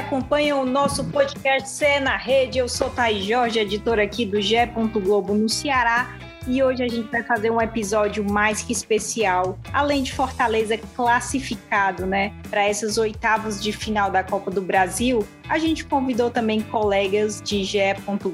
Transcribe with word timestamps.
acompanham 0.00 0.62
o 0.62 0.66
nosso 0.66 1.04
podcast 1.04 1.68
Cé 1.68 2.00
na 2.00 2.16
Rede. 2.16 2.58
Eu 2.58 2.68
sou 2.68 2.88
Thaís 2.88 3.24
Jorge, 3.24 3.58
editora 3.58 4.02
aqui 4.02 4.24
do 4.24 4.40
Gé. 4.40 4.66
Globo 4.66 5.34
no 5.34 5.48
Ceará. 5.48 6.18
E 6.46 6.62
hoje 6.62 6.82
a 6.82 6.88
gente 6.88 7.10
vai 7.10 7.22
fazer 7.22 7.50
um 7.50 7.60
episódio 7.60 8.28
mais 8.28 8.62
que 8.62 8.72
especial, 8.72 9.58
além 9.72 10.02
de 10.02 10.12
Fortaleza 10.12 10.78
classificado, 10.96 12.06
né, 12.06 12.32
para 12.48 12.64
essas 12.64 12.98
oitavas 12.98 13.62
de 13.62 13.72
final 13.72 14.10
da 14.10 14.22
Copa 14.24 14.50
do 14.50 14.62
Brasil. 14.62 15.26
A 15.48 15.58
gente 15.58 15.84
convidou 15.84 16.30
também 16.30 16.60
colegas 16.60 17.42
de 17.42 17.64
GE. 17.64 17.80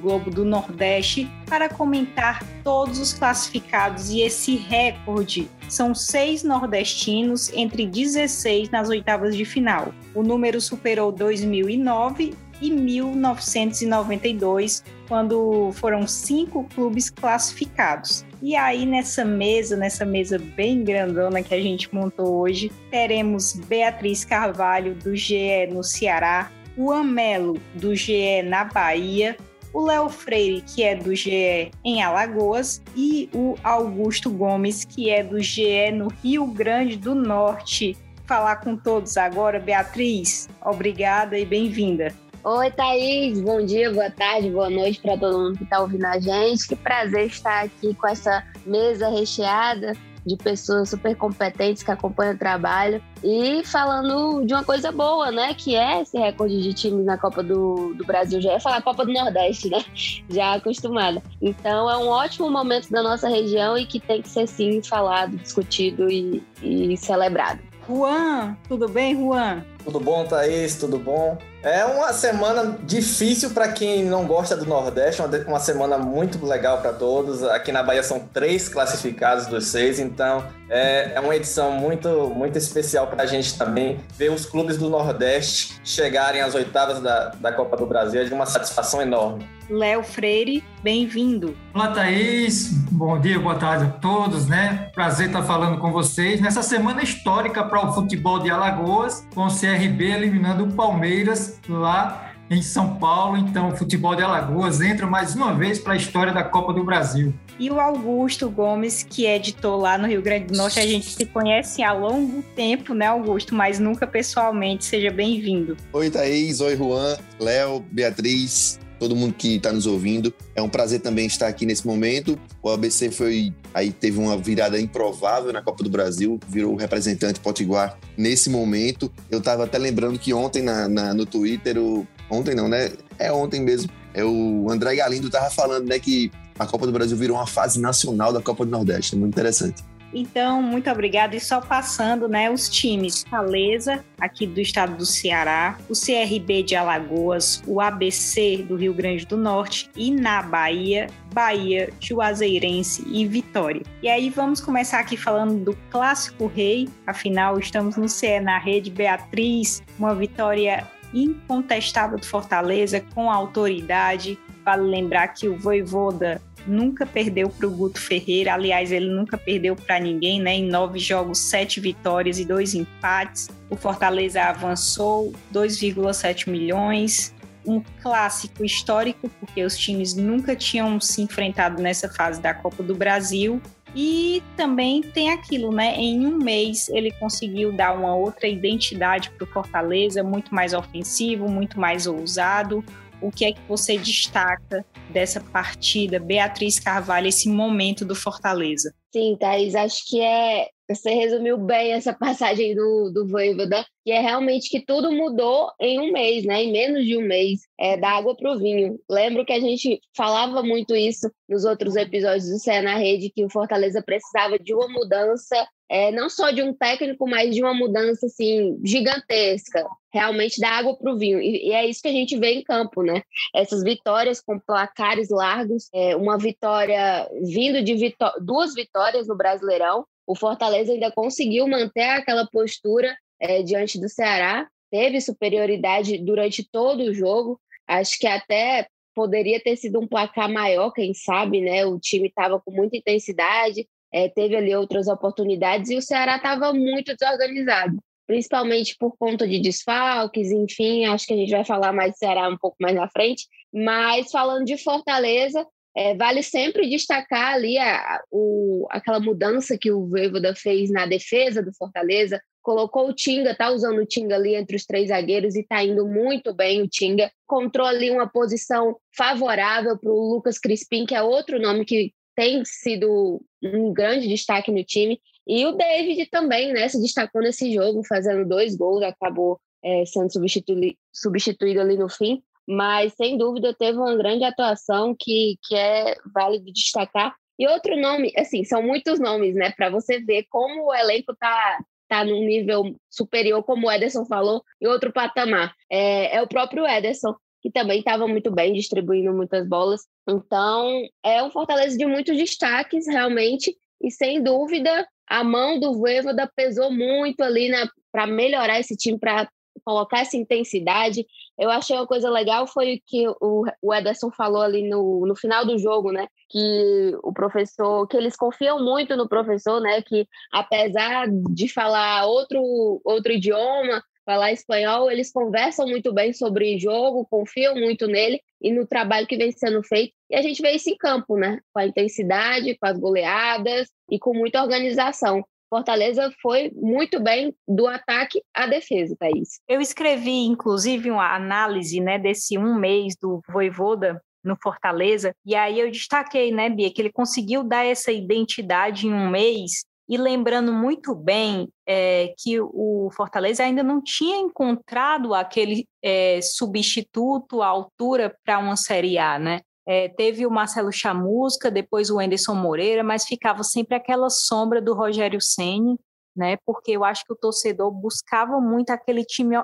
Globo 0.00 0.30
do 0.30 0.44
Nordeste 0.44 1.30
para 1.46 1.68
comentar 1.68 2.44
todos 2.62 2.98
os 2.98 3.12
classificados 3.12 4.10
e 4.10 4.20
esse 4.20 4.56
recorde. 4.56 5.48
São 5.68 5.94
seis 5.94 6.42
nordestinos 6.42 7.50
entre 7.52 7.86
16 7.86 8.70
nas 8.70 8.88
oitavas 8.88 9.36
de 9.36 9.44
final. 9.44 9.92
O 10.14 10.22
número 10.22 10.60
superou 10.60 11.10
2009 11.10 12.34
e 12.60 12.70
1992, 12.70 14.84
quando 15.08 15.72
foram 15.72 16.06
cinco 16.06 16.64
clubes 16.74 17.10
classificados. 17.10 18.24
E 18.42 18.54
aí, 18.54 18.84
nessa 18.84 19.24
mesa, 19.24 19.76
nessa 19.76 20.04
mesa 20.04 20.38
bem 20.38 20.84
grandona 20.84 21.42
que 21.42 21.54
a 21.54 21.60
gente 21.60 21.92
montou 21.94 22.36
hoje, 22.36 22.70
teremos 22.90 23.54
Beatriz 23.54 24.24
Carvalho, 24.24 24.94
do 24.94 25.16
GE 25.16 25.66
no 25.70 25.82
Ceará, 25.82 26.50
o 26.76 26.92
Amelo, 26.92 27.58
do 27.74 27.94
GE 27.94 28.42
na 28.42 28.64
Bahia, 28.64 29.36
o 29.72 29.84
Léo 29.84 30.08
Freire, 30.08 30.62
que 30.62 30.82
é 30.82 30.94
do 30.94 31.14
GE 31.14 31.70
em 31.84 32.02
Alagoas, 32.02 32.82
e 32.94 33.28
o 33.34 33.56
Augusto 33.62 34.30
Gomes, 34.30 34.84
que 34.84 35.10
é 35.10 35.22
do 35.22 35.40
GE 35.40 35.90
no 35.92 36.08
Rio 36.08 36.46
Grande 36.46 36.96
do 36.96 37.14
Norte. 37.14 37.96
Falar 38.26 38.56
com 38.56 38.76
todos 38.76 39.16
agora, 39.16 39.60
Beatriz, 39.60 40.48
obrigada 40.64 41.38
e 41.38 41.44
bem-vinda. 41.44 42.12
Oi, 42.48 42.70
Thaís. 42.70 43.40
Bom 43.40 43.66
dia, 43.66 43.92
boa 43.92 44.08
tarde, 44.08 44.50
boa 44.50 44.70
noite 44.70 45.00
para 45.00 45.18
todo 45.18 45.36
mundo 45.36 45.58
que 45.58 45.64
está 45.64 45.80
ouvindo 45.80 46.04
a 46.04 46.20
gente. 46.20 46.68
Que 46.68 46.76
prazer 46.76 47.26
estar 47.26 47.64
aqui 47.64 47.92
com 47.92 48.06
essa 48.06 48.44
mesa 48.64 49.08
recheada 49.08 49.94
de 50.24 50.36
pessoas 50.36 50.90
super 50.90 51.16
competentes 51.16 51.82
que 51.82 51.90
acompanham 51.90 52.34
o 52.34 52.38
trabalho 52.38 53.02
e 53.24 53.64
falando 53.64 54.46
de 54.46 54.54
uma 54.54 54.62
coisa 54.62 54.92
boa, 54.92 55.32
né? 55.32 55.54
Que 55.54 55.74
é 55.74 56.02
esse 56.02 56.16
recorde 56.16 56.62
de 56.62 56.72
times 56.72 57.04
na 57.04 57.18
Copa 57.18 57.42
do, 57.42 57.92
do 57.94 58.04
Brasil. 58.04 58.40
Já 58.40 58.52
ia 58.52 58.60
falar 58.60 58.80
Copa 58.80 59.04
do 59.04 59.12
Nordeste, 59.12 59.68
né? 59.68 59.84
Já 60.30 60.54
acostumada. 60.54 61.20
Então 61.42 61.90
é 61.90 61.96
um 61.96 62.06
ótimo 62.06 62.48
momento 62.48 62.88
da 62.92 63.02
nossa 63.02 63.28
região 63.28 63.76
e 63.76 63.84
que 63.84 63.98
tem 63.98 64.22
que 64.22 64.28
ser 64.28 64.46
sim 64.46 64.80
falado, 64.84 65.36
discutido 65.36 66.08
e, 66.08 66.40
e 66.62 66.96
celebrado. 66.96 67.58
Juan, 67.88 68.56
tudo 68.68 68.88
bem, 68.88 69.16
Juan? 69.16 69.64
Tudo 69.86 70.00
bom, 70.00 70.24
Thaís? 70.24 70.74
Tudo 70.74 70.98
bom? 70.98 71.38
É 71.62 71.84
uma 71.84 72.12
semana 72.12 72.76
difícil 72.82 73.50
para 73.50 73.68
quem 73.68 74.04
não 74.04 74.26
gosta 74.26 74.56
do 74.56 74.66
Nordeste, 74.66 75.22
uma, 75.46 75.60
semana 75.60 75.96
muito 75.96 76.44
legal 76.44 76.78
para 76.78 76.92
todos. 76.92 77.44
Aqui 77.44 77.70
na 77.70 77.84
Bahia 77.84 78.02
são 78.02 78.18
três 78.18 78.68
classificados 78.68 79.46
dos 79.46 79.66
seis, 79.66 80.00
então 80.00 80.44
é, 80.68 81.12
é 81.14 81.20
uma 81.20 81.36
edição 81.36 81.70
muito, 81.70 82.08
muito 82.34 82.58
especial 82.58 83.06
para 83.06 83.22
a 83.22 83.26
gente 83.26 83.56
também. 83.56 84.00
Ver 84.16 84.32
os 84.32 84.44
clubes 84.44 84.76
do 84.76 84.90
Nordeste 84.90 85.80
chegarem 85.84 86.40
às 86.40 86.56
oitavas 86.56 87.00
da, 87.00 87.28
da 87.28 87.52
Copa 87.52 87.76
do 87.76 87.86
Brasil 87.86 88.20
é 88.20 88.24
de 88.24 88.34
uma 88.34 88.46
satisfação 88.46 89.00
enorme. 89.00 89.48
Léo 89.68 90.04
Freire, 90.04 90.62
bem-vindo. 90.80 91.56
Olá, 91.74 91.88
Thaís. 91.88 92.70
Bom 92.92 93.18
dia, 93.20 93.40
boa 93.40 93.56
tarde 93.56 93.86
a 93.86 93.88
todos, 93.88 94.46
né? 94.46 94.90
Prazer 94.94 95.26
estar 95.26 95.42
falando 95.42 95.78
com 95.80 95.90
vocês 95.90 96.40
nessa 96.40 96.62
semana 96.62 97.02
histórica 97.02 97.64
para 97.64 97.84
o 97.84 97.92
futebol 97.92 98.38
de 98.38 98.48
Alagoas, 98.48 99.26
com 99.34 99.46
o 99.46 99.50
CRB 99.76 100.04
eliminando 100.04 100.64
o 100.64 100.72
Palmeiras 100.72 101.60
lá 101.68 102.32
em 102.48 102.62
São 102.62 102.96
Paulo. 102.96 103.36
Então, 103.36 103.68
o 103.68 103.76
futebol 103.76 104.14
de 104.14 104.22
Alagoas 104.22 104.80
entra 104.80 105.06
mais 105.06 105.34
uma 105.34 105.54
vez 105.54 105.78
para 105.78 105.92
a 105.92 105.96
história 105.96 106.32
da 106.32 106.42
Copa 106.42 106.72
do 106.72 106.82
Brasil. 106.82 107.34
E 107.58 107.70
o 107.70 107.78
Augusto 107.78 108.48
Gomes, 108.48 109.02
que 109.02 109.26
é 109.26 109.36
editor 109.36 109.78
lá 109.78 109.98
no 109.98 110.06
Rio 110.06 110.22
Grande 110.22 110.46
do 110.46 110.56
Norte, 110.56 110.78
a 110.78 110.86
gente 110.86 111.06
se 111.06 111.26
conhece 111.26 111.82
há 111.82 111.92
longo 111.92 112.42
tempo, 112.54 112.94
né, 112.94 113.06
Augusto? 113.06 113.54
Mas 113.54 113.78
nunca 113.78 114.06
pessoalmente. 114.06 114.84
Seja 114.84 115.10
bem-vindo. 115.10 115.76
Oi, 115.92 116.10
Thaís. 116.10 116.60
Oi, 116.60 116.76
Juan, 116.76 117.16
Léo, 117.38 117.84
Beatriz 117.90 118.78
todo 118.98 119.16
mundo 119.16 119.34
que 119.34 119.56
está 119.56 119.72
nos 119.72 119.86
ouvindo. 119.86 120.32
É 120.54 120.62
um 120.62 120.68
prazer 120.68 121.00
também 121.00 121.26
estar 121.26 121.46
aqui 121.46 121.66
nesse 121.66 121.86
momento. 121.86 122.38
O 122.62 122.70
ABC 122.70 123.10
foi 123.10 123.52
aí 123.74 123.92
teve 123.92 124.18
uma 124.18 124.36
virada 124.36 124.80
improvável 124.80 125.52
na 125.52 125.62
Copa 125.62 125.84
do 125.84 125.90
Brasil, 125.90 126.38
virou 126.48 126.74
o 126.74 126.76
representante 126.76 127.40
potiguar 127.40 127.98
nesse 128.16 128.50
momento. 128.50 129.12
Eu 129.30 129.38
estava 129.38 129.64
até 129.64 129.78
lembrando 129.78 130.18
que 130.18 130.32
ontem 130.32 130.62
na, 130.62 130.88
na, 130.88 131.14
no 131.14 131.26
Twitter, 131.26 131.78
o, 131.78 132.06
ontem 132.30 132.54
não, 132.54 132.68
né? 132.68 132.92
É 133.18 133.32
ontem 133.32 133.60
mesmo. 133.60 133.90
É 134.14 134.24
o 134.24 134.70
André 134.70 134.96
Galindo 134.96 135.26
estava 135.26 135.50
falando, 135.50 135.86
né, 135.86 135.98
que 135.98 136.30
a 136.58 136.66
Copa 136.66 136.86
do 136.86 136.92
Brasil 136.92 137.16
virou 137.16 137.36
uma 137.36 137.46
fase 137.46 137.78
nacional 137.78 138.32
da 138.32 138.40
Copa 138.40 138.64
do 138.64 138.70
Nordeste. 138.70 139.14
É 139.14 139.18
muito 139.18 139.34
interessante. 139.34 139.82
Então, 140.12 140.62
muito 140.62 140.90
obrigada. 140.90 141.36
E 141.36 141.40
só 141.40 141.60
passando, 141.60 142.28
né, 142.28 142.50
os 142.50 142.68
times 142.68 143.22
Fortaleza, 143.22 144.04
aqui 144.20 144.46
do 144.46 144.60
estado 144.60 144.96
do 144.96 145.06
Ceará, 145.06 145.78
o 145.88 145.92
CRB 145.92 146.62
de 146.62 146.74
Alagoas, 146.74 147.62
o 147.66 147.80
ABC 147.80 148.64
do 148.68 148.76
Rio 148.76 148.94
Grande 148.94 149.26
do 149.26 149.36
Norte 149.36 149.90
e 149.96 150.10
na 150.10 150.42
Bahia, 150.42 151.08
Bahia, 151.32 151.92
Juazeirense 152.00 153.04
e 153.06 153.26
Vitória. 153.26 153.82
E 154.02 154.08
aí 154.08 154.30
vamos 154.30 154.60
começar 154.60 155.00
aqui 155.00 155.16
falando 155.16 155.62
do 155.64 155.76
Clássico 155.90 156.46
Rei, 156.46 156.88
afinal 157.06 157.58
estamos 157.58 157.96
no 157.96 158.08
CE 158.08 158.40
na 158.40 158.58
rede 158.58 158.90
Beatriz, 158.90 159.82
uma 159.98 160.14
vitória 160.14 160.86
incontestável 161.12 162.18
do 162.18 162.26
Fortaleza 162.26 163.02
com 163.14 163.30
autoridade. 163.30 164.38
Vale 164.64 164.88
lembrar 164.88 165.28
que 165.28 165.48
o 165.48 165.56
Voivoda 165.56 166.40
nunca 166.66 167.06
perdeu 167.06 167.48
para 167.48 167.66
o 167.66 167.70
Guto 167.70 168.00
Ferreira. 168.00 168.54
Aliás, 168.54 168.92
ele 168.92 169.08
nunca 169.08 169.38
perdeu 169.38 169.76
para 169.76 169.98
ninguém, 169.98 170.40
né? 170.40 170.54
Em 170.54 170.68
nove 170.68 170.98
jogos, 170.98 171.38
sete 171.38 171.80
vitórias 171.80 172.38
e 172.38 172.44
dois 172.44 172.74
empates. 172.74 173.48
O 173.70 173.76
Fortaleza 173.76 174.42
avançou 174.42 175.32
2,7 175.52 176.50
milhões. 176.50 177.34
Um 177.64 177.82
clássico 178.00 178.64
histórico, 178.64 179.28
porque 179.40 179.64
os 179.64 179.76
times 179.76 180.14
nunca 180.14 180.54
tinham 180.54 181.00
se 181.00 181.20
enfrentado 181.20 181.82
nessa 181.82 182.08
fase 182.08 182.40
da 182.40 182.54
Copa 182.54 182.82
do 182.82 182.94
Brasil. 182.94 183.60
E 183.94 184.42
também 184.56 185.00
tem 185.00 185.30
aquilo, 185.30 185.72
né? 185.72 185.96
Em 185.96 186.26
um 186.26 186.36
mês 186.36 186.88
ele 186.90 187.10
conseguiu 187.12 187.72
dar 187.72 187.96
uma 187.96 188.14
outra 188.14 188.46
identidade 188.46 189.30
para 189.30 189.44
o 189.44 189.46
Fortaleza, 189.46 190.22
muito 190.22 190.54
mais 190.54 190.74
ofensivo, 190.74 191.48
muito 191.48 191.80
mais 191.80 192.06
ousado 192.06 192.84
o 193.20 193.30
que 193.30 193.44
é 193.44 193.52
que 193.52 193.60
você 193.68 193.96
destaca 193.96 194.84
dessa 195.10 195.40
partida, 195.40 196.18
Beatriz 196.18 196.78
Carvalho, 196.78 197.28
esse 197.28 197.48
momento 197.48 198.04
do 198.04 198.14
Fortaleza? 198.14 198.94
Sim, 199.12 199.36
Thaís, 199.38 199.74
acho 199.74 200.04
que 200.06 200.20
é. 200.20 200.68
Você 200.88 201.10
resumiu 201.10 201.58
bem 201.58 201.92
essa 201.92 202.12
passagem 202.14 202.74
do, 202.74 203.10
do 203.12 203.26
Voivoda, 203.26 203.84
que 204.04 204.12
é 204.12 204.20
realmente 204.20 204.70
que 204.70 204.84
tudo 204.84 205.10
mudou 205.10 205.68
em 205.80 205.98
um 205.98 206.12
mês, 206.12 206.44
né? 206.44 206.62
Em 206.62 206.70
menos 206.70 207.04
de 207.04 207.16
um 207.16 207.22
mês, 207.22 207.60
é, 207.78 207.96
da 207.96 208.10
água 208.10 208.36
para 208.36 208.52
o 208.52 208.58
vinho. 208.58 209.00
Lembro 209.10 209.44
que 209.44 209.52
a 209.52 209.58
gente 209.58 210.00
falava 210.16 210.62
muito 210.62 210.94
isso 210.94 211.28
nos 211.48 211.64
outros 211.64 211.96
episódios 211.96 212.48
do 212.48 212.58
Cé 212.58 212.82
na 212.82 212.96
Rede, 212.96 213.32
que 213.34 213.44
o 213.44 213.50
Fortaleza 213.50 214.00
precisava 214.00 214.58
de 214.58 214.74
uma 214.74 214.88
mudança 214.88 215.66
é, 215.88 216.10
não 216.10 216.28
só 216.28 216.50
de 216.50 216.62
um 216.62 216.72
técnico, 216.72 217.28
mas 217.28 217.54
de 217.54 217.62
uma 217.62 217.74
mudança 217.74 218.26
assim 218.26 218.78
gigantesca, 218.84 219.86
realmente 220.16 220.60
da 220.60 220.70
água 220.70 220.96
para 220.96 221.12
o 221.12 221.18
vinho. 221.18 221.40
E, 221.40 221.68
e, 221.68 221.72
é 221.72 221.86
isso 221.86 222.00
que 222.00 222.08
a 222.08 222.12
gente 222.12 222.36
vê 222.38 222.54
em 222.54 222.62
campo, 222.62 223.02
né? 223.02 223.22
Essas 223.54 223.82
vitórias 223.82 224.40
com 224.40 224.58
placares 224.58 225.28
largos, 225.30 225.88
é, 225.94 226.16
uma 226.16 226.38
vitória 226.38 227.28
vindo 227.42 227.82
de 227.82 227.94
vitó 227.94 228.32
duas 228.40 228.74
vitórias 228.74 229.28
no 229.28 229.36
Brasileirão. 229.36 230.06
O 230.26 230.34
Fortaleza 230.34 230.92
ainda 230.92 231.12
conseguiu 231.12 231.68
manter 231.68 232.08
aquela 232.08 232.46
postura 232.46 233.16
é, 233.40 233.62
diante 233.62 234.00
do 234.00 234.08
Ceará, 234.08 234.66
teve 234.90 235.20
superioridade 235.20 236.18
durante 236.18 236.66
todo 236.68 237.02
o 237.02 237.14
jogo. 237.14 237.60
Acho 237.86 238.18
que 238.18 238.26
até 238.26 238.88
poderia 239.14 239.60
ter 239.62 239.76
sido 239.76 240.00
um 240.00 240.08
placar 240.08 240.50
maior, 240.50 240.90
quem 240.92 241.14
sabe, 241.14 241.60
né? 241.60 241.84
O 241.86 241.98
time 241.98 242.28
estava 242.28 242.60
com 242.60 242.70
muita 242.70 242.96
intensidade, 242.96 243.86
é, 244.12 244.28
teve 244.28 244.56
ali 244.56 244.74
outras 244.74 245.08
oportunidades 245.08 245.90
e 245.90 245.96
o 245.96 246.02
Ceará 246.02 246.36
estava 246.36 246.72
muito 246.72 247.14
desorganizado, 247.14 247.98
principalmente 248.26 248.96
por 248.98 249.16
conta 249.16 249.46
de 249.46 249.60
desfalques, 249.60 250.50
enfim, 250.50 251.04
acho 251.06 251.26
que 251.26 251.34
a 251.34 251.36
gente 251.36 251.50
vai 251.50 251.64
falar 251.64 251.92
mais 251.92 252.12
do 252.12 252.18
Ceará 252.18 252.48
um 252.48 252.58
pouco 252.58 252.76
mais 252.80 252.94
na 252.94 253.08
frente, 253.08 253.46
mas 253.72 254.30
falando 254.30 254.64
de 254.64 254.76
Fortaleza, 254.76 255.66
é, 255.96 256.14
vale 256.14 256.42
sempre 256.42 256.88
destacar 256.88 257.54
ali 257.54 257.78
a, 257.78 258.20
o, 258.30 258.86
aquela 258.90 259.18
mudança 259.18 259.78
que 259.78 259.90
o 259.90 260.06
Voivoda 260.06 260.54
fez 260.54 260.90
na 260.90 261.06
defesa 261.06 261.62
do 261.62 261.72
Fortaleza, 261.74 262.38
colocou 262.60 263.08
o 263.08 263.14
Tinga, 263.14 263.54
tá 263.54 263.70
usando 263.70 263.98
o 263.98 264.06
Tinga 264.06 264.34
ali 264.34 264.54
entre 264.54 264.76
os 264.76 264.84
três 264.84 265.08
zagueiros 265.08 265.56
e 265.56 265.62
tá 265.62 265.82
indo 265.82 266.06
muito 266.06 266.52
bem 266.52 266.82
o 266.82 266.88
Tinga. 266.88 267.30
Encontrou 267.44 267.86
ali 267.86 268.10
uma 268.10 268.28
posição 268.28 268.96
favorável 269.16 269.96
para 269.96 270.10
o 270.10 270.34
Lucas 270.34 270.58
Crispim, 270.58 271.06
que 271.06 271.14
é 271.14 271.22
outro 271.22 271.58
nome 271.58 271.86
que 271.86 272.12
tem 272.34 272.62
sido 272.66 273.40
um 273.62 273.92
grande 273.92 274.28
destaque 274.28 274.70
no 274.70 274.84
time. 274.84 275.18
E 275.46 275.64
o 275.64 275.72
David 275.72 276.26
também, 276.26 276.72
né, 276.72 276.88
se 276.88 277.00
destacou 277.00 277.40
nesse 277.40 277.72
jogo, 277.72 278.02
fazendo 278.04 278.48
dois 278.48 278.76
gols, 278.76 279.02
acabou 279.02 279.60
é, 279.84 280.04
sendo 280.04 280.32
substituído, 280.32 280.96
substituído 281.12 281.80
ali 281.80 281.96
no 281.96 282.08
fim, 282.08 282.42
mas 282.66 283.12
sem 283.14 283.38
dúvida 283.38 283.72
teve 283.72 283.96
uma 283.96 284.16
grande 284.16 284.44
atuação 284.44 285.14
que, 285.16 285.56
que 285.62 285.76
é 285.76 286.16
válido 286.34 286.72
destacar. 286.72 287.34
E 287.58 287.66
outro 287.68 287.96
nome, 287.96 288.32
assim, 288.36 288.64
são 288.64 288.82
muitos 288.82 289.20
nomes, 289.20 289.54
né, 289.54 289.70
para 289.70 289.88
você 289.88 290.18
ver 290.20 290.46
como 290.50 290.86
o 290.86 290.94
elenco 290.94 291.34
tá 291.36 291.78
tá 292.08 292.24
num 292.24 292.44
nível 292.44 292.94
superior, 293.10 293.62
como 293.64 293.88
o 293.88 293.90
Ederson 293.90 294.24
falou, 294.24 294.62
e 294.80 294.86
outro 294.86 295.12
patamar. 295.12 295.74
É, 295.90 296.36
é 296.36 296.42
o 296.42 296.46
próprio 296.46 296.86
Ederson, 296.86 297.34
que 297.60 297.70
também 297.70 297.98
estava 297.98 298.28
muito 298.28 298.50
bem, 298.50 298.72
distribuindo 298.72 299.32
muitas 299.32 299.68
bolas. 299.68 300.02
Então, 300.28 301.02
é 301.24 301.42
um 301.42 301.50
Fortaleza 301.50 301.96
de 301.96 302.06
muitos 302.06 302.36
destaques, 302.36 303.06
realmente, 303.06 303.76
e 304.00 304.10
sem 304.10 304.42
dúvida, 304.42 305.06
a 305.28 305.42
mão 305.42 305.78
do 305.78 305.94
Voivoda 305.94 306.50
pesou 306.54 306.90
muito 306.90 307.42
ali 307.42 307.70
para 308.12 308.26
melhorar 308.26 308.80
esse 308.80 308.96
time, 308.96 309.18
para 309.18 309.48
colocar 309.84 310.20
essa 310.20 310.36
intensidade. 310.36 311.26
Eu 311.58 311.70
achei 311.70 311.96
uma 311.96 312.06
coisa 312.06 312.30
legal 312.30 312.66
foi 312.66 313.00
que 313.06 313.26
o, 313.40 313.64
o 313.82 313.94
Ederson 313.94 314.30
falou 314.30 314.62
ali 314.62 314.88
no, 314.88 315.26
no 315.26 315.36
final 315.36 315.64
do 315.64 315.78
jogo, 315.78 316.12
né? 316.12 316.26
Que 316.48 317.12
o 317.22 317.32
professor, 317.32 318.06
que 318.06 318.16
eles 318.16 318.36
confiam 318.36 318.82
muito 318.82 319.16
no 319.16 319.28
professor, 319.28 319.80
né? 319.80 320.02
Que 320.02 320.26
apesar 320.52 321.28
de 321.28 321.68
falar 321.68 322.26
outro, 322.26 323.00
outro 323.04 323.32
idioma, 323.32 324.02
falar 324.26 324.52
espanhol, 324.52 325.10
eles 325.10 325.32
conversam 325.32 325.86
muito 325.86 326.12
bem 326.12 326.32
sobre 326.32 326.78
jogo, 326.78 327.26
confiam 327.30 327.76
muito 327.76 328.08
nele 328.08 328.40
e 328.60 328.72
no 328.72 328.84
trabalho 328.84 329.26
que 329.26 329.36
vem 329.36 329.52
sendo 329.52 329.82
feito. 329.84 330.12
E 330.28 330.34
a 330.34 330.42
gente 330.42 330.60
vê 330.60 330.72
isso 330.72 330.90
em 330.90 330.96
campo, 330.96 331.38
né? 331.38 331.60
Com 331.72 331.78
a 331.78 331.86
intensidade, 331.86 332.76
com 332.76 332.86
as 332.86 332.98
goleadas 332.98 333.88
e 334.10 334.18
com 334.18 334.34
muita 334.34 334.60
organização. 334.60 335.44
Fortaleza 335.70 336.32
foi 336.40 336.70
muito 336.74 337.20
bem 337.20 337.54
do 337.66 337.86
ataque 337.86 338.42
à 338.54 338.66
defesa, 338.66 339.16
Thaís. 339.18 339.60
Eu 339.68 339.80
escrevi, 339.80 340.44
inclusive, 340.46 341.10
uma 341.10 341.34
análise 341.34 342.00
né, 342.00 342.18
desse 342.18 342.56
um 342.56 342.74
mês 342.78 343.14
do 343.20 343.40
Voivoda 343.48 344.20
no 344.44 344.56
Fortaleza, 344.62 345.34
e 345.44 345.56
aí 345.56 345.80
eu 345.80 345.90
destaquei, 345.90 346.52
né, 346.52 346.70
Bia, 346.70 346.92
que 346.92 347.02
ele 347.02 347.10
conseguiu 347.10 347.64
dar 347.64 347.84
essa 347.84 348.12
identidade 348.12 349.08
em 349.08 349.12
um 349.12 349.28
mês 349.28 349.84
e 350.08 350.16
lembrando 350.16 350.72
muito 350.72 351.14
bem 351.14 351.68
é, 351.86 352.32
que 352.38 352.60
o 352.60 353.10
Fortaleza 353.12 353.64
ainda 353.64 353.82
não 353.82 354.00
tinha 354.00 354.36
encontrado 354.36 355.34
aquele 355.34 355.86
é, 356.02 356.40
substituto 356.40 357.60
à 357.60 357.66
altura 357.66 358.36
para 358.44 358.58
uma 358.58 358.76
Série 358.76 359.18
A, 359.18 359.38
né? 359.38 359.60
É, 359.84 360.08
teve 360.08 360.46
o 360.46 360.50
Marcelo 360.50 360.92
Chamusca, 360.92 361.70
depois 361.70 362.10
o 362.10 362.18
Anderson 362.18 362.54
Moreira, 362.54 363.02
mas 363.02 363.24
ficava 363.24 363.62
sempre 363.62 363.96
aquela 363.96 364.30
sombra 364.30 364.80
do 364.80 364.94
Rogério 364.94 365.40
Ceni, 365.40 365.98
né? 366.36 366.56
Porque 366.64 366.92
eu 366.92 367.04
acho 367.04 367.24
que 367.24 367.32
o 367.32 367.36
torcedor 367.36 367.90
buscava 367.90 368.60
muito 368.60 368.90
aquele 368.90 369.24
time, 369.24 369.56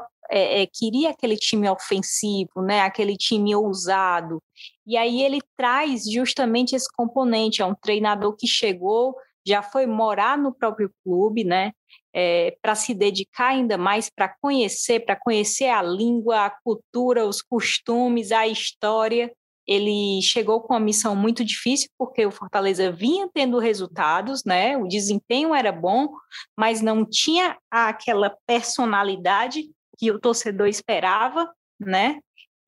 queria 0.72 1.10
aquele 1.10 1.36
time 1.36 1.68
ofensivo, 1.68 2.62
né? 2.62 2.80
Aquele 2.80 3.16
time 3.16 3.54
ousado. 3.54 4.40
E 4.86 4.96
aí 4.96 5.22
ele 5.22 5.40
traz 5.56 6.04
justamente 6.04 6.74
esse 6.74 6.90
componente. 6.96 7.60
É 7.60 7.66
um 7.66 7.74
treinador 7.74 8.34
que 8.36 8.46
chegou, 8.46 9.16
já 9.46 9.62
foi 9.62 9.86
morar 9.86 10.38
no 10.38 10.52
próprio 10.52 10.92
clube, 11.04 11.44
né? 11.44 11.72
É, 12.14 12.56
para 12.60 12.74
se 12.74 12.94
dedicar 12.94 13.48
ainda 13.48 13.78
mais 13.78 14.10
para 14.10 14.28
conhecer, 14.40 15.00
para 15.00 15.16
conhecer 15.16 15.68
a 15.68 15.82
língua, 15.82 16.46
a 16.46 16.50
cultura, 16.50 17.26
os 17.26 17.40
costumes, 17.42 18.32
a 18.32 18.46
história 18.46 19.32
ele 19.66 20.20
chegou 20.22 20.60
com 20.60 20.74
uma 20.74 20.80
missão 20.80 21.14
muito 21.14 21.44
difícil, 21.44 21.88
porque 21.96 22.26
o 22.26 22.32
Fortaleza 22.32 22.90
vinha 22.90 23.28
tendo 23.32 23.58
resultados, 23.58 24.44
né? 24.44 24.76
O 24.76 24.88
desempenho 24.88 25.54
era 25.54 25.70
bom, 25.70 26.08
mas 26.56 26.80
não 26.80 27.04
tinha 27.04 27.56
aquela 27.70 28.36
personalidade 28.46 29.70
que 29.98 30.10
o 30.10 30.18
torcedor 30.18 30.66
esperava, 30.66 31.50
né? 31.78 32.18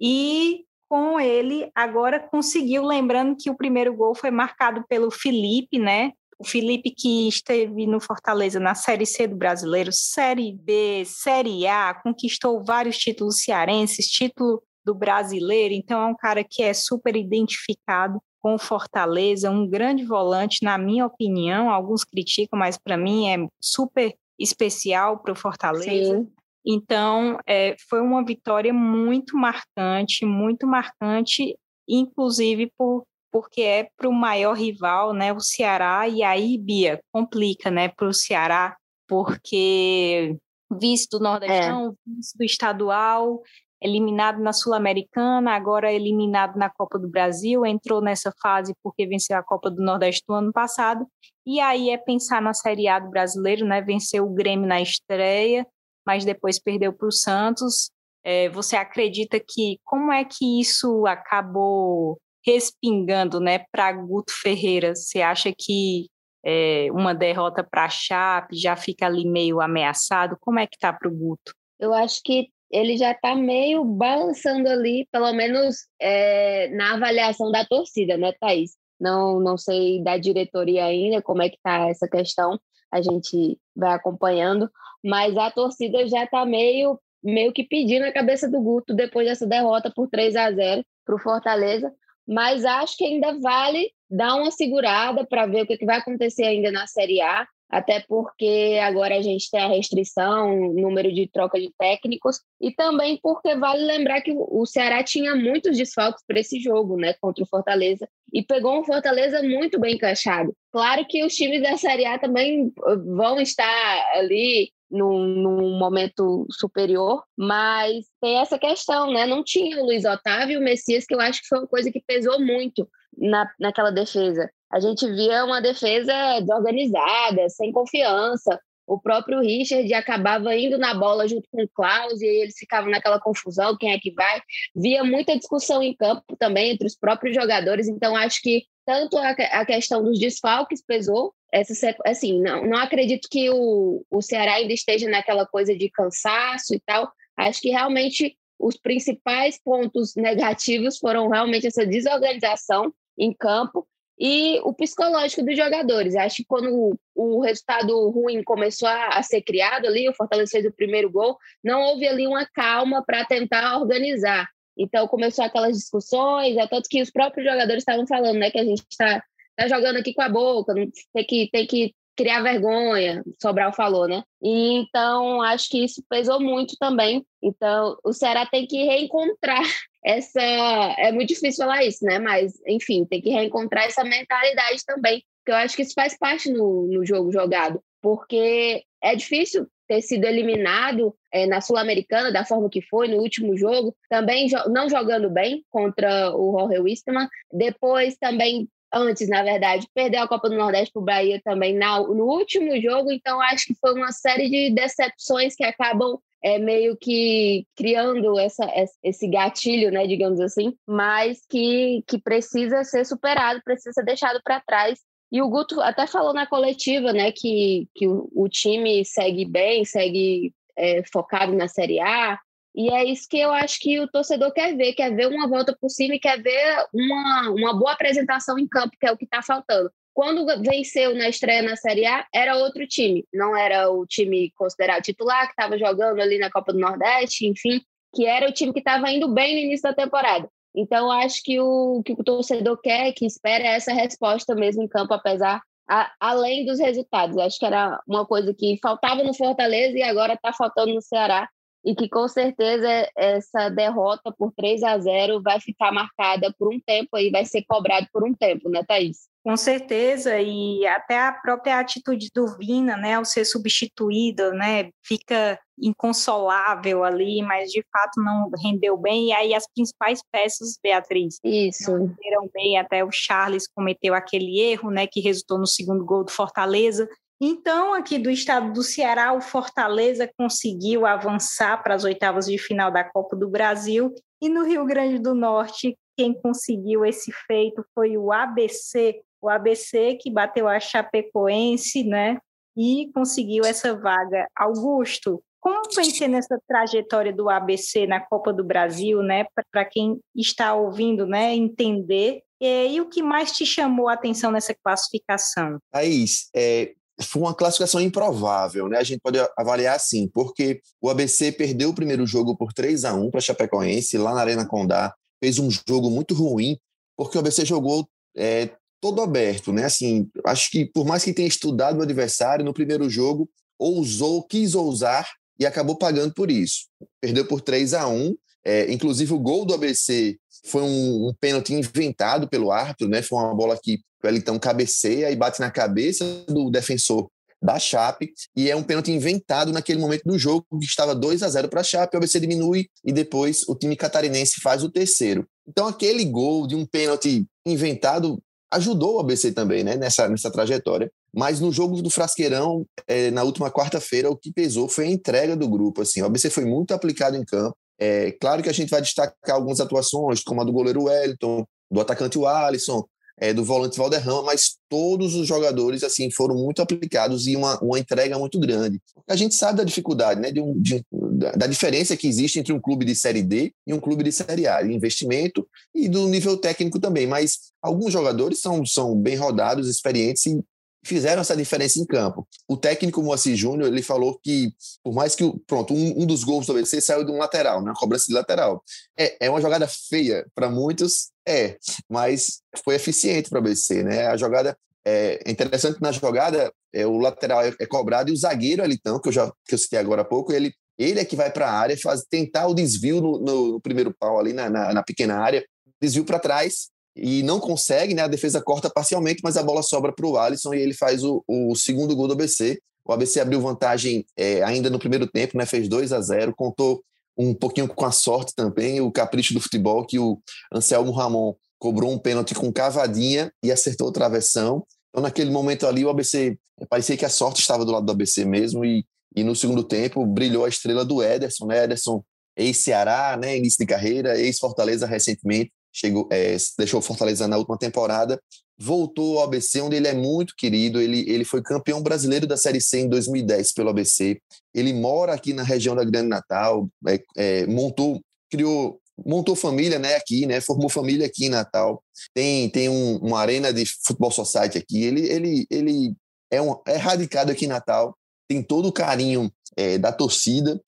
E 0.00 0.64
com 0.88 1.18
ele 1.18 1.70
agora 1.74 2.20
conseguiu, 2.20 2.84
lembrando 2.84 3.36
que 3.36 3.50
o 3.50 3.56
primeiro 3.56 3.94
gol 3.94 4.14
foi 4.14 4.30
marcado 4.30 4.84
pelo 4.88 5.10
Felipe, 5.10 5.78
né? 5.78 6.12
O 6.38 6.44
Felipe 6.44 6.90
que 6.90 7.28
esteve 7.28 7.86
no 7.86 8.00
Fortaleza 8.00 8.58
na 8.58 8.74
Série 8.74 9.06
C 9.06 9.26
do 9.26 9.36
Brasileiro, 9.36 9.90
Série 9.92 10.52
B, 10.52 11.04
Série 11.04 11.66
A, 11.66 11.94
conquistou 11.94 12.64
vários 12.64 12.98
títulos 12.98 13.42
cearenses, 13.42 14.06
título 14.06 14.62
do 14.84 14.94
brasileiro, 14.94 15.72
então 15.72 16.00
é 16.00 16.06
um 16.06 16.16
cara 16.16 16.44
que 16.44 16.62
é 16.62 16.74
super 16.74 17.16
identificado 17.16 18.20
com 18.44 18.56
o 18.56 18.58
Fortaleza, 18.58 19.50
um 19.50 19.66
grande 19.66 20.04
volante, 20.04 20.62
na 20.62 20.76
minha 20.76 21.06
opinião. 21.06 21.70
Alguns 21.70 22.04
criticam, 22.04 22.58
mas 22.58 22.76
para 22.76 22.94
mim 22.94 23.26
é 23.30 23.38
super 23.58 24.14
especial 24.38 25.18
para 25.18 25.32
o 25.32 25.36
Fortaleza. 25.36 26.18
Sim. 26.18 26.28
Então, 26.66 27.38
é, 27.46 27.74
foi 27.88 28.02
uma 28.02 28.22
vitória 28.22 28.72
muito 28.72 29.34
marcante, 29.34 30.26
muito 30.26 30.66
marcante, 30.66 31.56
inclusive 31.88 32.70
por, 32.76 33.06
porque 33.34 33.62
é 33.62 33.88
para 33.96 34.08
o 34.08 34.12
maior 34.12 34.52
rival, 34.52 35.12
né, 35.12 35.32
o 35.32 35.40
Ceará, 35.40 36.06
e 36.06 36.22
aí, 36.22 36.56
Bia, 36.56 37.00
complica, 37.12 37.68
né, 37.68 37.88
para 37.88 38.06
o 38.06 38.14
Ceará, 38.14 38.76
porque 39.08 40.36
vice 40.70 41.08
do 41.10 41.18
Nordestão, 41.18 41.88
é. 41.88 42.10
vice 42.14 42.38
do 42.38 42.44
estadual, 42.44 43.42
eliminado 43.82 44.40
na 44.40 44.52
Sul-Americana, 44.52 45.50
agora 45.50 45.92
eliminado 45.92 46.56
na 46.56 46.70
Copa 46.70 46.96
do 46.96 47.08
Brasil, 47.08 47.66
entrou 47.66 48.00
nessa 48.00 48.32
fase 48.40 48.72
porque 48.84 49.04
venceu 49.04 49.36
a 49.36 49.42
Copa 49.42 49.68
do 49.68 49.82
Nordeste 49.82 50.22
do 50.28 50.34
ano 50.34 50.52
passado, 50.52 51.04
e 51.44 51.58
aí 51.58 51.90
é 51.90 51.98
pensar 51.98 52.40
na 52.40 52.54
Série 52.54 52.86
A 52.86 53.00
do 53.00 53.10
brasileiro, 53.10 53.66
né? 53.66 53.82
Venceu 53.82 54.24
o 54.26 54.32
Grêmio 54.32 54.68
na 54.68 54.80
estreia, 54.80 55.66
mas 56.06 56.24
depois 56.24 56.60
perdeu 56.60 56.92
para 56.92 57.08
o 57.08 57.12
Santos. 57.12 57.90
É, 58.22 58.48
você 58.48 58.76
acredita 58.76 59.40
que 59.40 59.80
como 59.84 60.12
é 60.12 60.24
que 60.24 60.60
isso 60.60 61.04
acabou 61.04 62.16
respingando, 62.44 63.40
né, 63.40 63.64
para 63.72 63.92
Guto 63.92 64.32
Ferreira? 64.32 64.94
Você 64.94 65.22
acha 65.22 65.52
que 65.56 66.08
é, 66.44 66.88
uma 66.92 67.14
derrota 67.14 67.64
para 67.64 67.86
a 67.86 67.88
Chape 67.88 68.56
já 68.56 68.76
fica 68.76 69.06
ali 69.06 69.26
meio 69.26 69.60
ameaçado? 69.60 70.36
Como 70.40 70.58
é 70.58 70.66
que 70.66 70.78
tá 70.78 70.92
para 70.92 71.08
o 71.08 71.14
Guto? 71.14 71.54
Eu 71.78 71.94
acho 71.94 72.20
que 72.22 72.48
ele 72.70 72.96
já 72.96 73.12
está 73.12 73.34
meio 73.34 73.84
balançando 73.84 74.68
ali, 74.68 75.06
pelo 75.10 75.32
menos 75.32 75.86
é, 76.00 76.68
na 76.68 76.94
avaliação 76.94 77.50
da 77.50 77.64
torcida, 77.64 78.16
né, 78.16 78.32
Thaís? 78.40 78.72
Não, 79.00 79.40
não 79.40 79.56
sei 79.56 80.02
da 80.02 80.18
diretoria 80.18 80.84
ainda 80.84 81.22
como 81.22 81.42
é 81.42 81.48
que 81.48 81.56
está 81.56 81.88
essa 81.88 82.08
questão, 82.08 82.58
a 82.92 83.02
gente 83.02 83.58
vai 83.74 83.92
acompanhando, 83.92 84.70
mas 85.04 85.36
a 85.36 85.50
torcida 85.50 86.06
já 86.06 86.24
está 86.24 86.46
meio, 86.46 86.98
meio 87.22 87.52
que 87.52 87.64
pedindo 87.64 88.04
a 88.04 88.12
cabeça 88.12 88.48
do 88.48 88.60
Guto 88.60 88.94
depois 88.94 89.26
dessa 89.26 89.46
derrota 89.46 89.92
por 89.94 90.08
3 90.08 90.36
a 90.36 90.52
0 90.52 90.84
para 91.04 91.14
o 91.14 91.18
Fortaleza, 91.18 91.92
mas 92.26 92.64
acho 92.64 92.96
que 92.96 93.04
ainda 93.04 93.38
vale 93.40 93.90
dar 94.10 94.36
uma 94.36 94.50
segurada 94.50 95.26
para 95.26 95.46
ver 95.46 95.62
o 95.62 95.66
que, 95.66 95.76
que 95.76 95.86
vai 95.86 95.98
acontecer 95.98 96.44
ainda 96.44 96.70
na 96.70 96.86
Série 96.86 97.20
A 97.20 97.46
até 97.74 98.00
porque 98.06 98.78
agora 98.82 99.16
a 99.16 99.22
gente 99.22 99.50
tem 99.50 99.60
a 99.60 99.68
restrição, 99.68 100.72
número 100.72 101.12
de 101.12 101.28
troca 101.28 101.58
de 101.58 101.72
técnicos, 101.76 102.40
e 102.60 102.70
também 102.72 103.18
porque 103.20 103.56
vale 103.56 103.84
lembrar 103.84 104.20
que 104.20 104.32
o 104.32 104.64
Ceará 104.64 105.02
tinha 105.02 105.34
muitos 105.34 105.76
desfalques 105.76 106.22
para 106.24 106.38
esse 106.38 106.60
jogo, 106.60 106.96
né, 106.96 107.14
contra 107.20 107.42
o 107.42 107.48
Fortaleza, 107.48 108.08
e 108.32 108.44
pegou 108.44 108.78
um 108.78 108.84
Fortaleza 108.84 109.42
muito 109.42 109.80
bem 109.80 109.94
encaixado. 109.94 110.54
Claro 110.70 111.04
que 111.08 111.24
os 111.24 111.34
times 111.34 111.62
da 111.62 111.76
Série 111.76 112.06
A 112.06 112.16
também 112.16 112.66
uh, 112.66 113.16
vão 113.16 113.40
estar 113.40 114.12
ali 114.14 114.70
num, 114.94 115.26
num, 115.26 115.78
momento 115.78 116.46
superior, 116.50 117.22
mas 117.36 118.06
tem 118.20 118.38
essa 118.38 118.58
questão, 118.58 119.12
né? 119.12 119.26
Não 119.26 119.42
tinha 119.42 119.82
o 119.82 119.86
Luiz 119.86 120.04
Otávio 120.04 120.54
e 120.54 120.56
o 120.58 120.64
Messias, 120.64 121.04
que 121.04 121.14
eu 121.14 121.20
acho 121.20 121.42
que 121.42 121.48
foi 121.48 121.58
uma 121.58 121.68
coisa 121.68 121.90
que 121.90 122.02
pesou 122.06 122.40
muito 122.40 122.88
na, 123.16 123.50
naquela 123.58 123.90
defesa 123.90 124.48
a 124.74 124.80
gente 124.80 125.06
via 125.06 125.44
uma 125.44 125.62
defesa 125.62 126.40
desorganizada, 126.40 127.48
sem 127.48 127.70
confiança. 127.70 128.58
O 128.84 129.00
próprio 129.00 129.38
Richard 129.38 129.94
acabava 129.94 130.52
indo 130.56 130.76
na 130.76 130.92
bola 130.92 131.28
junto 131.28 131.48
com 131.48 131.62
o 131.62 131.68
Klaus 131.72 132.20
e 132.20 132.26
eles 132.26 132.56
ficavam 132.58 132.90
naquela 132.90 133.20
confusão, 133.20 133.76
quem 133.78 133.92
é 133.92 133.98
que 134.00 134.12
vai. 134.12 134.40
Via 134.74 135.04
muita 135.04 135.38
discussão 135.38 135.80
em 135.80 135.94
campo 135.94 136.36
também 136.40 136.72
entre 136.72 136.88
os 136.88 136.96
próprios 136.96 137.36
jogadores, 137.36 137.86
então 137.86 138.16
acho 138.16 138.42
que 138.42 138.64
tanto 138.84 139.16
a, 139.16 139.30
a 139.30 139.64
questão 139.64 140.02
dos 140.02 140.18
desfalques 140.18 140.82
pesou, 140.82 141.34
essa, 141.52 141.94
assim, 142.04 142.40
não, 142.40 142.66
não 142.66 142.78
acredito 142.78 143.28
que 143.30 143.48
o, 143.50 144.04
o 144.10 144.22
Ceará 144.22 144.54
ainda 144.54 144.72
esteja 144.72 145.08
naquela 145.08 145.46
coisa 145.46 145.74
de 145.76 145.88
cansaço 145.90 146.74
e 146.74 146.80
tal, 146.80 147.10
acho 147.36 147.60
que 147.60 147.70
realmente 147.70 148.36
os 148.58 148.76
principais 148.76 149.60
pontos 149.62 150.14
negativos 150.16 150.98
foram 150.98 151.28
realmente 151.28 151.66
essa 151.66 151.86
desorganização 151.86 152.92
em 153.18 153.32
campo 153.32 153.86
e 154.18 154.60
o 154.62 154.72
psicológico 154.72 155.44
dos 155.44 155.56
jogadores. 155.56 156.14
Acho 156.14 156.36
que 156.36 156.44
quando 156.44 156.72
o, 156.72 156.98
o 157.14 157.40
resultado 157.40 158.10
ruim 158.10 158.42
começou 158.44 158.88
a, 158.88 159.08
a, 159.08 159.22
ser 159.22 159.42
criado 159.42 159.86
ali, 159.86 160.08
o 160.08 160.14
Fortaleza 160.14 160.52
fez 160.52 160.66
o 160.66 160.72
primeiro 160.72 161.10
gol, 161.10 161.36
não 161.62 161.82
houve 161.82 162.06
ali 162.06 162.26
uma 162.26 162.46
calma 162.46 163.02
para 163.04 163.24
tentar 163.24 163.76
organizar. 163.78 164.48
Então 164.76 165.06
começou 165.08 165.44
aquelas 165.44 165.76
discussões, 165.76 166.56
é 166.56 166.66
tanto 166.66 166.88
que 166.88 167.02
os 167.02 167.10
próprios 167.10 167.46
jogadores 167.46 167.82
estavam 167.82 168.06
falando, 168.06 168.38
né, 168.38 168.50
que 168.50 168.58
a 168.58 168.64
gente 168.64 168.82
está 168.90 169.22
tá 169.56 169.68
jogando 169.68 169.96
aqui 169.96 170.12
com 170.12 170.22
a 170.22 170.28
boca, 170.28 170.74
tem 170.74 171.24
que, 171.26 171.48
tem 171.50 171.66
que 171.66 171.94
criar 172.16 172.42
vergonha, 172.42 173.22
Sobral 173.40 173.72
falou, 173.72 174.06
né? 174.06 174.22
E, 174.42 174.78
então, 174.78 175.42
acho 175.42 175.68
que 175.68 175.84
isso 175.84 176.02
pesou 176.08 176.40
muito 176.40 176.76
também. 176.78 177.24
Então, 177.42 177.96
o 178.04 178.12
Ceará 178.12 178.46
tem 178.46 178.66
que 178.66 178.84
reencontrar 178.84 179.62
essa. 180.04 180.40
É 180.40 181.12
muito 181.12 181.28
difícil 181.28 181.64
falar 181.64 181.84
isso, 181.84 182.04
né? 182.04 182.18
Mas, 182.18 182.54
enfim, 182.66 183.04
tem 183.04 183.20
que 183.20 183.30
reencontrar 183.30 183.84
essa 183.84 184.04
mentalidade 184.04 184.84
também. 184.86 185.22
Porque 185.38 185.52
eu 185.52 185.56
acho 185.56 185.76
que 185.76 185.82
isso 185.82 185.94
faz 185.94 186.16
parte 186.16 186.50
no, 186.50 186.86
no 186.86 187.04
jogo 187.04 187.32
jogado. 187.32 187.82
Porque 188.00 188.84
é 189.02 189.14
difícil 189.14 189.66
ter 189.86 190.02
sido 190.02 190.24
eliminado 190.24 191.14
é, 191.32 191.46
na 191.46 191.60
Sul-Americana 191.60 192.32
da 192.32 192.44
forma 192.44 192.70
que 192.70 192.82
foi 192.82 193.08
no 193.08 193.18
último 193.18 193.56
jogo, 193.56 193.94
também 194.08 194.48
jo 194.48 194.56
não 194.68 194.88
jogando 194.88 195.30
bem 195.30 195.64
contra 195.70 196.34
o 196.36 196.58
Jorge 196.58 196.80
Wisterman, 196.80 197.28
depois 197.52 198.16
também 198.16 198.68
antes, 198.92 199.28
na 199.28 199.42
verdade, 199.42 199.88
perdeu 199.92 200.22
a 200.22 200.28
Copa 200.28 200.48
do 200.48 200.56
Nordeste 200.56 200.92
para 200.92 201.02
o 201.02 201.04
Bahia 201.04 201.40
também 201.44 201.74
na, 201.74 201.98
no 201.98 202.24
último 202.24 202.80
jogo, 202.80 203.10
então 203.10 203.40
acho 203.40 203.66
que 203.66 203.74
foi 203.74 203.92
uma 203.92 204.12
série 204.12 204.48
de 204.48 204.70
decepções 204.72 205.56
que 205.56 205.64
acabam 205.64 206.18
é, 206.44 206.58
meio 206.58 206.96
que 206.96 207.66
criando 207.74 208.38
essa, 208.38 208.70
esse 209.02 209.26
gatilho, 209.26 209.90
né, 209.90 210.06
digamos 210.06 210.38
assim, 210.40 210.76
mas 210.86 211.40
que, 211.48 212.04
que 212.06 212.20
precisa 212.20 212.84
ser 212.84 213.04
superado, 213.04 213.62
precisa 213.64 213.92
ser 213.92 214.04
deixado 214.04 214.40
para 214.44 214.60
trás. 214.60 215.00
E 215.34 215.42
o 215.42 215.48
Guto 215.48 215.80
até 215.80 216.06
falou 216.06 216.32
na 216.32 216.46
coletiva, 216.46 217.12
né, 217.12 217.32
que, 217.32 217.88
que 217.92 218.06
o, 218.06 218.30
o 218.32 218.48
time 218.48 219.04
segue 219.04 219.44
bem, 219.44 219.84
segue 219.84 220.54
é, 220.76 221.02
focado 221.12 221.52
na 221.52 221.66
Série 221.66 221.98
A, 221.98 222.38
e 222.72 222.88
é 222.88 223.04
isso 223.04 223.28
que 223.28 223.40
eu 223.40 223.50
acho 223.50 223.80
que 223.80 223.98
o 223.98 224.06
torcedor 224.06 224.52
quer 224.52 224.76
ver, 224.76 224.92
quer 224.92 225.12
ver 225.12 225.26
uma 225.26 225.48
volta 225.48 225.76
por 225.76 225.90
cima 225.90 226.14
e 226.14 226.20
quer 226.20 226.40
ver 226.40 226.86
uma, 226.94 227.50
uma 227.50 227.76
boa 227.76 227.90
apresentação 227.94 228.56
em 228.60 228.68
campo, 228.68 228.96
que 228.96 229.08
é 229.08 229.10
o 229.10 229.16
que 229.16 229.24
está 229.24 229.42
faltando. 229.42 229.90
Quando 230.12 230.46
venceu 230.62 231.12
na 231.16 231.28
estreia 231.28 231.62
na 231.62 231.74
Série 231.74 232.06
A, 232.06 232.24
era 232.32 232.56
outro 232.56 232.86
time, 232.86 233.26
não 233.34 233.56
era 233.56 233.90
o 233.90 234.06
time 234.06 234.52
considerado 234.54 235.02
titular, 235.02 235.46
que 235.46 235.52
estava 235.60 235.76
jogando 235.76 236.20
ali 236.20 236.38
na 236.38 236.48
Copa 236.48 236.72
do 236.72 236.78
Nordeste, 236.78 237.44
enfim, 237.44 237.82
que 238.14 238.24
era 238.24 238.48
o 238.48 238.52
time 238.52 238.72
que 238.72 238.78
estava 238.78 239.10
indo 239.10 239.26
bem 239.34 239.54
no 239.56 239.60
início 239.62 239.82
da 239.82 239.92
temporada. 239.92 240.48
Então, 240.74 241.10
acho 241.10 241.42
que 241.42 241.60
o 241.60 242.02
que 242.04 242.12
o 242.12 242.24
torcedor 242.24 242.80
quer, 242.80 243.12
que 243.12 243.24
espera, 243.24 243.64
é 243.64 243.76
essa 243.76 243.92
resposta 243.92 244.54
mesmo 244.54 244.82
em 244.82 244.88
campo, 244.88 245.14
apesar 245.14 245.62
a, 245.88 246.12
além 246.18 246.64
dos 246.66 246.78
resultados. 246.78 247.36
Acho 247.38 247.58
que 247.58 247.66
era 247.66 248.00
uma 248.06 248.26
coisa 248.26 248.52
que 248.52 248.78
faltava 248.82 249.22
no 249.22 249.34
Fortaleza 249.34 249.96
e 249.96 250.02
agora 250.02 250.34
está 250.34 250.52
faltando 250.52 250.94
no 250.94 251.02
Ceará 251.02 251.48
e 251.84 251.94
que 251.94 252.08
com 252.08 252.26
certeza 252.26 252.88
essa 253.16 253.68
derrota 253.68 254.32
por 254.32 254.52
3 254.52 254.82
a 254.82 254.98
0 254.98 255.42
vai 255.42 255.60
ficar 255.60 255.92
marcada 255.92 256.52
por 256.58 256.72
um 256.72 256.80
tempo 256.80 257.18
e 257.18 257.30
vai 257.30 257.44
ser 257.44 257.62
cobrado 257.68 258.08
por 258.12 258.26
um 258.26 258.34
tempo, 258.34 258.70
né, 258.70 258.82
Thaís? 258.82 259.28
Com 259.44 259.58
certeza, 259.58 260.40
e 260.40 260.86
até 260.86 261.18
a 261.18 261.30
própria 261.30 261.78
atitude 261.78 262.30
do 262.34 262.56
Vina, 262.56 262.96
né, 262.96 263.14
ao 263.16 263.26
ser 263.26 263.44
substituído, 263.44 264.52
né, 264.52 264.88
fica 265.04 265.60
inconsolável 265.78 267.04
ali, 267.04 267.42
mas 267.42 267.70
de 267.70 267.84
fato 267.92 268.22
não 268.22 268.48
rendeu 268.62 268.96
bem, 268.96 269.28
e 269.28 269.32
aí 269.34 269.54
as 269.54 269.66
principais 269.74 270.20
peças, 270.32 270.78
Beatriz, 270.82 271.38
Isso. 271.44 271.90
não 271.90 272.06
renderam 272.06 272.48
bem, 272.54 272.78
até 272.78 273.04
o 273.04 273.10
Charles 273.12 273.68
cometeu 273.68 274.14
aquele 274.14 274.60
erro, 274.60 274.90
né, 274.90 275.06
que 275.06 275.20
resultou 275.20 275.58
no 275.58 275.66
segundo 275.66 276.06
gol 276.06 276.24
do 276.24 276.30
Fortaleza, 276.30 277.06
então, 277.40 277.92
aqui 277.92 278.18
do 278.18 278.30
estado 278.30 278.72
do 278.72 278.82
Ceará, 278.82 279.34
o 279.34 279.40
Fortaleza 279.40 280.30
conseguiu 280.38 281.04
avançar 281.04 281.82
para 281.82 281.94
as 281.94 282.04
oitavas 282.04 282.46
de 282.46 282.56
final 282.56 282.90
da 282.90 283.04
Copa 283.04 283.36
do 283.36 283.50
Brasil. 283.50 284.14
E 284.40 284.48
no 284.48 284.64
Rio 284.64 284.86
Grande 284.86 285.18
do 285.18 285.34
Norte, 285.34 285.94
quem 286.16 286.32
conseguiu 286.32 287.04
esse 287.04 287.32
feito 287.46 287.84
foi 287.94 288.16
o 288.16 288.32
ABC, 288.32 289.20
o 289.44 289.50
ABC 289.50 290.16
que 290.20 290.30
bateu 290.30 290.66
a 290.66 290.80
Chapecoense, 290.80 292.04
né? 292.04 292.38
E 292.76 293.10
conseguiu 293.14 293.64
essa 293.64 293.96
vaga. 293.96 294.48
Augusto, 294.56 295.42
como 295.60 295.82
vem 295.94 296.10
sendo 296.10 296.36
essa 296.36 296.58
trajetória 296.68 297.32
do 297.32 297.48
ABC 297.48 298.06
na 298.06 298.20
Copa 298.20 298.52
do 298.52 298.64
Brasil, 298.64 299.22
né? 299.22 299.46
Para 299.70 299.84
quem 299.84 300.18
está 300.34 300.74
ouvindo, 300.74 301.26
né, 301.26 301.54
entender. 301.54 302.42
E 302.60 303.00
o 303.00 303.08
que 303.08 303.22
mais 303.22 303.52
te 303.52 303.66
chamou 303.66 304.08
a 304.08 304.14
atenção 304.14 304.50
nessa 304.50 304.74
classificação? 304.74 305.78
Thaís, 305.92 306.48
é, 306.56 306.92
foi 307.20 307.42
uma 307.42 307.54
classificação 307.54 308.00
improvável, 308.00 308.88
né? 308.88 308.98
A 308.98 309.04
gente 309.04 309.20
pode 309.20 309.38
avaliar 309.56 309.96
assim, 309.96 310.28
porque 310.28 310.80
o 311.00 311.10
ABC 311.10 311.52
perdeu 311.52 311.90
o 311.90 311.94
primeiro 311.94 312.26
jogo 312.26 312.56
por 312.56 312.72
3 312.72 313.04
a 313.04 313.14
1 313.14 313.30
para 313.30 313.40
Chapecoense, 313.40 314.16
lá 314.16 314.34
na 314.34 314.40
Arena 314.40 314.66
Condá, 314.66 315.14
fez 315.42 315.58
um 315.58 315.68
jogo 315.70 316.10
muito 316.10 316.34
ruim, 316.34 316.78
porque 317.16 317.36
o 317.36 317.40
ABC 317.40 317.64
jogou 317.64 318.08
é, 318.36 318.70
todo 319.04 319.20
aberto, 319.20 319.70
né? 319.70 319.84
Assim, 319.84 320.30
acho 320.46 320.70
que 320.70 320.86
por 320.86 321.04
mais 321.04 321.22
que 321.22 321.34
tenha 321.34 321.46
estudado 321.46 321.98
o 321.98 322.02
adversário, 322.02 322.64
no 322.64 322.72
primeiro 322.72 323.10
jogo 323.10 323.46
ousou, 323.78 324.42
quis 324.42 324.74
ousar 324.74 325.28
e 325.60 325.66
acabou 325.66 325.98
pagando 325.98 326.32
por 326.32 326.50
isso. 326.50 326.86
Perdeu 327.20 327.46
por 327.46 327.60
3 327.60 327.92
a 327.92 328.08
1 328.08 328.34
é, 328.64 328.90
inclusive 328.90 329.34
o 329.34 329.38
gol 329.38 329.66
do 329.66 329.74
ABC 329.74 330.38
foi 330.64 330.80
um, 330.80 331.28
um 331.28 331.34
pênalti 331.38 331.74
inventado 331.74 332.48
pelo 332.48 332.72
árbitro, 332.72 333.06
né? 333.06 333.20
Foi 333.20 333.38
uma 333.38 333.54
bola 333.54 333.78
que 333.78 334.00
o 334.22 334.26
Elitão 334.26 334.58
cabeceia 334.58 335.30
e 335.30 335.36
bate 335.36 335.60
na 335.60 335.70
cabeça 335.70 336.24
do 336.48 336.70
defensor 336.70 337.28
da 337.60 337.78
Chape, 337.78 338.32
e 338.56 338.70
é 338.70 338.76
um 338.76 338.82
pênalti 338.82 339.10
inventado 339.10 339.70
naquele 339.70 340.00
momento 340.00 340.24
do 340.24 340.38
jogo, 340.38 340.66
que 340.80 340.86
estava 340.86 341.14
2 341.14 341.42
a 341.42 341.48
0 341.48 341.68
para 341.68 341.80
a 341.80 341.84
Chape, 341.84 342.16
o 342.16 342.18
ABC 342.18 342.40
diminui 342.40 342.88
e 343.04 343.12
depois 343.12 343.68
o 343.68 343.74
time 343.74 343.96
catarinense 343.96 344.62
faz 344.62 344.82
o 344.82 344.90
terceiro. 344.90 345.46
Então 345.68 345.86
aquele 345.86 346.24
gol 346.24 346.66
de 346.66 346.74
um 346.74 346.86
pênalti 346.86 347.46
inventado 347.66 348.42
ajudou 348.74 349.16
o 349.16 349.20
ABC 349.20 349.52
também, 349.52 349.82
né, 349.82 349.96
nessa, 349.96 350.28
nessa 350.28 350.50
trajetória. 350.50 351.10
Mas 351.34 351.60
no 351.60 351.72
jogo 351.72 352.00
do 352.02 352.10
Frasqueirão, 352.10 352.86
é, 353.06 353.30
na 353.30 353.42
última 353.42 353.70
quarta-feira, 353.70 354.30
o 354.30 354.36
que 354.36 354.52
pesou 354.52 354.88
foi 354.88 355.06
a 355.06 355.10
entrega 355.10 355.56
do 355.56 355.68
grupo. 355.68 356.02
Assim, 356.02 356.22
o 356.22 356.26
ABC 356.26 356.50
foi 356.50 356.64
muito 356.64 356.92
aplicado 356.94 357.36
em 357.36 357.44
campo. 357.44 357.76
É 357.98 358.32
claro 358.32 358.62
que 358.62 358.68
a 358.68 358.72
gente 358.72 358.90
vai 358.90 359.00
destacar 359.00 359.56
algumas 359.56 359.80
atuações, 359.80 360.42
como 360.42 360.60
a 360.60 360.64
do 360.64 360.72
goleiro 360.72 361.04
Wellington, 361.04 361.64
do 361.90 362.00
atacante 362.00 362.38
o 362.38 362.46
Alisson, 362.46 363.04
é, 363.38 363.52
do 363.52 363.64
volante 363.64 363.98
Valderrama, 363.98 364.42
mas 364.42 364.76
todos 364.88 365.34
os 365.34 365.46
jogadores 365.46 366.02
assim 366.04 366.30
foram 366.30 366.54
muito 366.54 366.80
aplicados 366.80 367.46
e 367.46 367.56
uma, 367.56 367.78
uma 367.80 367.98
entrega 367.98 368.38
muito 368.38 368.58
grande. 368.58 369.00
A 369.28 369.36
gente 369.36 369.54
sabe 369.54 369.78
da 369.78 369.84
dificuldade, 369.84 370.40
né, 370.40 370.50
de 370.50 370.60
um, 370.60 370.80
de, 370.80 371.04
da 371.34 371.66
diferença 371.66 372.16
que 372.16 372.28
existe 372.28 372.58
entre 372.58 372.72
um 372.72 372.80
clube 372.80 373.04
de 373.04 373.14
Série 373.14 373.42
D 373.42 373.72
e 373.86 373.92
um 373.92 374.00
clube 374.00 374.22
de 374.22 374.32
Série 374.32 374.66
A, 374.66 374.82
de 374.82 374.92
investimento 374.92 375.66
e 375.94 376.08
do 376.08 376.28
nível 376.28 376.56
técnico 376.56 377.00
também, 377.00 377.26
mas 377.26 377.72
alguns 377.82 378.12
jogadores 378.12 378.60
são, 378.60 378.84
são 378.86 379.16
bem 379.16 379.36
rodados, 379.36 379.88
experientes 379.88 380.46
e 380.46 380.62
fizeram 381.04 381.42
essa 381.42 381.56
diferença 381.56 381.98
em 381.98 382.06
campo. 382.06 382.46
O 382.66 382.76
técnico 382.76 383.22
Moacir 383.22 383.54
Júnior, 383.54 383.88
ele 383.88 384.02
falou 384.02 384.38
que, 384.42 384.72
por 385.02 385.12
mais 385.12 385.34
que, 385.34 385.44
pronto, 385.66 385.92
um, 385.92 386.22
um 386.22 386.26
dos 386.26 386.42
gols 386.42 386.66
do 386.66 386.72
ABC 386.72 387.00
saiu 387.00 387.24
de 387.24 387.30
um 387.30 387.38
lateral, 387.38 387.82
né, 387.82 387.92
cobrança 387.96 388.26
de 388.26 388.32
lateral. 388.32 388.82
É, 389.18 389.46
é 389.46 389.50
uma 389.50 389.60
jogada 389.60 389.86
feia 389.86 390.46
para 390.54 390.70
muitos, 390.70 391.30
é, 391.46 391.76
mas 392.08 392.62
foi 392.82 392.94
eficiente 392.94 393.50
para 393.50 393.56
o 393.56 393.60
ABC, 393.60 394.02
né? 394.02 394.28
A 394.28 394.36
jogada 394.36 394.76
é 395.04 395.42
interessante 395.46 396.00
na 396.00 396.10
jogada, 396.10 396.72
é, 396.92 397.06
o 397.06 397.18
lateral 397.18 397.62
é, 397.62 397.74
é 397.78 397.86
cobrado 397.86 398.30
e 398.30 398.32
o 398.32 398.36
zagueiro 398.36 398.82
Alitão, 398.82 399.20
que 399.20 399.28
eu 399.28 399.32
já 399.32 399.52
que 399.66 399.74
eu 399.74 399.78
citei 399.78 399.98
agora 399.98 400.22
há 400.22 400.24
pouco, 400.24 400.52
ele 400.52 400.72
ele 400.98 401.20
é 401.20 401.24
que 401.24 401.36
vai 401.36 401.50
para 401.50 401.68
a 401.68 401.72
área 401.72 401.96
faz 402.00 402.24
tentar 402.28 402.66
o 402.66 402.74
desvio 402.74 403.20
no, 403.20 403.38
no, 403.38 403.72
no 403.72 403.80
primeiro 403.80 404.14
pau 404.18 404.38
ali 404.38 404.52
na, 404.52 404.70
na, 404.70 404.92
na 404.92 405.02
pequena 405.02 405.38
área, 405.38 405.64
desvio 406.00 406.24
para 406.24 406.38
trás 406.38 406.88
e 407.16 407.42
não 407.42 407.60
consegue, 407.60 408.14
né? 408.14 408.22
A 408.22 408.28
defesa 408.28 408.60
corta 408.60 408.90
parcialmente, 408.90 409.40
mas 409.42 409.56
a 409.56 409.62
bola 409.62 409.82
sobra 409.82 410.12
para 410.12 410.26
o 410.26 410.36
Alisson 410.36 410.74
e 410.74 410.80
ele 410.80 410.94
faz 410.94 411.22
o, 411.22 411.44
o, 411.46 411.74
segundo 411.76 412.14
gol 412.16 412.26
do 412.26 412.32
ABC. 412.32 412.78
O 413.04 413.12
ABC 413.12 413.40
abriu 413.40 413.60
vantagem 413.60 414.24
é, 414.36 414.62
ainda 414.62 414.90
no 414.90 414.98
primeiro 414.98 415.26
tempo, 415.26 415.56
né? 415.56 415.64
Fez 415.66 415.88
2 415.88 416.12
a 416.12 416.20
0 416.20 416.54
contou 416.56 417.02
um 417.36 417.54
pouquinho 417.54 417.88
com 417.88 418.04
a 418.04 418.12
sorte 418.12 418.54
também, 418.54 419.00
o 419.00 419.10
capricho 419.10 419.54
do 419.54 419.60
futebol, 419.60 420.06
que 420.06 420.18
o 420.18 420.38
Anselmo 420.72 421.12
Ramon 421.12 421.54
cobrou 421.78 422.12
um 422.12 422.18
pênalti 422.18 422.54
com 422.54 422.72
cavadinha 422.72 423.52
e 423.62 423.72
acertou 423.72 424.08
a 424.08 424.12
travessão. 424.12 424.86
Então, 425.10 425.22
naquele 425.22 425.50
momento 425.50 425.86
ali, 425.86 426.04
o 426.04 426.08
ABC 426.08 426.56
parecia 426.88 427.16
que 427.16 427.24
a 427.24 427.28
sorte 427.28 427.60
estava 427.60 427.84
do 427.84 427.92
lado 427.92 428.06
do 428.06 428.12
ABC 428.12 428.44
mesmo, 428.44 428.84
e, 428.84 429.04
e 429.34 429.42
no 429.42 429.56
segundo 429.56 429.82
tempo 429.82 430.24
brilhou 430.24 430.64
a 430.64 430.68
estrela 430.68 431.04
do 431.04 431.22
Ederson, 431.22 431.66
né? 431.66 431.84
Ederson, 431.84 432.22
ex-Ceará, 432.56 433.36
né? 433.40 433.56
Início 433.56 433.78
de 433.78 433.86
carreira, 433.86 434.38
ex-Fortaleza 434.38 435.06
recentemente, 435.06 435.72
chegou, 435.92 436.28
é, 436.30 436.56
deixou 436.78 437.00
Fortaleza 437.00 437.48
na 437.48 437.56
última 437.56 437.78
temporada, 437.78 438.40
voltou 438.78 439.38
ao 439.38 439.44
ABC, 439.44 439.80
onde 439.80 439.96
ele 439.96 440.08
é 440.08 440.14
muito 440.14 440.54
querido. 440.56 441.00
Ele, 441.00 441.28
ele 441.28 441.44
foi 441.44 441.62
campeão 441.62 442.02
brasileiro 442.02 442.46
da 442.46 442.56
Série 442.56 442.80
C 442.80 443.00
em 443.00 443.08
2010 443.08 443.72
pelo 443.72 443.90
ABC. 443.90 444.40
Ele 444.74 444.92
mora 444.92 445.34
aqui 445.34 445.52
na 445.52 445.62
região 445.62 445.94
da 445.94 446.04
Grande 446.04 446.28
Natal, 446.28 446.88
é, 447.06 447.22
é, 447.36 447.66
montou, 447.66 448.20
criou, 448.50 449.00
montou 449.24 449.54
família, 449.54 449.98
né, 449.98 450.16
aqui, 450.16 450.46
né, 450.46 450.60
formou 450.60 450.88
família 450.88 451.26
aqui 451.26 451.46
em 451.46 451.50
Natal. 451.50 452.02
Tem, 452.34 452.68
tem 452.70 452.88
um, 452.88 453.16
uma 453.18 453.40
arena 453.40 453.72
de 453.72 453.84
futebol 454.04 454.30
society 454.30 454.78
aqui. 454.78 455.02
Ele, 455.02 455.26
ele, 455.28 455.66
ele 455.70 456.14
é, 456.50 456.60
um, 456.60 456.76
é 456.86 456.96
radicado 456.96 457.52
aqui 457.52 457.64
em 457.66 457.68
Natal. 457.68 458.16
Tem 458.48 458.62
todo 458.62 458.88
o 458.88 458.92
carinho 458.92 459.50
é, 459.76 459.98
da 459.98 460.12
torcida 460.12 460.80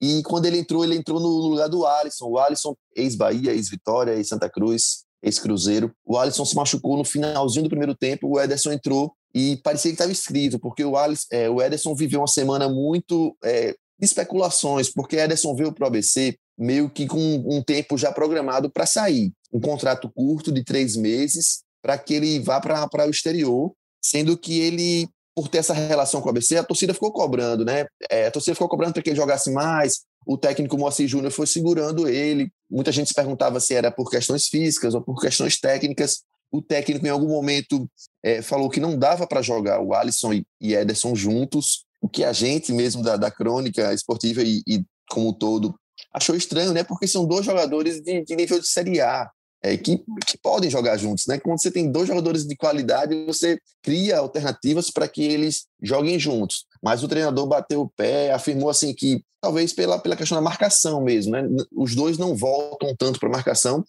e 0.00 0.22
quando 0.22 0.46
ele 0.46 0.58
entrou, 0.58 0.82
ele 0.82 0.96
entrou 0.96 1.20
no 1.20 1.28
lugar 1.28 1.68
do 1.68 1.86
Alisson. 1.86 2.26
O 2.26 2.38
Alisson, 2.38 2.74
ex-Bahia, 2.96 3.52
ex-Vitória, 3.52 4.12
ex-Santa 4.12 4.48
Cruz, 4.48 5.04
ex-Cruzeiro. 5.22 5.92
O 6.04 6.16
Alisson 6.16 6.44
se 6.44 6.56
machucou 6.56 6.96
no 6.96 7.04
finalzinho 7.04 7.64
do 7.64 7.68
primeiro 7.68 7.94
tempo. 7.94 8.28
O 8.28 8.40
Ederson 8.40 8.72
entrou 8.72 9.12
e 9.34 9.58
parecia 9.58 9.90
que 9.90 9.94
estava 9.94 10.10
escrito, 10.10 10.58
porque 10.58 10.84
o, 10.84 10.96
Alice, 10.96 11.26
é, 11.30 11.48
o 11.48 11.60
Ederson 11.60 11.94
viveu 11.94 12.20
uma 12.20 12.26
semana 12.26 12.68
muito 12.68 13.36
é, 13.44 13.72
de 13.72 14.06
especulações, 14.06 14.90
porque 14.90 15.16
Ederson 15.16 15.54
veio 15.54 15.72
para 15.72 15.84
o 15.84 15.86
ABC 15.86 16.36
meio 16.58 16.90
que 16.90 17.06
com 17.06 17.18
um 17.46 17.62
tempo 17.62 17.96
já 17.96 18.10
programado 18.10 18.70
para 18.70 18.86
sair. 18.86 19.32
Um 19.52 19.60
contrato 19.60 20.10
curto 20.10 20.50
de 20.50 20.64
três 20.64 20.96
meses 20.96 21.62
para 21.82 21.96
que 21.96 22.14
ele 22.14 22.40
vá 22.40 22.60
para 22.60 23.06
o 23.06 23.10
exterior, 23.10 23.72
sendo 24.02 24.36
que 24.36 24.60
ele, 24.60 25.08
por 25.40 25.48
ter 25.48 25.58
essa 25.58 25.72
relação 25.72 26.20
com 26.20 26.26
o 26.26 26.30
ABC, 26.30 26.58
a 26.58 26.62
torcida 26.62 26.92
ficou 26.92 27.10
cobrando, 27.10 27.64
né? 27.64 27.86
É, 28.10 28.26
a 28.26 28.30
torcida 28.30 28.54
ficou 28.54 28.68
cobrando 28.68 28.92
para 28.92 29.02
que 29.02 29.08
ele 29.08 29.16
jogasse 29.16 29.50
mais, 29.50 30.00
o 30.26 30.36
técnico 30.36 30.76
Moacir 30.76 31.08
Júnior 31.08 31.32
foi 31.32 31.46
segurando 31.46 32.06
ele. 32.06 32.52
Muita 32.70 32.92
gente 32.92 33.08
se 33.08 33.14
perguntava 33.14 33.58
se 33.58 33.74
era 33.74 33.90
por 33.90 34.10
questões 34.10 34.48
físicas 34.48 34.94
ou 34.94 35.00
por 35.00 35.18
questões 35.18 35.58
técnicas. 35.58 36.24
O 36.52 36.60
técnico, 36.60 37.06
em 37.06 37.08
algum 37.08 37.28
momento, 37.28 37.88
é, 38.22 38.42
falou 38.42 38.68
que 38.68 38.80
não 38.80 38.98
dava 38.98 39.26
para 39.26 39.40
jogar 39.40 39.80
o 39.80 39.94
Alisson 39.94 40.34
e 40.60 40.74
Ederson 40.74 41.14
juntos, 41.14 41.86
o 42.02 42.08
que 42.08 42.22
a 42.22 42.34
gente 42.34 42.70
mesmo 42.70 43.02
da, 43.02 43.16
da 43.16 43.30
crônica 43.30 43.94
esportiva 43.94 44.42
e, 44.42 44.62
e 44.68 44.84
como 45.08 45.30
um 45.30 45.32
todo 45.32 45.74
achou 46.12 46.36
estranho, 46.36 46.74
né? 46.74 46.84
Porque 46.84 47.06
são 47.06 47.24
dois 47.24 47.46
jogadores 47.46 48.02
de, 48.02 48.24
de 48.24 48.36
nível 48.36 48.60
de 48.60 48.68
Série 48.68 49.00
A. 49.00 49.30
É, 49.62 49.76
que, 49.76 49.98
que, 50.26 50.38
podem 50.42 50.70
jogar 50.70 50.96
juntos, 50.96 51.26
né? 51.26 51.38
Quando 51.38 51.60
você 51.60 51.70
tem 51.70 51.92
dois 51.92 52.08
jogadores 52.08 52.46
de 52.46 52.56
qualidade, 52.56 53.26
você 53.26 53.60
cria 53.82 54.18
alternativas 54.18 54.90
para 54.90 55.06
que 55.06 55.22
eles 55.22 55.66
joguem 55.82 56.18
juntos. 56.18 56.64
Mas 56.82 57.02
o 57.02 57.08
treinador 57.08 57.46
bateu 57.46 57.82
o 57.82 57.90
pé, 57.90 58.32
afirmou 58.32 58.70
assim 58.70 58.94
que 58.94 59.22
talvez 59.38 59.72
pela, 59.74 59.98
pela 59.98 60.16
questão 60.16 60.36
da 60.36 60.42
marcação 60.42 61.02
mesmo, 61.02 61.32
né? 61.32 61.46
Os 61.76 61.94
dois 61.94 62.16
não 62.16 62.34
voltam 62.34 62.94
tanto 62.96 63.20
para 63.20 63.28
marcação, 63.28 63.84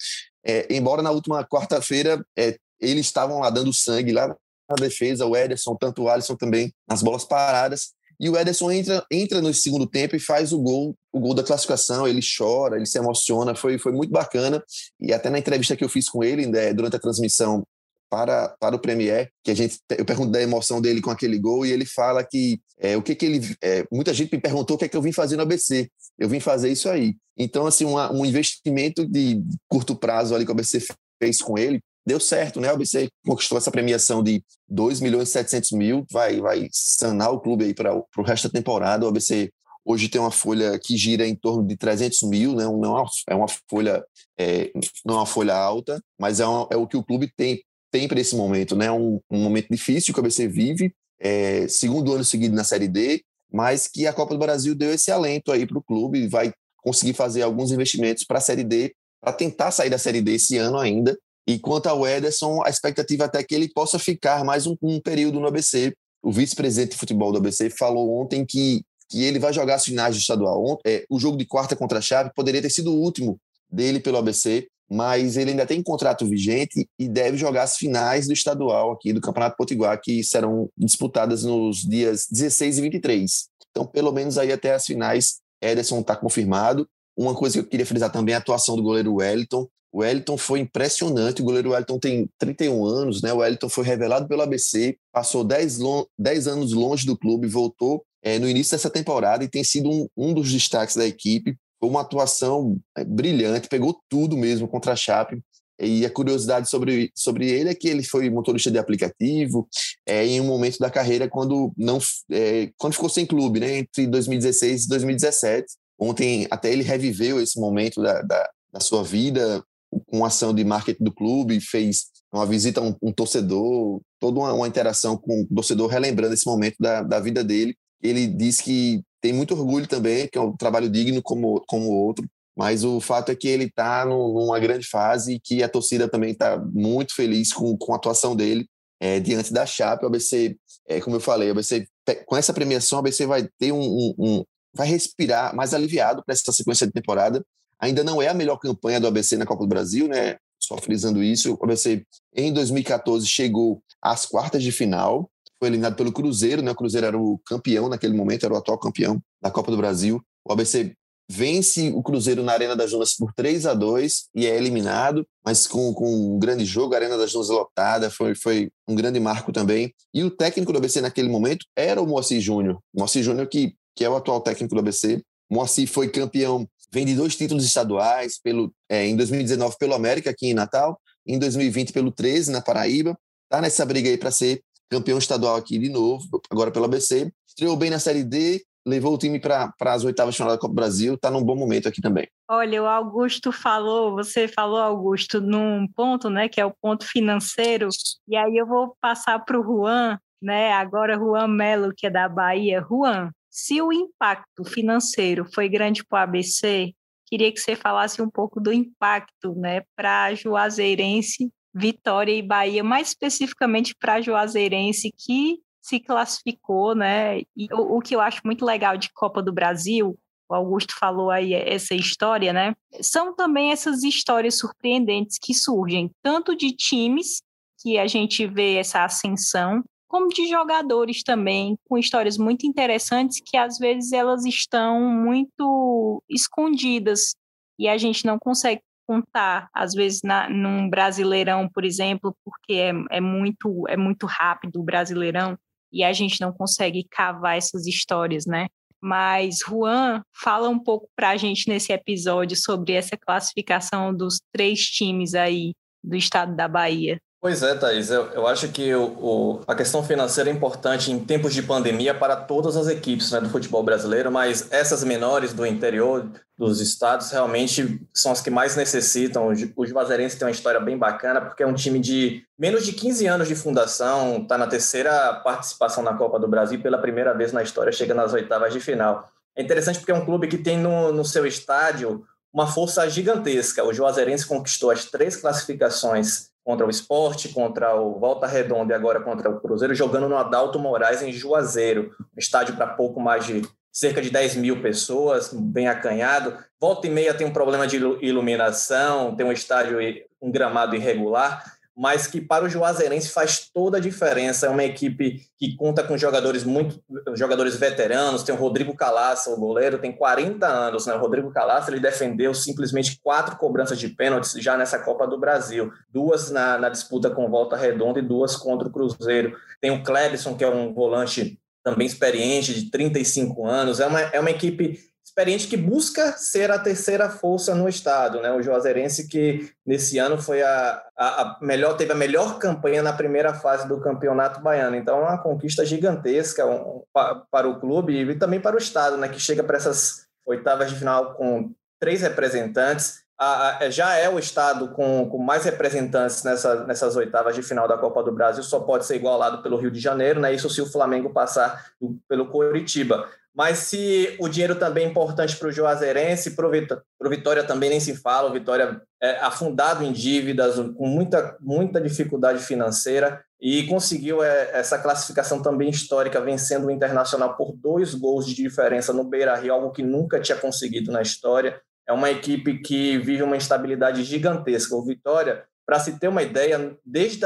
é, 0.45 0.67
embora 0.73 1.01
na 1.01 1.11
última 1.11 1.45
quarta-feira 1.45 2.25
é, 2.37 2.57
eles 2.79 3.05
estavam 3.05 3.39
lá 3.39 3.49
dando 3.49 3.71
sangue 3.73 4.11
lá 4.11 4.35
na 4.69 4.75
defesa, 4.75 5.25
o 5.25 5.35
Ederson, 5.35 5.75
tanto 5.75 6.03
o 6.03 6.09
Alisson 6.09 6.35
também 6.35 6.73
nas 6.87 7.01
bolas 7.01 7.23
paradas. 7.23 7.93
E 8.21 8.29
o 8.29 8.37
Ederson 8.37 8.71
entra, 8.71 9.03
entra 9.09 9.41
no 9.41 9.51
segundo 9.51 9.87
tempo 9.87 10.15
e 10.15 10.19
faz 10.19 10.53
o 10.53 10.59
gol, 10.59 10.95
o 11.11 11.19
gol 11.19 11.33
da 11.33 11.41
classificação. 11.43 12.07
Ele 12.07 12.21
chora, 12.21 12.75
ele 12.75 12.85
se 12.85 12.99
emociona, 12.99 13.55
foi, 13.55 13.79
foi 13.79 13.91
muito 13.91 14.11
bacana. 14.11 14.63
E 14.99 15.11
até 15.11 15.27
na 15.27 15.39
entrevista 15.39 15.75
que 15.75 15.83
eu 15.83 15.89
fiz 15.89 16.07
com 16.07 16.23
ele 16.23 16.45
né, 16.45 16.71
durante 16.71 16.95
a 16.95 16.99
transmissão 16.99 17.65
para, 18.11 18.49
para 18.59 18.75
o 18.75 18.79
Premier, 18.79 19.31
que 19.43 19.49
a 19.49 19.55
gente 19.55 19.79
eu 19.97 20.05
pergunto 20.05 20.31
da 20.31 20.41
emoção 20.41 20.79
dele 20.79 21.01
com 21.01 21.09
aquele 21.09 21.39
gol 21.39 21.65
e 21.65 21.71
ele 21.71 21.85
fala 21.85 22.23
que 22.23 22.61
é, 22.77 22.95
o 22.95 23.01
que 23.01 23.15
que 23.15 23.25
ele 23.25 23.55
é, 23.63 23.87
muita 23.91 24.13
gente 24.13 24.31
me 24.31 24.39
perguntou 24.39 24.75
o 24.75 24.77
que 24.77 24.85
é 24.85 24.87
que 24.87 24.97
eu 24.97 25.01
vim 25.01 25.11
fazer 25.11 25.35
no 25.35 25.41
ABC. 25.41 25.89
Eu 26.19 26.29
vim 26.29 26.39
fazer 26.39 26.69
isso 26.69 26.89
aí. 26.89 27.15
Então 27.35 27.65
assim 27.65 27.85
uma, 27.85 28.13
um 28.13 28.23
investimento 28.23 29.07
de 29.07 29.41
curto 29.67 29.95
prazo 29.95 30.35
ali 30.35 30.45
que 30.45 30.51
o 30.51 30.53
ABC 30.53 30.85
fez 31.19 31.41
com 31.41 31.57
ele 31.57 31.81
deu 32.05 32.20
certo, 32.20 32.60
né? 32.60 32.70
O 32.70 32.74
ABC 32.74 33.10
conquistou 33.25 33.58
essa 33.58 33.72
premiação 33.72 34.24
de 34.24 34.43
2 34.67 35.00
milhões 35.00 35.29
e 35.29 35.31
700 35.31 35.72
mil, 35.72 36.05
vai, 36.12 36.39
vai 36.39 36.67
sanar 36.72 37.31
o 37.31 37.39
clube 37.39 37.65
aí 37.65 37.74
para 37.74 37.96
o 37.96 38.24
resto 38.24 38.48
da 38.48 38.53
temporada. 38.53 39.05
O 39.05 39.10
ABC 39.10 39.51
hoje 39.86 40.10
tem 40.10 40.22
uma 40.22 40.31
folha 40.31 40.77
que 40.79 40.98
gira 40.98 41.27
em 41.27 41.36
torno 41.36 41.65
de 41.65 41.75
300 41.75 42.24
mil, 42.24 42.55
né? 42.55 42.65
Não 42.65 42.98
é 42.98 43.01
uma, 43.01 43.10
é 43.29 43.36
uma 43.36 43.48
folha, 43.70 44.03
é, 44.38 44.72
não 45.05 45.15
é 45.15 45.17
uma 45.20 45.25
folha 45.25 45.55
alta, 45.55 46.01
mas 46.20 46.39
é, 46.39 46.46
uma, 46.46 46.67
é 46.72 46.75
o 46.75 46.88
que 46.88 46.98
o 46.98 47.03
clube 47.03 47.31
tem, 47.36 47.62
tem 47.91 48.08
para 48.08 48.20
esse 48.20 48.36
momento, 48.36 48.75
né? 48.75 48.91
Um, 48.91 49.20
um 49.29 49.43
momento 49.43 49.67
difícil 49.70 50.13
que 50.13 50.20
o 50.20 50.22
ABC 50.22 50.48
vive, 50.48 50.93
é, 51.20 51.67
segundo 51.67 52.13
ano 52.13 52.24
seguido 52.24 52.55
na 52.55 52.63
Série 52.63 52.88
D, 52.88 53.24
mas 53.51 53.88
que 53.88 54.08
a 54.08 54.13
Copa 54.13 54.34
do 54.34 54.39
Brasil 54.39 54.74
deu 54.74 54.93
esse 54.93 55.12
alento 55.12 55.51
aí 55.51 55.65
para 55.67 55.77
o 55.77 55.84
clube, 55.84 56.27
vai 56.27 56.51
conseguir 56.77 57.13
fazer 57.13 57.41
alguns 57.43 57.72
investimentos 57.72 58.24
para 58.24 58.38
a 58.38 58.41
Série 58.41 58.63
D, 58.63 58.93
para 59.22 59.34
tentar 59.34 59.72
sair 59.72 59.89
da 59.89 59.98
Série 59.98 60.22
D 60.22 60.34
esse 60.34 60.58
ano 60.58 60.79
ainda, 60.79 61.17
e 61.48 61.60
quanto 61.60 61.88
ao 61.88 62.07
Ederson, 62.07 62.62
a 62.63 62.69
expectativa 62.69 63.25
até 63.25 63.43
que 63.43 63.55
ele 63.55 63.69
possa 63.69 63.98
ficar 63.98 64.43
mais 64.43 64.67
um, 64.67 64.75
um 64.81 65.00
período 65.00 65.39
no 65.39 65.48
ABC. 65.48 65.94
O 66.24 66.31
vice-presidente 66.31 66.92
de 66.92 66.98
futebol 66.98 67.31
do 67.31 67.39
ABC 67.39 67.70
falou 67.70 68.22
ontem 68.22 68.46
que, 68.46 68.83
que 69.09 69.24
ele 69.24 69.39
vai 69.39 69.51
jogar 69.51 69.75
as 69.75 69.85
finais 69.85 70.15
do 70.15 70.20
estadual. 70.20 70.79
É, 70.85 71.03
o 71.09 71.20
jogo 71.20 71.37
de 71.37 71.46
quarta 71.46 71.75
contra 71.75 71.98
a 71.98 72.01
Chave 72.01 72.31
poderia 72.35 72.61
ter 72.61 72.70
sido 72.70 72.94
o 72.94 73.00
último 73.00 73.39
dele 73.72 74.00
pelo 74.00 74.18
ABC, 74.18 74.68
mas 74.89 75.37
ele 75.37 75.51
ainda 75.51 75.65
tem 75.65 75.81
contrato 75.81 76.25
vigente 76.27 76.87
e 77.00 77.07
deve 77.07 77.37
jogar 77.37 77.63
as 77.63 77.77
finais 77.77 78.27
do 78.27 78.33
estadual 78.33 78.92
aqui 78.92 79.13
do 79.13 79.22
Campeonato 79.22 79.55
Potiguar, 79.57 80.00
que 80.01 80.24
serão 80.24 80.70
disputadas 80.77 81.44
nos 81.44 81.77
dias 81.77 82.27
16 82.29 82.77
e 82.77 82.81
23. 82.81 83.48
Então, 83.72 83.85
pelo 83.85 84.11
menos 84.11 84.37
aí 84.37 84.51
até 84.51 84.74
as 84.74 84.85
finais, 84.85 85.39
Ederson 85.61 86.01
está 86.01 86.15
confirmado. 86.15 86.87
Uma 87.18 87.33
coisa 87.33 87.53
que 87.53 87.59
eu 87.59 87.70
queria 87.70 87.85
frisar 87.85 88.11
também 88.11 88.33
é 88.33 88.35
a 88.35 88.39
atuação 88.39 88.75
do 88.75 88.83
goleiro 88.83 89.15
Wellington. 89.15 89.68
O 89.91 89.99
Wellington 89.99 90.37
foi 90.37 90.59
impressionante. 90.59 91.41
O 91.41 91.45
goleiro 91.45 91.71
Wellington 91.71 91.99
tem 91.99 92.29
31 92.37 92.85
anos, 92.85 93.21
né? 93.21 93.33
O 93.33 93.37
Wellington 93.37 93.69
foi 93.69 93.83
revelado 93.83 94.27
pelo 94.27 94.41
ABC, 94.41 94.97
passou 95.11 95.43
10, 95.43 95.79
10 96.17 96.47
anos 96.47 96.71
longe 96.71 97.05
do 97.05 97.17
clube, 97.17 97.47
voltou 97.47 98.03
é, 98.23 98.39
no 98.39 98.47
início 98.47 98.71
dessa 98.71 98.89
temporada 98.89 99.43
e 99.43 99.49
tem 99.49 99.63
sido 99.63 99.89
um, 99.89 100.07
um 100.15 100.33
dos 100.33 100.51
destaques 100.51 100.95
da 100.95 101.05
equipe. 101.05 101.57
Foi 101.79 101.89
uma 101.89 102.01
atuação 102.01 102.77
é, 102.95 103.03
brilhante, 103.03 103.67
pegou 103.67 103.99
tudo 104.07 104.37
mesmo 104.37 104.67
contra 104.67 104.93
a 104.93 104.95
Chape. 104.95 105.41
E 105.79 106.05
a 106.05 106.11
curiosidade 106.11 106.69
sobre, 106.69 107.11
sobre 107.15 107.49
ele 107.49 107.69
é 107.69 107.73
que 107.73 107.87
ele 107.87 108.03
foi 108.03 108.29
motorista 108.29 108.69
de 108.69 108.77
aplicativo 108.77 109.67
é, 110.05 110.23
em 110.25 110.39
um 110.39 110.45
momento 110.45 110.77
da 110.77 110.91
carreira 110.91 111.27
quando 111.27 111.73
não 111.75 111.97
é, 112.31 112.71
quando 112.77 112.93
ficou 112.93 113.09
sem 113.09 113.25
clube, 113.25 113.59
né? 113.59 113.79
Entre 113.79 114.05
2016 114.05 114.85
e 114.85 114.87
2017. 114.87 115.65
Ontem 115.99 116.47
até 116.51 116.71
ele 116.71 116.83
reviveu 116.83 117.41
esse 117.41 117.59
momento 117.59 118.01
da, 118.01 118.21
da, 118.21 118.49
da 118.73 118.79
sua 118.79 119.03
vida, 119.03 119.63
com 120.07 120.25
ação 120.25 120.53
de 120.53 120.63
marketing 120.63 121.03
do 121.03 121.13
clube, 121.13 121.59
fez 121.59 122.05
uma 122.33 122.45
visita 122.45 122.79
a 122.79 122.83
um, 122.83 122.95
um 123.01 123.11
torcedor, 123.11 124.01
toda 124.19 124.39
uma, 124.39 124.53
uma, 124.53 124.67
interação 124.67 125.17
com 125.17 125.41
o 125.41 125.55
torcedor, 125.55 125.89
relembrando 125.89 126.33
esse 126.33 126.45
momento 126.45 126.75
da, 126.79 127.01
da 127.03 127.19
vida 127.19 127.43
dele. 127.43 127.75
Ele 128.01 128.25
diz 128.27 128.61
que 128.61 129.01
tem 129.21 129.33
muito 129.33 129.53
orgulho 129.53 129.87
também, 129.87 130.27
que 130.27 130.37
é 130.37 130.41
um 130.41 130.55
trabalho 130.55 130.89
digno 130.89 131.21
como, 131.21 131.61
como 131.67 131.91
outro, 131.91 132.25
mas 132.55 132.83
o 132.83 132.99
fato 132.99 133.31
é 133.31 133.35
que 133.35 133.47
ele 133.47 133.65
está 133.65 134.05
numa 134.05 134.59
grande 134.59 134.87
fase 134.87 135.33
e 135.33 135.39
que 135.39 135.63
a 135.63 135.69
torcida 135.69 136.07
também 136.07 136.31
está 136.31 136.57
muito 136.57 137.13
feliz 137.13 137.53
com, 137.53 137.77
com 137.77 137.93
a 137.93 137.97
atuação 137.97 138.35
dele 138.35 138.67
é, 138.99 139.19
diante 139.19 139.53
da 139.53 139.65
Chape. 139.65 140.03
O 140.03 140.07
ABC, 140.07 140.55
é, 140.87 140.99
como 141.01 141.15
eu 141.15 141.19
falei, 141.19 141.49
o 141.49 141.51
ABC, 141.51 141.85
com 142.25 142.35
essa 142.35 142.53
premiação, 142.53 142.97
o 142.97 142.99
ABC 142.99 143.25
vai 143.25 143.47
ter 143.57 143.71
um, 143.71 143.81
um, 143.81 144.13
um 144.17 144.43
vai 144.73 144.87
respirar 144.87 145.55
mais 145.55 145.73
aliviado 145.73 146.23
para 146.25 146.33
essa 146.33 146.51
sequência 146.51 146.87
de 146.87 146.93
temporada 146.93 147.43
Ainda 147.81 148.03
não 148.03 148.22
é 148.22 148.27
a 148.27 148.33
melhor 148.33 148.57
campanha 148.57 149.00
do 149.00 149.07
ABC 149.07 149.35
na 149.37 149.46
Copa 149.46 149.63
do 149.63 149.70
Brasil, 149.70 150.07
né? 150.07 150.37
Só 150.59 150.77
frisando 150.77 151.24
isso, 151.24 151.57
o 151.59 151.63
ABC 151.63 152.05
em 152.35 152.53
2014 152.53 153.25
chegou 153.25 153.81
às 154.01 154.25
quartas 154.25 154.61
de 154.61 154.72
final, 154.72 155.29
foi 155.59 155.70
eliminado 155.70 155.96
pelo 155.96 156.11
Cruzeiro, 156.11 156.61
né? 156.61 156.72
O 156.72 156.75
Cruzeiro 156.75 157.07
era 157.07 157.17
o 157.17 157.39
campeão 157.46 157.89
naquele 157.89 158.15
momento, 158.15 158.46
era 158.46 158.53
o 158.53 158.57
atual 158.57 158.77
campeão 158.77 159.22
da 159.41 159.50
Copa 159.50 159.72
do 159.72 159.77
Brasil. 159.77 160.22
O 160.46 160.53
ABC 160.53 160.96
vence 161.31 161.91
o 161.96 162.03
Cruzeiro 162.03 162.44
na 162.44 162.51
Arena 162.51 162.75
das 162.75 162.91
Dunas 162.91 163.15
por 163.15 163.31
3 163.33 163.65
a 163.65 163.74
2 163.74 164.25
e 164.35 164.46
é 164.46 164.57
eliminado, 164.57 165.25
mas 165.46 165.65
com, 165.65 165.94
com 165.94 166.35
um 166.35 166.39
grande 166.39 166.65
jogo, 166.65 166.94
a 166.94 166.98
Arena 166.98 167.17
das 167.17 167.31
Dunas 167.31 167.50
lotada, 167.50 168.09
foi, 168.09 168.35
foi 168.35 168.70
um 168.87 168.96
grande 168.96 169.20
marco 169.20 169.51
também. 169.51 169.94
E 170.13 170.24
o 170.24 170.29
técnico 170.29 170.74
do 170.74 170.77
ABC 170.77 171.00
naquele 171.00 171.29
momento 171.29 171.65
era 171.75 172.01
o 172.01 172.07
Moacir 172.07 172.41
Júnior. 172.41 172.79
Moacir 172.94 173.24
Júnior, 173.24 173.48
que, 173.48 173.75
que 173.96 174.03
é 174.03 174.09
o 174.09 174.15
atual 174.15 174.41
técnico 174.41 174.75
do 174.75 174.79
ABC. 174.79 175.22
Moacir 175.50 175.87
foi 175.87 176.09
campeão 176.09 176.67
vem 176.93 177.05
de 177.05 177.15
dois 177.15 177.35
títulos 177.35 177.65
estaduais, 177.65 178.39
pelo, 178.39 178.73
é, 178.89 179.07
em 179.07 179.15
2019 179.15 179.75
pelo 179.79 179.93
América, 179.93 180.29
aqui 180.29 180.47
em 180.47 180.53
Natal, 180.53 180.99
em 181.25 181.39
2020 181.39 181.93
pelo 181.93 182.11
13, 182.11 182.51
na 182.51 182.61
Paraíba. 182.61 183.17
Está 183.45 183.61
nessa 183.61 183.85
briga 183.85 184.09
aí 184.09 184.17
para 184.17 184.31
ser 184.31 184.61
campeão 184.89 185.17
estadual 185.17 185.55
aqui 185.55 185.77
de 185.77 185.89
novo, 185.89 186.23
agora 186.49 186.71
pelo 186.71 186.85
ABC. 186.85 187.31
Estreou 187.47 187.75
bem 187.75 187.89
na 187.89 187.99
Série 187.99 188.23
D, 188.23 188.61
levou 188.85 189.13
o 189.13 189.17
time 189.17 189.39
para 189.39 189.73
as 189.79 190.03
oitavas 190.03 190.33
de 190.33 190.37
final 190.37 190.51
da 190.51 190.59
Copa 190.59 190.73
do 190.73 190.75
Brasil, 190.75 191.13
está 191.13 191.29
num 191.29 191.43
bom 191.43 191.55
momento 191.55 191.87
aqui 191.87 192.01
também. 192.01 192.27
Olha, 192.49 192.83
o 192.83 192.85
Augusto 192.85 193.51
falou, 193.51 194.11
você 194.11 194.47
falou, 194.47 194.79
Augusto, 194.79 195.39
num 195.39 195.87
ponto, 195.95 196.29
né, 196.29 196.49
que 196.49 196.59
é 196.59 196.65
o 196.65 196.73
ponto 196.81 197.05
financeiro, 197.05 197.87
e 198.27 198.35
aí 198.35 198.57
eu 198.57 198.65
vou 198.65 198.95
passar 198.99 199.39
para 199.39 199.59
o 199.59 199.63
Juan, 199.63 200.19
né, 200.41 200.73
agora 200.73 201.15
Juan 201.15 201.47
Melo, 201.47 201.93
que 201.95 202.07
é 202.07 202.09
da 202.09 202.27
Bahia. 202.27 202.85
Juan, 202.89 203.31
se 203.51 203.81
o 203.81 203.92
impacto 203.92 204.64
financeiro 204.64 205.46
foi 205.53 205.68
grande 205.68 206.05
para 206.05 206.20
o 206.20 206.24
ABC, 206.24 206.94
queria 207.27 207.51
que 207.51 207.59
você 207.59 207.75
falasse 207.75 208.22
um 208.22 208.29
pouco 208.29 208.61
do 208.61 208.72
impacto 208.72 209.53
né, 209.55 209.81
para 209.96 210.33
Juazeirense, 210.33 211.51
Vitória 211.74 212.31
e 212.31 212.42
Bahia, 212.42 212.83
mais 212.83 213.09
especificamente 213.09 213.94
para 213.94 214.22
Juazeirense, 214.22 215.11
que 215.11 215.59
se 215.81 216.00
classificou, 216.00 216.94
né? 216.94 217.40
E 217.55 217.68
o, 217.72 217.98
o, 217.98 218.01
que 218.01 218.16
eu 218.16 218.22
acho 218.22 218.42
muito 218.46 218.66
legal 218.66 218.98
de 218.98 219.09
Copa 219.14 219.42
do 219.42 219.53
Brasil, 219.53 220.18
o 220.50 220.53
Augusto 220.53 220.94
falou 221.00 221.31
aí 221.31 221.53
essa 221.53 221.96
história, 221.96 222.53
né? 222.53 222.75
São 223.01 223.33
também 223.35 223.72
essas 223.72 224.03
histórias 224.03 224.57
surpreendentes 224.57 225.37
que 225.42 225.53
surgem, 225.53 226.11
tanto 226.22 226.55
de 226.55 226.72
times 226.72 227.42
que 227.81 227.98
a 227.98 228.05
gente 228.05 228.46
vê 228.46 228.75
essa 228.75 229.03
ascensão, 229.03 229.83
como 230.11 230.27
de 230.27 230.45
jogadores 230.50 231.24
também, 231.24 231.77
com 231.87 231.97
histórias 231.97 232.37
muito 232.37 232.67
interessantes 232.67 233.39
que 233.39 233.55
às 233.55 233.77
vezes 233.77 234.11
elas 234.11 234.45
estão 234.45 235.00
muito 235.00 236.21
escondidas 236.29 237.33
e 237.79 237.87
a 237.87 237.97
gente 237.97 238.25
não 238.25 238.37
consegue 238.37 238.81
despontar, 239.07 239.69
às 239.74 239.93
vezes 239.93 240.19
na, 240.21 240.50
num 240.50 240.89
brasileirão, 240.89 241.69
por 241.69 241.85
exemplo, 241.85 242.35
porque 242.43 242.74
é, 242.74 242.91
é, 243.09 243.21
muito, 243.21 243.87
é 243.87 243.95
muito 243.95 244.25
rápido 244.25 244.81
o 244.81 244.83
brasileirão 244.83 245.57
e 245.93 246.03
a 246.03 246.11
gente 246.11 246.41
não 246.41 246.51
consegue 246.51 247.07
cavar 247.09 247.55
essas 247.55 247.87
histórias, 247.87 248.45
né? 248.45 248.67
Mas, 249.01 249.59
Juan, 249.65 250.21
fala 250.35 250.67
um 250.67 250.77
pouco 250.77 251.07
para 251.15 251.29
a 251.29 251.37
gente 251.37 251.69
nesse 251.69 251.93
episódio 251.93 252.57
sobre 252.57 252.91
essa 252.91 253.15
classificação 253.15 254.13
dos 254.13 254.41
três 254.51 254.81
times 254.81 255.35
aí 255.35 255.71
do 256.03 256.17
estado 256.17 256.53
da 256.53 256.67
Bahia. 256.67 257.17
Pois 257.41 257.63
é, 257.63 257.73
Thaís. 257.73 258.11
Eu, 258.11 258.27
eu 258.33 258.45
acho 258.45 258.67
que 258.67 258.93
o, 258.93 259.03
o, 259.03 259.61
a 259.65 259.73
questão 259.73 260.03
financeira 260.03 260.47
é 260.47 260.53
importante 260.53 261.11
em 261.11 261.19
tempos 261.19 261.55
de 261.55 261.63
pandemia 261.63 262.13
para 262.13 262.35
todas 262.35 262.77
as 262.77 262.87
equipes 262.87 263.31
né, 263.31 263.41
do 263.41 263.49
futebol 263.49 263.81
brasileiro, 263.81 264.31
mas 264.31 264.71
essas 264.71 265.03
menores 265.03 265.51
do 265.51 265.65
interior 265.65 266.29
dos 266.55 266.79
estados 266.79 267.31
realmente 267.31 267.99
são 268.13 268.31
as 268.31 268.41
que 268.41 268.51
mais 268.51 268.75
necessitam. 268.75 269.51
O 269.75 269.85
Juazeirense 269.87 270.37
tem 270.37 270.45
uma 270.45 270.51
história 270.51 270.79
bem 270.79 270.95
bacana, 270.95 271.41
porque 271.41 271.63
é 271.63 271.67
um 271.67 271.73
time 271.73 271.99
de 271.99 272.45
menos 272.59 272.85
de 272.85 272.93
15 272.93 273.25
anos 273.25 273.47
de 273.47 273.55
fundação, 273.55 274.43
está 274.43 274.55
na 274.55 274.67
terceira 274.67 275.33
participação 275.43 276.03
na 276.03 276.13
Copa 276.13 276.39
do 276.39 276.47
Brasil, 276.47 276.79
pela 276.79 276.99
primeira 276.99 277.33
vez 277.33 277.51
na 277.51 277.63
história 277.63 277.91
chega 277.91 278.13
nas 278.13 278.33
oitavas 278.33 278.71
de 278.71 278.79
final. 278.79 279.27
É 279.55 279.63
interessante 279.63 279.97
porque 279.97 280.11
é 280.11 280.15
um 280.15 280.25
clube 280.25 280.47
que 280.47 280.59
tem 280.59 280.77
no, 280.77 281.11
no 281.11 281.25
seu 281.25 281.47
estádio 281.47 282.23
uma 282.53 282.67
força 282.67 283.09
gigantesca. 283.09 283.83
O 283.83 283.91
Juazeirense 283.91 284.45
conquistou 284.45 284.91
as 284.91 285.05
três 285.05 285.35
classificações 285.35 286.50
contra 286.63 286.85
o 286.85 286.89
esporte, 286.89 287.50
contra 287.50 287.95
o 287.95 288.19
Volta 288.19 288.47
Redonda 288.47 288.93
e 288.93 288.95
agora 288.95 289.21
contra 289.21 289.50
o 289.50 289.59
Cruzeiro, 289.59 289.95
jogando 289.95 290.29
no 290.29 290.37
Adalto 290.37 290.79
Moraes 290.79 291.21
em 291.21 291.31
Juazeiro, 291.31 292.15
um 292.19 292.39
estádio 292.39 292.75
para 292.75 292.87
pouco 292.87 293.19
mais 293.19 293.45
de 293.45 293.61
cerca 293.91 294.21
de 294.21 294.29
10 294.29 294.55
mil 294.55 294.81
pessoas, 294.81 295.51
bem 295.53 295.87
acanhado. 295.87 296.57
Volta 296.79 297.07
e 297.07 297.09
meia 297.09 297.33
tem 297.33 297.45
um 297.45 297.53
problema 297.53 297.85
de 297.85 297.97
iluminação, 297.97 299.35
tem 299.35 299.45
um 299.45 299.51
estádio, 299.51 299.97
um 300.41 300.51
gramado 300.51 300.95
irregular 300.95 301.63
mas 301.95 302.25
que 302.25 302.39
para 302.39 302.65
o 302.65 302.69
Juazeirense 302.69 303.29
faz 303.29 303.69
toda 303.73 303.97
a 303.97 304.01
diferença. 304.01 304.65
É 304.65 304.69
uma 304.69 304.83
equipe 304.83 305.41
que 305.57 305.75
conta 305.75 306.03
com 306.03 306.17
jogadores 306.17 306.63
muito 306.63 307.01
jogadores 307.33 307.75
veteranos, 307.75 308.43
tem 308.43 308.55
o 308.55 308.57
Rodrigo 308.57 308.95
Calaça, 308.95 309.51
o 309.51 309.59
goleiro, 309.59 309.99
tem 309.99 310.11
40 310.11 310.65
anos, 310.65 311.05
né? 311.05 311.13
O 311.13 311.19
Rodrigo 311.19 311.51
Calaça, 311.51 311.91
ele 311.91 311.99
defendeu 311.99 312.53
simplesmente 312.53 313.19
quatro 313.21 313.57
cobranças 313.57 313.99
de 313.99 314.09
pênaltis 314.09 314.53
já 314.53 314.77
nessa 314.77 314.99
Copa 314.99 315.27
do 315.27 315.39
Brasil, 315.39 315.91
duas 316.09 316.49
na, 316.49 316.77
na 316.77 316.89
disputa 316.89 317.29
com 317.29 317.49
Volta 317.49 317.75
Redonda 317.75 318.19
e 318.19 318.23
duas 318.23 318.55
contra 318.55 318.87
o 318.87 318.91
Cruzeiro. 318.91 319.55
Tem 319.79 319.91
o 319.91 320.03
Clebson, 320.03 320.55
que 320.55 320.63
é 320.63 320.69
um 320.69 320.93
volante 320.93 321.59
também 321.83 322.05
experiente, 322.07 322.73
de 322.73 322.89
35 322.89 323.65
anos. 323.65 323.99
É 323.99 324.05
uma, 324.05 324.21
é 324.21 324.39
uma 324.39 324.51
equipe 324.51 324.99
experiente 325.24 325.68
que 325.68 325.77
busca 325.77 326.34
ser 326.34 326.72
a 326.72 326.79
terceira 326.79 327.29
força 327.29 327.74
no 327.74 327.88
estado, 327.88 328.42
né? 328.42 328.51
O 328.51 328.62
Juazeirense 328.62 329.27
que 329.27 329.72
nesse 329.86 330.18
ano 330.18 330.42
foi 330.42 330.62
a, 330.62 331.01
a, 331.18 331.42
a, 331.42 331.57
melhor 331.62 331.96
teve 331.96 332.12
a 332.12 332.16
melhor 332.16 332.60
campanha 332.60 333.01
na 333.01 333.14
primeira 333.14 333.53
fase 333.53 333.88
do 333.88 334.01
Campeonato 334.01 334.62
Baiano. 334.62 334.96
Então 334.96 335.20
é 335.20 335.22
uma 335.22 335.38
conquista 335.38 335.86
gigantesca 335.86 336.66
um, 336.66 337.03
pa, 337.14 337.44
para 337.50 337.70
o 337.70 337.79
clube 337.79 338.14
e 338.14 338.36
também 338.36 338.60
para 338.60 338.75
o 338.75 338.79
estado, 338.79 339.16
né? 339.16 339.29
Que 339.29 339.40
chega 339.40 339.64
para 339.64 339.77
essas 339.77 340.25
oitavas 340.46 340.90
de 340.90 340.98
final 340.98 341.34
com 341.36 341.72
três 342.00 342.22
representantes. 342.22 343.22
A, 343.40 343.90
já 343.90 344.16
é 344.16 344.29
o 344.29 344.38
estado 344.38 344.90
com, 344.90 345.27
com 345.27 345.38
mais 345.38 345.64
representantes 345.64 346.44
nessa, 346.44 346.84
nessas 346.86 347.16
oitavas 347.16 347.55
de 347.55 347.64
final 347.64 347.88
da 347.88 347.98
Copa 347.98 348.22
do 348.22 348.31
Brasil, 348.31 348.62
só 348.62 348.81
pode 348.81 349.03
ser 349.05 349.16
igualado 349.16 349.64
pelo 349.64 349.77
Rio 349.77 349.90
de 349.90 350.00
Janeiro, 350.00 350.40
né? 350.40 350.53
Isso 350.53 350.70
se 350.70 350.79
o 350.79 350.86
Flamengo 350.86 351.31
passar 351.31 351.88
pelo 352.27 352.48
Coritiba. 352.48 353.27
Mas 353.53 353.79
se 353.79 354.35
o 354.40 354.48
dinheiro 354.48 354.75
também 354.75 355.05
é 355.05 355.09
importante 355.09 355.57
para 355.57 355.68
o 355.68 355.72
Juazeirense, 355.72 356.55
para 356.55 356.68
o 356.68 357.29
Vitória 357.29 357.64
também 357.64 357.90
nem 357.90 358.00
se 358.00 358.16
fala, 358.16 358.50
o 358.50 358.53
Vitória 358.53 359.01
é 359.22 359.37
afundado 359.40 360.03
em 360.03 360.14
dívidas, 360.14 360.75
com 360.98 361.05
muita, 361.05 361.57
muita 361.59 362.00
dificuldade 362.00 362.64
financeira, 362.64 363.44
e 363.59 363.83
conseguiu 363.87 364.44
é, 364.44 364.72
essa 364.74 364.98
classificação 364.98 365.61
também 365.61 365.90
histórica, 365.90 366.42
vencendo 366.42 366.87
o 366.87 366.92
Internacional 366.92 367.55
por 367.55 367.74
dois 367.74 368.16
gols 368.16 368.46
de 368.48 368.55
diferença 368.55 369.14
no 369.14 369.25
Beira-Rio, 369.25 369.74
algo 369.74 369.92
que 369.92 370.01
nunca 370.01 370.40
tinha 370.40 370.57
conseguido 370.57 371.11
na 371.11 371.22
história. 371.22 371.79
É 372.07 372.14
uma 372.14 372.31
equipe 372.31 372.79
que 372.79 373.20
vive 373.20 373.44
uma 373.44 373.55
instabilidade 373.55 374.24
gigantesca. 374.24 374.96
O 374.96 375.05
Vitória 375.05 375.64
para 375.91 375.99
se 375.99 376.17
ter 376.17 376.29
uma 376.29 376.41
ideia, 376.41 376.95
desde 377.05 377.45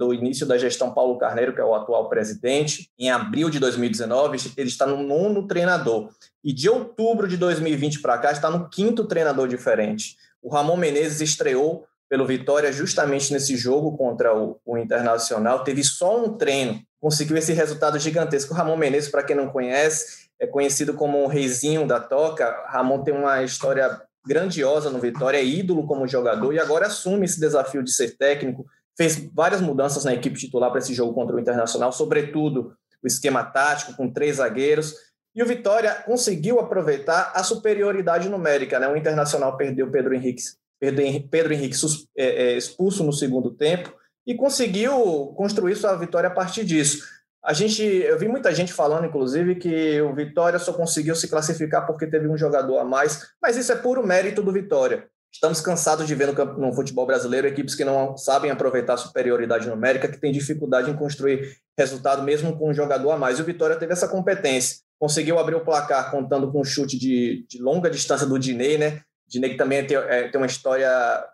o 0.00 0.12
início 0.12 0.44
da 0.44 0.58
gestão 0.58 0.92
Paulo 0.92 1.18
Carneiro, 1.18 1.54
que 1.54 1.60
é 1.60 1.64
o 1.64 1.72
atual 1.72 2.08
presidente, 2.08 2.90
em 2.98 3.12
abril 3.12 3.48
de 3.48 3.60
2019, 3.60 4.38
ele 4.56 4.68
está 4.68 4.88
no 4.88 5.04
nono 5.04 5.46
treinador. 5.46 6.10
E 6.42 6.52
de 6.52 6.68
outubro 6.68 7.28
de 7.28 7.36
2020 7.36 8.02
para 8.02 8.18
cá, 8.18 8.32
está 8.32 8.50
no 8.50 8.68
quinto 8.68 9.04
treinador 9.04 9.46
diferente. 9.46 10.16
O 10.42 10.52
Ramon 10.52 10.76
Menezes 10.76 11.20
estreou 11.20 11.86
pelo 12.08 12.26
Vitória 12.26 12.72
justamente 12.72 13.32
nesse 13.32 13.56
jogo 13.56 13.96
contra 13.96 14.36
o, 14.36 14.58
o 14.66 14.76
Internacional. 14.76 15.62
Teve 15.62 15.84
só 15.84 16.24
um 16.24 16.36
treino, 16.36 16.82
conseguiu 17.00 17.36
esse 17.36 17.52
resultado 17.52 18.00
gigantesco. 18.00 18.52
O 18.52 18.56
Ramon 18.56 18.76
Menezes, 18.76 19.08
para 19.08 19.22
quem 19.22 19.36
não 19.36 19.48
conhece, 19.48 20.26
é 20.40 20.46
conhecido 20.48 20.94
como 20.94 21.22
o 21.22 21.28
reizinho 21.28 21.86
da 21.86 22.00
toca. 22.00 22.64
Ramon 22.66 23.04
tem 23.04 23.14
uma 23.14 23.44
história 23.44 24.02
grandiosa 24.26 24.90
no 24.90 24.98
Vitória, 24.98 25.38
é 25.38 25.44
ídolo 25.44 25.86
como 25.86 26.06
jogador 26.06 26.52
e 26.52 26.58
agora 26.58 26.86
assume 26.86 27.24
esse 27.24 27.38
desafio 27.38 27.82
de 27.82 27.92
ser 27.92 28.16
técnico. 28.16 28.66
Fez 28.96 29.16
várias 29.32 29.60
mudanças 29.60 30.04
na 30.04 30.14
equipe 30.14 30.38
titular 30.38 30.70
para 30.70 30.80
esse 30.80 30.94
jogo 30.94 31.14
contra 31.14 31.36
o 31.36 31.40
Internacional, 31.40 31.92
sobretudo 31.92 32.74
o 33.02 33.06
esquema 33.06 33.44
tático 33.44 33.94
com 33.94 34.10
três 34.10 34.36
zagueiros. 34.36 34.94
E 35.34 35.42
o 35.42 35.46
Vitória 35.46 35.94
conseguiu 36.06 36.58
aproveitar 36.58 37.32
a 37.34 37.42
superioridade 37.42 38.28
numérica. 38.28 38.78
Né? 38.80 38.88
O 38.88 38.96
Internacional 38.96 39.56
perdeu 39.56 39.90
Pedro 39.90 40.14
Henrique, 40.14 40.42
Pedro 40.80 41.52
Henrique 41.52 41.76
é, 42.16 42.24
é, 42.24 42.56
expulso 42.56 43.04
no 43.04 43.12
segundo 43.12 43.50
tempo 43.50 43.94
e 44.26 44.34
conseguiu 44.34 45.34
construir 45.36 45.76
sua 45.76 45.94
vitória 45.94 46.28
a 46.28 46.32
partir 46.32 46.64
disso. 46.64 47.04
A 47.46 47.52
gente, 47.52 47.80
eu 47.80 48.18
vi 48.18 48.26
muita 48.26 48.52
gente 48.52 48.72
falando, 48.72 49.06
inclusive, 49.06 49.54
que 49.54 50.00
o 50.02 50.12
Vitória 50.12 50.58
só 50.58 50.72
conseguiu 50.72 51.14
se 51.14 51.28
classificar 51.28 51.86
porque 51.86 52.04
teve 52.04 52.26
um 52.26 52.36
jogador 52.36 52.76
a 52.78 52.84
mais, 52.84 53.28
mas 53.40 53.56
isso 53.56 53.70
é 53.70 53.76
puro 53.76 54.04
mérito 54.04 54.42
do 54.42 54.50
Vitória. 54.50 55.06
Estamos 55.32 55.60
cansados 55.60 56.08
de 56.08 56.14
ver 56.16 56.26
no, 56.26 56.44
no 56.58 56.72
futebol 56.72 57.06
brasileiro 57.06 57.46
equipes 57.46 57.76
que 57.76 57.84
não 57.84 58.16
sabem 58.16 58.50
aproveitar 58.50 58.94
a 58.94 58.96
superioridade 58.96 59.68
numérica, 59.68 60.08
que 60.08 60.18
têm 60.18 60.32
dificuldade 60.32 60.90
em 60.90 60.96
construir 60.96 61.56
resultado 61.78 62.20
mesmo 62.24 62.58
com 62.58 62.70
um 62.70 62.74
jogador 62.74 63.12
a 63.12 63.16
mais. 63.16 63.38
E 63.38 63.42
o 63.42 63.44
Vitória 63.44 63.76
teve 63.76 63.92
essa 63.92 64.08
competência. 64.08 64.78
Conseguiu 64.98 65.38
abrir 65.38 65.54
o 65.54 65.64
placar 65.64 66.10
contando 66.10 66.50
com 66.50 66.62
um 66.62 66.64
chute 66.64 66.98
de, 66.98 67.46
de 67.48 67.62
longa 67.62 67.88
distância 67.88 68.26
do 68.26 68.40
Dinei, 68.40 68.76
né? 68.76 69.02
Dinei 69.28 69.50
que 69.50 69.56
também 69.56 69.86
tem, 69.86 69.96
é, 69.96 70.28
tem 70.28 70.40
uma 70.40 70.48
história 70.48 70.90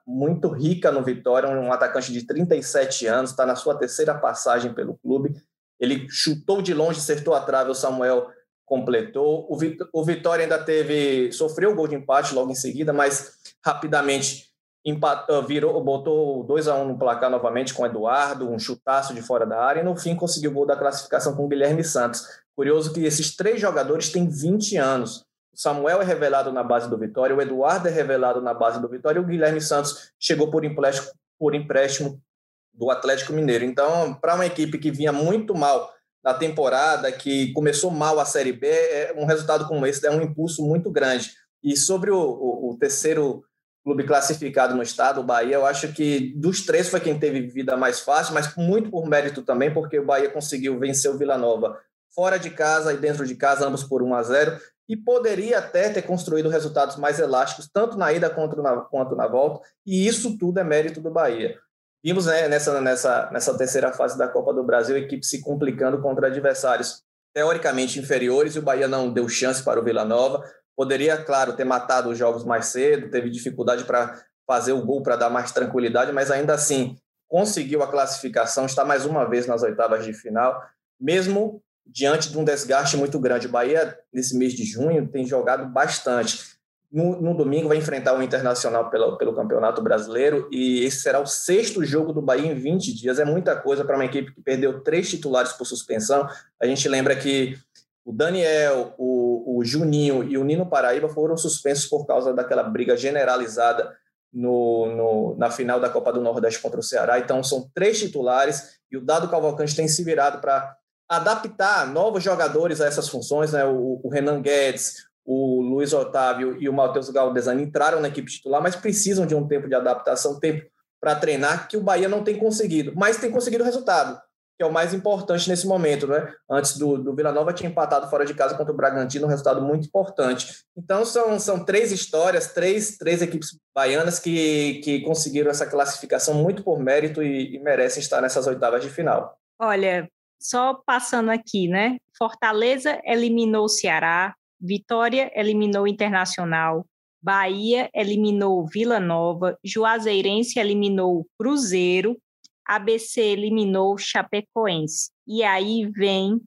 muito 0.06 0.48
rica 0.48 0.92
no 0.92 1.02
Vitória, 1.02 1.48
um 1.48 1.72
atacante 1.72 2.12
de 2.12 2.26
37 2.26 3.06
anos, 3.06 3.30
está 3.30 3.46
na 3.46 3.56
sua 3.56 3.78
terceira 3.78 4.14
passagem 4.14 4.74
pelo 4.74 4.98
clube 4.98 5.34
ele 5.82 6.08
chutou 6.08 6.62
de 6.62 6.72
longe, 6.72 7.00
acertou 7.00 7.34
a 7.34 7.40
trave, 7.40 7.72
o 7.72 7.74
Samuel 7.74 8.28
completou. 8.64 9.48
O, 9.92 10.04
Vitória 10.04 10.44
ainda 10.44 10.62
teve. 10.62 11.32
sofreu 11.32 11.72
o 11.72 11.74
gol 11.74 11.88
de 11.88 11.96
empate 11.96 12.32
logo 12.32 12.52
em 12.52 12.54
seguida, 12.54 12.92
mas 12.92 13.32
rapidamente 13.66 14.52
empatou, 14.84 15.42
virou, 15.42 15.82
botou 15.82 16.44
2 16.44 16.68
a 16.68 16.76
1 16.76 16.82
um 16.82 16.88
no 16.88 16.98
placar 16.98 17.28
novamente 17.28 17.74
com 17.74 17.82
o 17.82 17.86
Eduardo, 17.86 18.48
um 18.48 18.60
chutaço 18.60 19.12
de 19.12 19.22
fora 19.22 19.44
da 19.44 19.60
área, 19.60 19.80
e 19.80 19.84
no 19.84 19.96
fim 19.96 20.14
conseguiu 20.14 20.52
o 20.52 20.54
gol 20.54 20.66
da 20.66 20.76
classificação 20.76 21.34
com 21.34 21.46
o 21.46 21.48
Guilherme 21.48 21.82
Santos. 21.82 22.24
Curioso 22.54 22.92
que 22.92 23.04
esses 23.04 23.34
três 23.34 23.60
jogadores 23.60 24.12
têm 24.12 24.28
20 24.28 24.76
anos. 24.76 25.24
O 25.52 25.60
Samuel 25.60 26.00
é 26.00 26.04
revelado 26.04 26.52
na 26.52 26.62
base 26.62 26.88
do 26.88 26.96
Vitória, 26.96 27.34
o 27.34 27.42
Eduardo 27.42 27.88
é 27.88 27.90
revelado 27.90 28.40
na 28.40 28.54
base 28.54 28.80
do 28.80 28.88
Vitória 28.88 29.18
e 29.18 29.22
o 29.22 29.26
Guilherme 29.26 29.60
Santos 29.60 30.12
chegou 30.18 30.48
por 30.48 30.64
empréstimo, 30.64 31.12
por 31.38 31.56
empréstimo 31.56 32.22
do 32.72 32.90
Atlético 32.90 33.32
Mineiro. 33.32 33.64
Então, 33.64 34.14
para 34.14 34.34
uma 34.34 34.46
equipe 34.46 34.78
que 34.78 34.90
vinha 34.90 35.12
muito 35.12 35.54
mal 35.54 35.92
na 36.24 36.32
temporada, 36.32 37.10
que 37.10 37.52
começou 37.52 37.90
mal 37.90 38.20
a 38.20 38.24
Série 38.24 38.52
B, 38.52 38.68
é, 38.68 39.14
um 39.16 39.24
resultado 39.24 39.66
como 39.66 39.86
esse 39.86 40.06
é 40.06 40.10
um 40.10 40.22
impulso 40.22 40.62
muito 40.64 40.90
grande. 40.90 41.32
E 41.62 41.76
sobre 41.76 42.10
o, 42.10 42.18
o, 42.18 42.70
o 42.70 42.78
terceiro 42.78 43.44
clube 43.84 44.04
classificado 44.04 44.74
no 44.74 44.82
estado, 44.82 45.20
o 45.20 45.24
Bahia, 45.24 45.54
eu 45.54 45.66
acho 45.66 45.92
que 45.92 46.32
dos 46.36 46.64
três 46.64 46.88
foi 46.88 47.00
quem 47.00 47.18
teve 47.18 47.48
vida 47.48 47.76
mais 47.76 48.00
fácil, 48.00 48.34
mas 48.34 48.54
muito 48.56 48.90
por 48.90 49.08
mérito 49.08 49.42
também, 49.42 49.72
porque 49.72 49.98
o 49.98 50.06
Bahia 50.06 50.30
conseguiu 50.30 50.78
vencer 50.78 51.10
o 51.10 51.18
Vila 51.18 51.36
Nova 51.36 51.78
fora 52.14 52.38
de 52.38 52.50
casa 52.50 52.92
e 52.92 52.98
dentro 52.98 53.26
de 53.26 53.34
casa, 53.34 53.66
ambos 53.66 53.82
por 53.82 54.02
1 54.02 54.14
a 54.14 54.22
0 54.22 54.60
e 54.88 54.96
poderia 54.96 55.58
até 55.58 55.88
ter 55.88 56.02
construído 56.02 56.48
resultados 56.48 56.96
mais 56.96 57.18
elásticos, 57.18 57.68
tanto 57.72 57.96
na 57.96 58.12
ida 58.12 58.28
quanto 58.28 58.60
na, 58.60 58.76
quanto 58.76 59.16
na 59.16 59.26
volta, 59.26 59.66
e 59.86 60.06
isso 60.06 60.36
tudo 60.36 60.58
é 60.58 60.64
mérito 60.64 61.00
do 61.00 61.10
Bahia. 61.10 61.58
Vimos 62.04 62.26
né, 62.26 62.48
nessa, 62.48 62.80
nessa, 62.80 63.30
nessa 63.30 63.56
terceira 63.56 63.92
fase 63.92 64.18
da 64.18 64.26
Copa 64.26 64.52
do 64.52 64.64
Brasil 64.64 64.96
a 64.96 64.98
equipe 64.98 65.24
se 65.24 65.40
complicando 65.40 66.00
contra 66.02 66.26
adversários 66.26 67.02
teoricamente 67.32 67.98
inferiores 67.98 68.56
e 68.56 68.58
o 68.58 68.62
Bahia 68.62 68.88
não 68.88 69.12
deu 69.12 69.28
chance 69.28 69.62
para 69.62 69.80
o 69.80 69.84
Vila 69.84 70.04
Nova. 70.04 70.42
Poderia, 70.76 71.16
claro, 71.16 71.54
ter 71.54 71.64
matado 71.64 72.10
os 72.10 72.18
jogos 72.18 72.44
mais 72.44 72.66
cedo, 72.66 73.10
teve 73.10 73.30
dificuldade 73.30 73.84
para 73.84 74.20
fazer 74.46 74.72
o 74.72 74.84
gol 74.84 75.02
para 75.02 75.16
dar 75.16 75.30
mais 75.30 75.52
tranquilidade, 75.52 76.12
mas 76.12 76.30
ainda 76.30 76.54
assim 76.54 76.96
conseguiu 77.28 77.82
a 77.82 77.90
classificação, 77.90 78.66
está 78.66 78.84
mais 78.84 79.06
uma 79.06 79.24
vez 79.24 79.46
nas 79.46 79.62
oitavas 79.62 80.04
de 80.04 80.12
final, 80.12 80.60
mesmo 81.00 81.62
diante 81.86 82.30
de 82.30 82.38
um 82.38 82.44
desgaste 82.44 82.96
muito 82.96 83.18
grande. 83.18 83.46
O 83.46 83.50
Bahia, 83.50 83.98
nesse 84.12 84.36
mês 84.36 84.52
de 84.52 84.64
junho, 84.64 85.08
tem 85.08 85.24
jogado 85.24 85.66
bastante 85.66 86.58
no, 86.92 87.20
no, 87.20 87.34
domingo 87.34 87.68
vai 87.68 87.78
enfrentar 87.78 88.16
o 88.16 88.22
Internacional 88.22 88.90
pelo, 88.90 89.16
pelo 89.16 89.34
Campeonato 89.34 89.80
Brasileiro 89.80 90.48
e 90.52 90.84
esse 90.84 91.00
será 91.00 91.20
o 91.20 91.26
sexto 91.26 91.82
jogo 91.84 92.12
do 92.12 92.20
Bahia 92.20 92.52
em 92.52 92.54
20 92.54 92.92
dias. 92.92 93.18
É 93.18 93.24
muita 93.24 93.56
coisa 93.56 93.84
para 93.84 93.96
uma 93.96 94.04
equipe 94.04 94.32
que 94.32 94.42
perdeu 94.42 94.82
três 94.82 95.08
titulares 95.08 95.52
por 95.52 95.64
suspensão. 95.64 96.28
A 96.60 96.66
gente 96.66 96.86
lembra 96.88 97.16
que 97.16 97.56
o 98.04 98.12
Daniel, 98.12 98.94
o, 98.98 99.58
o 99.58 99.64
Juninho 99.64 100.24
e 100.24 100.36
o 100.36 100.44
Nino 100.44 100.66
Paraíba 100.66 101.08
foram 101.08 101.36
suspensos 101.36 101.86
por 101.86 102.06
causa 102.06 102.34
daquela 102.34 102.62
briga 102.62 102.96
generalizada 102.96 103.96
no, 104.32 104.86
no, 104.86 105.36
na 105.36 105.50
final 105.50 105.78
da 105.78 105.88
Copa 105.88 106.12
do 106.12 106.20
Nordeste 106.20 106.60
contra 106.60 106.80
o 106.80 106.82
Ceará. 106.82 107.18
Então, 107.18 107.42
são 107.42 107.70
três 107.74 107.98
titulares 107.98 108.78
e 108.90 108.96
o 108.96 109.04
Dado 109.04 109.28
Cavalcante 109.28 109.76
tem 109.76 109.86
se 109.86 110.02
virado 110.02 110.40
para 110.40 110.76
adaptar 111.08 111.86
novos 111.86 112.22
jogadores 112.22 112.80
a 112.80 112.86
essas 112.86 113.08
funções. 113.08 113.52
Né? 113.52 113.64
O, 113.64 114.00
o, 114.02 114.08
Renan 114.08 114.40
Guedes, 114.40 115.06
o 115.24 115.60
Luiz 115.60 115.92
Otávio 115.92 116.56
e 116.60 116.68
o 116.68 116.72
Matheus 116.72 117.10
Galdesani 117.10 117.62
entraram 117.62 118.00
na 118.00 118.08
equipe 118.08 118.30
titular, 118.30 118.62
mas 118.62 118.76
precisam 118.76 119.26
de 119.26 119.34
um 119.34 119.46
tempo 119.46 119.68
de 119.68 119.74
adaptação, 119.74 120.40
tempo 120.40 120.66
para 121.00 121.14
treinar, 121.14 121.68
que 121.68 121.76
o 121.76 121.82
Bahia 121.82 122.08
não 122.08 122.22
tem 122.22 122.38
conseguido, 122.38 122.92
mas 122.94 123.16
tem 123.16 123.30
conseguido 123.30 123.64
resultado 123.64 124.20
que 124.56 124.64
é 124.64 124.66
o 124.66 124.72
mais 124.72 124.92
importante 124.94 125.48
nesse 125.48 125.66
momento, 125.66 126.06
né? 126.06 126.32
Antes 126.48 126.76
do, 126.76 126.96
do 126.96 127.14
Vila 127.14 127.32
Nova 127.32 127.52
tinha 127.52 127.68
empatado 127.68 128.08
fora 128.08 128.24
de 128.24 128.32
casa 128.32 128.56
contra 128.56 128.72
o 128.72 128.76
Bragantino, 128.76 129.26
um 129.26 129.28
resultado 129.28 129.60
muito 129.60 129.88
importante. 129.88 130.64
Então 130.76 131.04
são, 131.04 131.38
são 131.40 131.64
três 131.64 131.90
histórias, 131.90 132.52
três, 132.52 132.96
três 132.96 133.22
equipes 133.22 133.58
baianas 133.74 134.20
que, 134.20 134.80
que 134.84 135.00
conseguiram 135.00 135.50
essa 135.50 135.66
classificação 135.66 136.34
muito 136.34 136.62
por 136.62 136.78
mérito 136.78 137.22
e, 137.22 137.56
e 137.56 137.58
merecem 137.58 138.00
estar 138.00 138.20
nessas 138.20 138.46
oitavas 138.46 138.82
de 138.82 138.88
final. 138.88 139.36
Olha, 139.60 140.08
só 140.40 140.74
passando 140.86 141.30
aqui, 141.30 141.66
né? 141.66 141.96
Fortaleza 142.16 143.00
eliminou 143.04 143.64
o 143.64 143.68
Ceará, 143.68 144.32
Vitória 144.62 145.32
eliminou 145.34 145.88
Internacional, 145.88 146.86
Bahia 147.20 147.90
eliminou 147.92 148.64
Vila 148.66 149.00
Nova, 149.00 149.58
Juazeirense 149.64 150.58
eliminou 150.58 151.26
Cruzeiro, 151.36 152.16
ABC 152.64 153.20
eliminou 153.20 153.98
Chapecoense. 153.98 155.10
E 155.26 155.42
aí 155.42 155.90
vem 155.90 156.40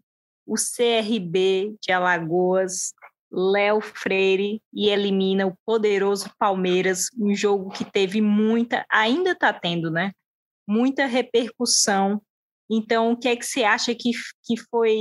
o 0.46 0.56
CRB 0.56 1.76
de 1.82 1.92
Alagoas, 1.92 2.94
Léo 3.32 3.82
Freire 3.82 4.62
e 4.74 4.90
elimina 4.90 5.46
o 5.46 5.58
poderoso 5.66 6.30
Palmeiras, 6.40 7.08
um 7.18 7.36
jogo 7.36 7.70
que 7.70 7.84
teve 7.84 8.22
muita, 8.22 8.86
ainda 8.90 9.32
está 9.32 9.52
tendo, 9.52 9.92
né? 9.92 10.12
Muita 10.68 11.06
repercussão. 11.06 12.22
Então, 12.70 13.12
o 13.12 13.18
que 13.18 13.28
é 13.28 13.36
que 13.36 13.46
você 13.46 13.64
acha 13.64 13.94
que, 13.94 14.12
que 14.44 14.58
foi 14.70 14.98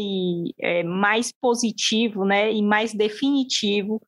é, 0.61 0.83
mais 0.83 1.33
positivo, 1.41 2.25
né, 2.25 2.53
e 2.53 2.63
mais 2.63 2.93
definitivo 2.93 4.01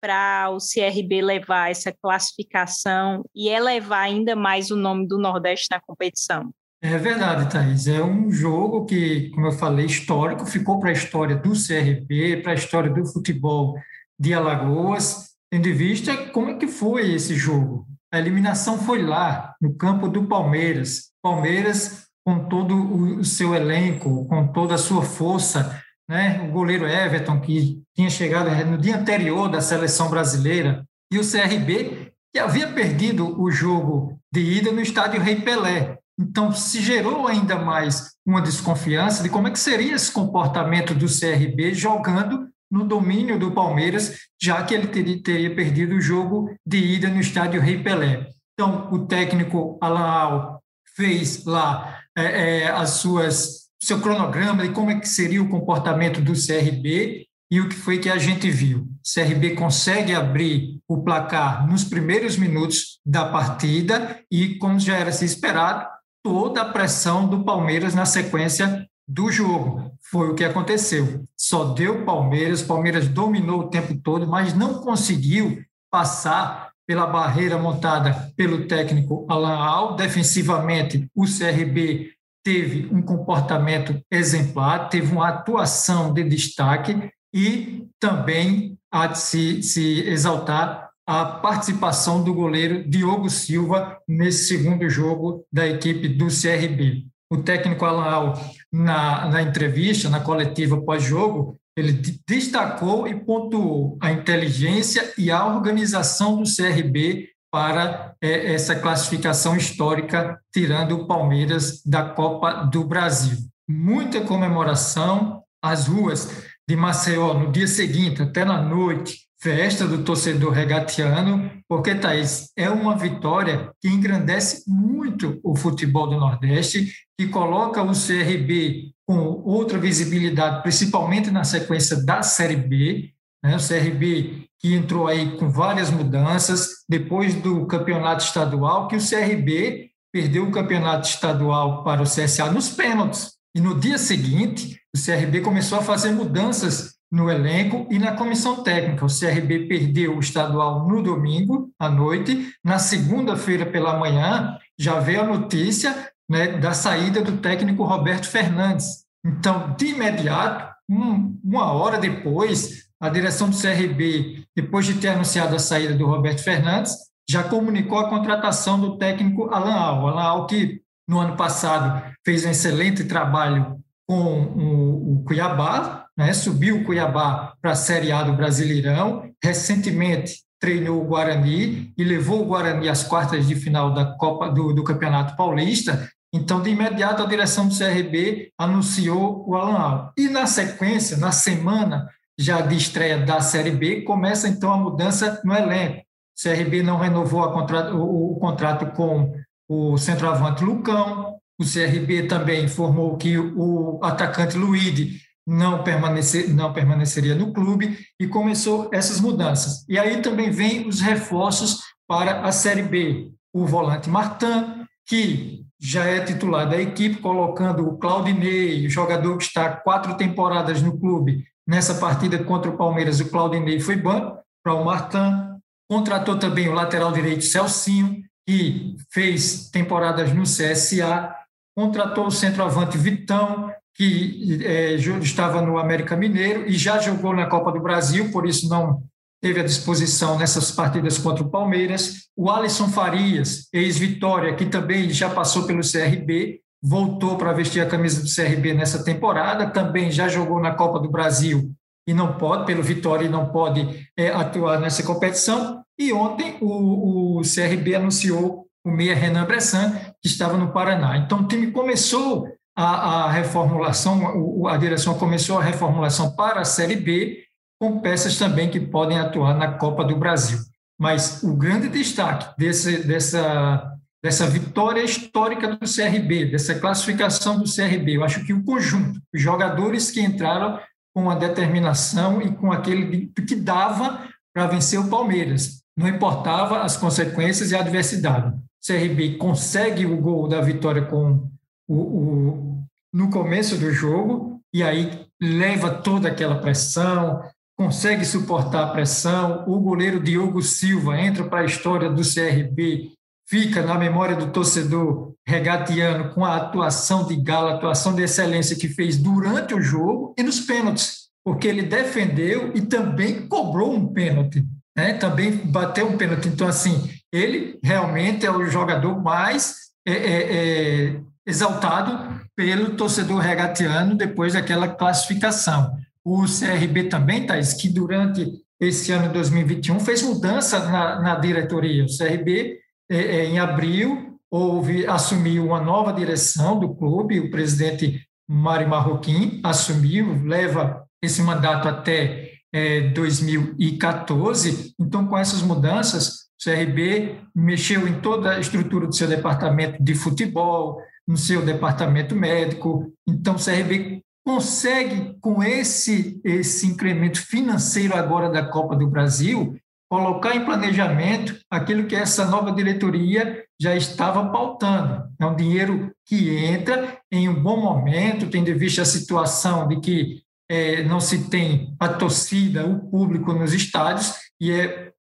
para 0.00 0.50
o 0.50 0.58
CRB 0.58 1.20
levar 1.20 1.70
essa 1.70 1.92
classificação 1.92 3.22
e 3.34 3.48
elevar 3.48 4.04
ainda 4.04 4.34
mais 4.34 4.70
o 4.70 4.76
nome 4.76 5.06
do 5.06 5.18
Nordeste 5.18 5.66
na 5.70 5.80
competição? 5.80 6.50
É 6.82 6.96
verdade, 6.96 7.50
Thaís. 7.50 7.86
É 7.86 8.02
um 8.02 8.30
jogo 8.30 8.86
que, 8.86 9.28
como 9.30 9.48
eu 9.48 9.52
falei, 9.52 9.84
histórico, 9.84 10.46
ficou 10.46 10.80
para 10.80 10.88
a 10.88 10.94
história 10.94 11.36
do 11.36 11.50
CRB, 11.50 12.38
para 12.42 12.52
a 12.52 12.54
história 12.54 12.90
do 12.90 13.04
futebol 13.04 13.74
de 14.18 14.32
Alagoas, 14.32 15.30
tendo 15.50 15.68
em 15.68 15.74
vista 15.74 16.16
como 16.28 16.50
é 16.50 16.54
que 16.54 16.66
foi 16.66 17.12
esse 17.12 17.34
jogo. 17.34 17.86
A 18.12 18.18
eliminação 18.18 18.78
foi 18.78 19.02
lá, 19.02 19.54
no 19.60 19.74
campo 19.74 20.08
do 20.08 20.26
Palmeiras. 20.26 21.10
Palmeiras, 21.22 22.06
com 22.24 22.48
todo 22.48 23.18
o 23.18 23.24
seu 23.24 23.54
elenco, 23.54 24.26
com 24.26 24.48
toda 24.48 24.74
a 24.74 24.78
sua 24.78 25.02
força, 25.02 25.82
né? 26.08 26.40
o 26.42 26.52
goleiro 26.52 26.86
Everton, 26.86 27.40
que 27.40 27.82
tinha 27.94 28.10
chegado 28.10 28.50
no 28.66 28.78
dia 28.78 28.96
anterior 28.96 29.48
da 29.48 29.60
seleção 29.60 30.10
brasileira, 30.10 30.84
e 31.12 31.18
o 31.18 31.22
CRB, 31.22 32.12
que 32.32 32.38
havia 32.38 32.68
perdido 32.68 33.40
o 33.40 33.50
jogo 33.50 34.18
de 34.32 34.40
ida 34.40 34.70
no 34.70 34.80
estádio 34.80 35.20
Rei 35.20 35.36
Pelé. 35.36 35.98
Então, 36.18 36.52
se 36.52 36.80
gerou 36.80 37.26
ainda 37.26 37.58
mais 37.58 38.12
uma 38.26 38.42
desconfiança 38.42 39.22
de 39.22 39.28
como 39.28 39.48
é 39.48 39.50
que 39.50 39.58
seria 39.58 39.94
esse 39.94 40.12
comportamento 40.12 40.94
do 40.94 41.06
CRB 41.06 41.74
jogando 41.74 42.48
no 42.70 42.84
domínio 42.84 43.38
do 43.38 43.50
Palmeiras, 43.50 44.18
já 44.40 44.62
que 44.62 44.74
ele 44.74 44.86
teria, 44.86 45.22
teria 45.22 45.54
perdido 45.54 45.96
o 45.96 46.00
jogo 46.00 46.54
de 46.64 46.78
ida 46.78 47.08
no 47.08 47.18
estádio 47.18 47.60
Rei 47.60 47.82
Pelé. 47.82 48.28
Então, 48.54 48.88
o 48.92 49.06
técnico 49.06 49.78
Alan 49.80 50.06
Al 50.06 50.62
fez 50.94 51.44
lá 51.44 51.99
é, 52.20 52.62
é, 52.62 52.70
as 52.70 52.90
suas 52.90 53.60
seu 53.82 54.00
cronograma 54.00 54.62
de 54.62 54.74
como 54.74 54.90
é 54.90 55.00
que 55.00 55.08
seria 55.08 55.42
o 55.42 55.48
comportamento 55.48 56.20
do 56.20 56.32
CRB 56.32 57.26
e 57.50 57.60
o 57.60 57.68
que 57.68 57.74
foi 57.74 57.98
que 57.98 58.10
a 58.10 58.18
gente 58.18 58.50
viu. 58.50 58.80
O 58.80 58.86
CRB 59.02 59.54
consegue 59.54 60.14
abrir 60.14 60.78
o 60.86 61.02
placar 61.02 61.66
nos 61.66 61.82
primeiros 61.82 62.36
minutos 62.36 63.00
da 63.04 63.24
partida 63.24 64.20
e, 64.30 64.56
como 64.58 64.78
já 64.78 64.96
era 64.96 65.10
se 65.10 65.24
esperado, 65.24 65.86
toda 66.22 66.60
a 66.60 66.68
pressão 66.68 67.26
do 67.26 67.42
Palmeiras 67.42 67.94
na 67.94 68.04
sequência 68.04 68.86
do 69.08 69.32
jogo. 69.32 69.90
Foi 70.10 70.28
o 70.28 70.34
que 70.34 70.44
aconteceu. 70.44 71.24
Só 71.36 71.72
deu 71.72 72.04
Palmeiras, 72.04 72.62
Palmeiras 72.62 73.08
dominou 73.08 73.60
o 73.60 73.70
tempo 73.70 73.98
todo, 74.02 74.28
mas 74.28 74.54
não 74.54 74.74
conseguiu 74.74 75.64
passar 75.90 76.69
pela 76.90 77.06
barreira 77.06 77.56
montada 77.56 78.32
pelo 78.36 78.66
técnico 78.66 79.24
Alan 79.28 79.54
Al. 79.54 79.94
Defensivamente, 79.94 81.06
o 81.14 81.24
CRB 81.24 82.10
teve 82.44 82.88
um 82.92 83.00
comportamento 83.00 83.96
exemplar, 84.10 84.88
teve 84.88 85.12
uma 85.12 85.28
atuação 85.28 86.12
de 86.12 86.24
destaque 86.24 87.12
e 87.32 87.86
também 88.00 88.76
há 88.90 89.06
de 89.06 89.20
se, 89.20 89.62
se 89.62 90.00
exaltar 90.00 90.90
a 91.06 91.24
participação 91.24 92.24
do 92.24 92.34
goleiro 92.34 92.82
Diogo 92.90 93.30
Silva 93.30 93.96
nesse 94.08 94.48
segundo 94.48 94.90
jogo 94.90 95.46
da 95.52 95.68
equipe 95.68 96.08
do 96.08 96.26
CRB. 96.26 97.06
O 97.32 97.36
técnico 97.36 97.84
Alan 97.84 98.10
Al, 98.10 98.40
na, 98.72 99.28
na 99.28 99.42
entrevista, 99.42 100.10
na 100.10 100.18
coletiva 100.18 100.82
pós-jogo, 100.82 101.56
ele 101.80 102.00
destacou 102.26 103.08
e 103.08 103.14
pontuou 103.14 103.98
a 104.00 104.12
inteligência 104.12 105.12
e 105.16 105.30
a 105.30 105.46
organização 105.46 106.42
do 106.42 106.48
CRB 106.48 107.28
para 107.50 108.14
é, 108.22 108.52
essa 108.54 108.76
classificação 108.76 109.56
histórica, 109.56 110.38
tirando 110.52 110.92
o 110.92 111.06
Palmeiras 111.06 111.82
da 111.84 112.04
Copa 112.04 112.64
do 112.64 112.84
Brasil. 112.84 113.38
Muita 113.68 114.20
comemoração, 114.20 115.42
as 115.62 115.88
ruas 115.88 116.44
de 116.68 116.76
Maceió 116.76 117.34
no 117.34 117.50
dia 117.50 117.66
seguinte, 117.66 118.22
até 118.22 118.44
na 118.44 118.62
noite, 118.62 119.18
festa 119.42 119.86
do 119.86 120.04
torcedor 120.04 120.52
regatiano, 120.52 121.50
porque, 121.68 121.94
Thaís, 121.94 122.50
é 122.56 122.68
uma 122.68 122.96
vitória 122.96 123.72
que 123.80 123.88
engrandece 123.88 124.64
muito 124.68 125.40
o 125.42 125.56
futebol 125.56 126.08
do 126.08 126.18
Nordeste, 126.18 126.92
que 127.18 127.26
coloca 127.28 127.82
o 127.82 127.92
CRB 127.92 128.92
com 129.10 129.42
outra 129.44 129.76
visibilidade, 129.76 130.62
principalmente 130.62 131.32
na 131.32 131.42
sequência 131.42 131.96
da 131.96 132.22
Série 132.22 132.54
B, 132.54 133.10
né? 133.42 133.56
o 133.56 133.58
CRB 133.58 134.44
que 134.56 134.72
entrou 134.72 135.08
aí 135.08 135.36
com 135.36 135.50
várias 135.50 135.90
mudanças, 135.90 136.84
depois 136.88 137.34
do 137.34 137.66
campeonato 137.66 138.22
estadual, 138.22 138.86
que 138.86 138.94
o 138.94 139.00
CRB 139.00 139.90
perdeu 140.12 140.44
o 140.46 140.52
campeonato 140.52 141.08
estadual 141.08 141.82
para 141.82 142.00
o 142.00 142.04
CSA 142.04 142.52
nos 142.52 142.68
pênaltis. 142.68 143.32
E 143.52 143.60
no 143.60 143.80
dia 143.80 143.98
seguinte, 143.98 144.80
o 144.94 145.04
CRB 145.04 145.40
começou 145.40 145.80
a 145.80 145.82
fazer 145.82 146.12
mudanças 146.12 146.94
no 147.10 147.28
elenco 147.28 147.88
e 147.90 147.98
na 147.98 148.12
comissão 148.12 148.62
técnica. 148.62 149.04
O 149.04 149.08
CRB 149.08 149.66
perdeu 149.66 150.16
o 150.16 150.20
estadual 150.20 150.86
no 150.86 151.02
domingo 151.02 151.68
à 151.80 151.90
noite. 151.90 152.48
Na 152.62 152.78
segunda-feira 152.78 153.66
pela 153.66 153.98
manhã 153.98 154.56
já 154.78 155.00
veio 155.00 155.22
a 155.22 155.26
notícia 155.26 156.12
né, 156.30 156.58
da 156.58 156.72
saída 156.72 157.20
do 157.20 157.38
técnico 157.38 157.82
Roberto 157.82 158.28
Fernandes. 158.28 159.04
Então, 159.26 159.74
de 159.76 159.88
imediato, 159.88 160.72
um, 160.88 161.36
uma 161.42 161.72
hora 161.72 161.98
depois, 161.98 162.84
a 163.00 163.08
direção 163.08 163.50
do 163.50 163.60
CRB, 163.60 164.44
depois 164.54 164.86
de 164.86 164.94
ter 164.94 165.08
anunciado 165.08 165.56
a 165.56 165.58
saída 165.58 165.92
do 165.92 166.06
Roberto 166.06 166.40
Fernandes, 166.40 166.94
já 167.28 167.42
comunicou 167.42 167.98
a 167.98 168.08
contratação 168.08 168.80
do 168.80 168.96
técnico 168.96 169.52
Alan 169.52 169.74
Al. 169.74 170.08
Alan 170.08 170.22
Al, 170.22 170.46
que 170.46 170.80
no 171.08 171.18
ano 171.18 171.36
passado 171.36 172.00
fez 172.24 172.44
um 172.44 172.50
excelente 172.50 173.04
trabalho 173.04 173.76
com 174.06 174.42
o, 174.42 175.24
Cuiabá, 175.24 176.06
né? 176.16 176.32
subiu 176.32 176.78
o 176.78 176.84
Cuiabá 176.84 177.54
para 177.60 177.72
a 177.72 177.76
Série 177.76 178.10
A 178.10 178.22
do 178.22 178.32
Brasileirão, 178.32 179.30
recentemente 179.42 180.42
treinou 180.60 181.00
o 181.00 181.04
Guarani 181.06 181.92
e 181.96 182.04
levou 182.04 182.42
o 182.42 182.44
Guarani 182.44 182.88
às 182.88 183.02
quartas 183.02 183.46
de 183.46 183.54
final 183.54 183.94
da 183.94 184.04
Copa 184.04 184.50
do, 184.50 184.72
do 184.72 184.84
Campeonato 184.84 185.34
Paulista. 185.36 186.10
Então, 186.32 186.62
de 186.62 186.70
imediato, 186.70 187.22
a 187.22 187.26
direção 187.26 187.66
do 187.66 187.76
CRB 187.76 188.52
anunciou 188.56 189.44
o 189.48 189.56
Alan 189.56 189.78
Al. 189.78 190.12
E 190.16 190.28
na 190.28 190.46
sequência, 190.46 191.16
na 191.16 191.32
semana 191.32 192.08
já 192.38 192.60
de 192.60 192.76
estreia 192.76 193.18
da 193.18 193.40
Série 193.40 193.72
B, 193.72 194.02
começa 194.02 194.48
então 194.48 194.72
a 194.72 194.76
mudança 194.76 195.40
no 195.44 195.54
elenco. 195.54 196.00
O 196.00 196.42
CRB 196.42 196.82
não 196.82 196.98
renovou 196.98 197.50
contrato, 197.52 197.94
o, 197.94 198.32
o 198.32 198.38
contrato 198.38 198.86
com 198.94 199.32
o 199.68 199.98
centroavante 199.98 200.64
Lucão, 200.64 201.36
o 201.60 201.64
CRB 201.64 202.26
também 202.26 202.64
informou 202.64 203.16
que 203.18 203.36
o 203.36 204.00
atacante 204.02 204.56
Luíde 204.56 205.20
não, 205.46 205.82
permanecer, 205.82 206.48
não 206.48 206.72
permaneceria 206.72 207.34
no 207.34 207.52
clube 207.52 207.98
e 208.18 208.26
começou 208.26 208.88
essas 208.92 209.20
mudanças. 209.20 209.84
E 209.88 209.98
aí 209.98 210.22
também 210.22 210.50
vem 210.50 210.88
os 210.88 211.00
reforços 211.00 211.80
para 212.08 212.40
a 212.40 212.52
Série 212.52 212.82
B. 212.82 213.30
O 213.52 213.66
volante 213.66 214.08
Martin, 214.08 214.86
que 215.06 215.66
já 215.80 216.04
é 216.04 216.20
titular 216.20 216.68
da 216.68 216.80
equipe, 216.80 217.22
colocando 217.22 217.88
o 217.88 217.96
Claudinei, 217.96 218.86
o 218.86 218.90
jogador 218.90 219.38
que 219.38 219.44
está 219.44 219.70
quatro 219.70 220.14
temporadas 220.14 220.82
no 220.82 220.98
clube. 220.98 221.44
Nessa 221.66 221.94
partida 221.94 222.42
contra 222.44 222.70
o 222.70 222.76
Palmeiras, 222.76 223.18
o 223.20 223.30
Claudinei 223.30 223.80
foi 223.80 223.96
banco 223.96 224.38
para 224.62 224.74
o 224.74 224.84
Martin. 224.84 225.58
Contratou 225.88 226.38
também 226.38 226.68
o 226.68 226.74
lateral 226.74 227.10
direito 227.12 227.44
Celcinho, 227.44 228.22
que 228.46 228.96
fez 229.10 229.70
temporadas 229.70 230.32
no 230.34 230.42
CSA. 230.42 231.34
Contratou 231.74 232.26
o 232.26 232.30
centroavante 232.30 232.98
Vitão, 232.98 233.72
que 233.94 234.62
é, 234.64 234.94
estava 234.94 235.62
no 235.62 235.78
América 235.78 236.16
Mineiro 236.16 236.68
e 236.68 236.72
já 236.72 236.98
jogou 236.98 237.34
na 237.34 237.46
Copa 237.46 237.72
do 237.72 237.80
Brasil, 237.80 238.30
por 238.30 238.46
isso 238.46 238.68
não 238.68 239.02
teve 239.40 239.60
a 239.60 239.64
disposição 239.64 240.38
nessas 240.38 240.70
partidas 240.70 241.18
contra 241.18 241.42
o 241.42 241.50
Palmeiras. 241.50 242.28
O 242.36 242.50
Alisson 242.50 242.88
Farias, 242.88 243.68
ex-Vitória, 243.72 244.54
que 244.54 244.66
também 244.66 245.08
já 245.10 245.30
passou 245.30 245.66
pelo 245.66 245.80
CRB, 245.80 246.60
voltou 246.82 247.36
para 247.36 247.52
vestir 247.52 247.80
a 247.80 247.86
camisa 247.86 248.22
do 248.22 248.28
CRB 248.28 248.74
nessa 248.74 249.04
temporada, 249.04 249.70
também 249.70 250.10
já 250.10 250.28
jogou 250.28 250.60
na 250.60 250.74
Copa 250.74 250.98
do 250.98 251.10
Brasil 251.10 251.72
e 252.06 252.14
não 252.14 252.34
pode, 252.34 252.66
pelo 252.66 252.82
Vitória, 252.82 253.26
e 253.26 253.28
não 253.28 253.50
pode 253.50 254.08
é, 254.16 254.28
atuar 254.28 254.80
nessa 254.80 255.02
competição. 255.02 255.82
E 255.98 256.12
ontem 256.12 256.56
o, 256.60 257.38
o 257.38 257.42
CRB 257.42 257.94
anunciou 257.94 258.66
o 258.84 258.90
meia 258.90 259.14
Renan 259.14 259.44
Bressan, 259.44 259.92
que 260.22 260.28
estava 260.28 260.56
no 260.56 260.72
Paraná. 260.72 261.18
Então 261.18 261.40
o 261.40 261.46
time 261.46 261.70
começou 261.70 262.48
a, 262.76 263.24
a 263.24 263.30
reformulação, 263.30 264.66
a 264.66 264.76
direção 264.76 265.14
começou 265.18 265.58
a 265.58 265.62
reformulação 265.62 266.34
para 266.34 266.60
a 266.60 266.64
Série 266.64 266.96
B, 266.96 267.44
com 267.80 267.98
peças 268.00 268.36
também 268.36 268.70
que 268.70 268.78
podem 268.78 269.18
atuar 269.18 269.56
na 269.56 269.72
Copa 269.72 270.04
do 270.04 270.16
Brasil. 270.16 270.58
Mas 270.98 271.42
o 271.42 271.56
grande 271.56 271.88
destaque 271.88 272.54
desse, 272.58 273.02
dessa, 273.04 273.96
dessa 274.22 274.46
vitória 274.46 275.02
histórica 275.02 275.66
do 275.66 275.78
CRB, 275.78 276.50
dessa 276.50 276.74
classificação 276.78 277.58
do 277.58 277.64
CRB, 277.64 278.16
eu 278.16 278.24
acho 278.24 278.44
que 278.44 278.52
o 278.52 278.62
conjunto, 278.62 279.18
os 279.34 279.40
jogadores 279.40 280.10
que 280.10 280.20
entraram 280.20 280.78
com 281.14 281.30
a 281.30 281.34
determinação 281.34 282.42
e 282.42 282.54
com 282.54 282.70
aquele 282.70 283.28
que 283.28 283.56
dava 283.56 284.28
para 284.54 284.66
vencer 284.66 285.00
o 285.00 285.08
Palmeiras. 285.08 285.82
Não 285.96 286.06
importava 286.06 286.82
as 286.82 286.98
consequências 286.98 287.70
e 287.70 287.76
a 287.76 287.80
adversidade. 287.80 288.54
O 288.56 288.86
CRB 288.86 289.38
consegue 289.38 290.04
o 290.04 290.20
gol 290.20 290.46
da 290.46 290.60
vitória 290.60 291.02
com 291.02 291.48
o, 291.88 291.96
o, 291.96 292.84
no 293.12 293.30
começo 293.30 293.78
do 293.78 293.90
jogo 293.90 294.60
e 294.72 294.82
aí 294.82 295.26
leva 295.40 295.90
toda 295.90 296.28
aquela 296.28 296.60
pressão, 296.60 297.42
consegue 297.80 298.26
suportar 298.26 298.82
a 298.82 298.86
pressão. 298.88 299.64
O 299.66 299.80
goleiro 299.80 300.22
Diogo 300.22 300.60
Silva 300.60 301.18
entra 301.18 301.44
para 301.44 301.60
a 301.60 301.64
história 301.64 302.10
do 302.10 302.20
CRB, 302.20 303.12
fica 303.48 303.80
na 303.80 303.94
memória 303.94 304.36
do 304.36 304.48
torcedor 304.48 305.32
regatiano 305.48 306.34
com 306.34 306.44
a 306.44 306.56
atuação 306.56 307.26
de 307.26 307.36
gala, 307.36 307.76
atuação 307.76 308.14
de 308.14 308.22
excelência 308.22 308.76
que 308.76 308.86
fez 308.86 309.16
durante 309.16 309.72
o 309.72 309.80
jogo 309.80 310.34
e 310.38 310.42
nos 310.42 310.60
pênaltis, 310.60 311.30
porque 311.42 311.66
ele 311.66 311.80
defendeu 311.80 312.70
e 312.74 312.82
também 312.82 313.48
cobrou 313.48 313.94
um 313.94 314.12
pênalti, 314.12 314.62
né? 314.94 315.14
também 315.14 315.50
bateu 315.50 316.06
um 316.06 316.18
pênalti. 316.18 316.48
Então, 316.48 316.68
assim, 316.68 317.10
ele 317.32 317.78
realmente 317.82 318.44
é 318.44 318.50
o 318.50 318.66
jogador 318.66 319.18
mais 319.22 319.76
é, 320.06 320.12
é, 320.12 320.52
é, 320.52 321.20
exaltado 321.46 322.42
pelo 322.54 322.90
torcedor 322.90 323.38
regatiano 323.38 324.14
depois 324.14 324.52
daquela 324.52 324.86
classificação. 324.86 325.96
O 326.24 326.44
CRB 326.44 327.04
também, 327.04 327.46
Thais, 327.46 327.72
que 327.74 327.88
durante 327.88 328.46
esse 328.80 329.12
ano 329.12 329.32
2021 329.32 330.00
fez 330.00 330.22
mudança 330.22 330.78
na, 330.90 331.20
na 331.20 331.34
diretoria. 331.36 332.04
O 332.04 332.08
CRB, 332.08 332.78
é, 333.10 333.16
é, 333.16 333.44
em 333.46 333.58
abril, 333.58 334.38
houve, 334.50 335.06
assumiu 335.06 335.66
uma 335.66 335.80
nova 335.80 336.12
direção 336.12 336.78
do 336.78 336.94
clube, 336.94 337.40
o 337.40 337.50
presidente 337.50 338.26
Mário 338.48 338.88
Marroquim 338.88 339.60
assumiu, 339.62 340.42
leva 340.44 341.04
esse 341.22 341.42
mandato 341.42 341.86
até 341.88 342.52
é, 342.72 343.08
2014. 343.10 344.94
Então, 344.98 345.26
com 345.26 345.38
essas 345.38 345.62
mudanças, 345.62 346.48
o 346.60 346.64
CRB 346.64 347.36
mexeu 347.54 348.08
em 348.08 348.20
toda 348.20 348.52
a 348.52 348.60
estrutura 348.60 349.06
do 349.06 349.14
seu 349.14 349.28
departamento 349.28 350.02
de 350.02 350.14
futebol, 350.14 351.00
no 351.26 351.36
seu 351.36 351.64
departamento 351.64 352.34
médico. 352.34 353.12
Então, 353.28 353.54
o 353.54 353.64
CRB 353.64 354.22
consegue, 354.50 355.36
com 355.40 355.62
esse, 355.62 356.40
esse 356.42 356.84
incremento 356.84 357.40
financeiro 357.40 358.16
agora 358.16 358.50
da 358.50 358.64
Copa 358.66 358.96
do 358.96 359.06
Brasil, 359.06 359.78
colocar 360.10 360.56
em 360.56 360.64
planejamento 360.64 361.56
aquilo 361.70 362.08
que 362.08 362.16
essa 362.16 362.44
nova 362.46 362.72
diretoria 362.72 363.64
já 363.80 363.94
estava 363.94 364.50
pautando. 364.50 365.22
É 365.38 365.46
um 365.46 365.54
dinheiro 365.54 366.10
que 366.26 366.56
entra 366.64 367.16
em 367.30 367.48
um 367.48 367.62
bom 367.62 367.80
momento, 367.80 368.50
tendo 368.50 368.68
em 368.70 368.74
vista 368.74 369.02
a 369.02 369.04
situação 369.04 369.86
de 369.86 370.00
que 370.00 370.42
é, 370.68 371.04
não 371.04 371.20
se 371.20 371.48
tem 371.48 371.94
a 372.00 372.08
torcida, 372.08 372.84
o 372.84 373.08
público 373.08 373.52
nos 373.52 373.72
estádios, 373.72 374.34
e 374.60 374.72
é 374.72 375.12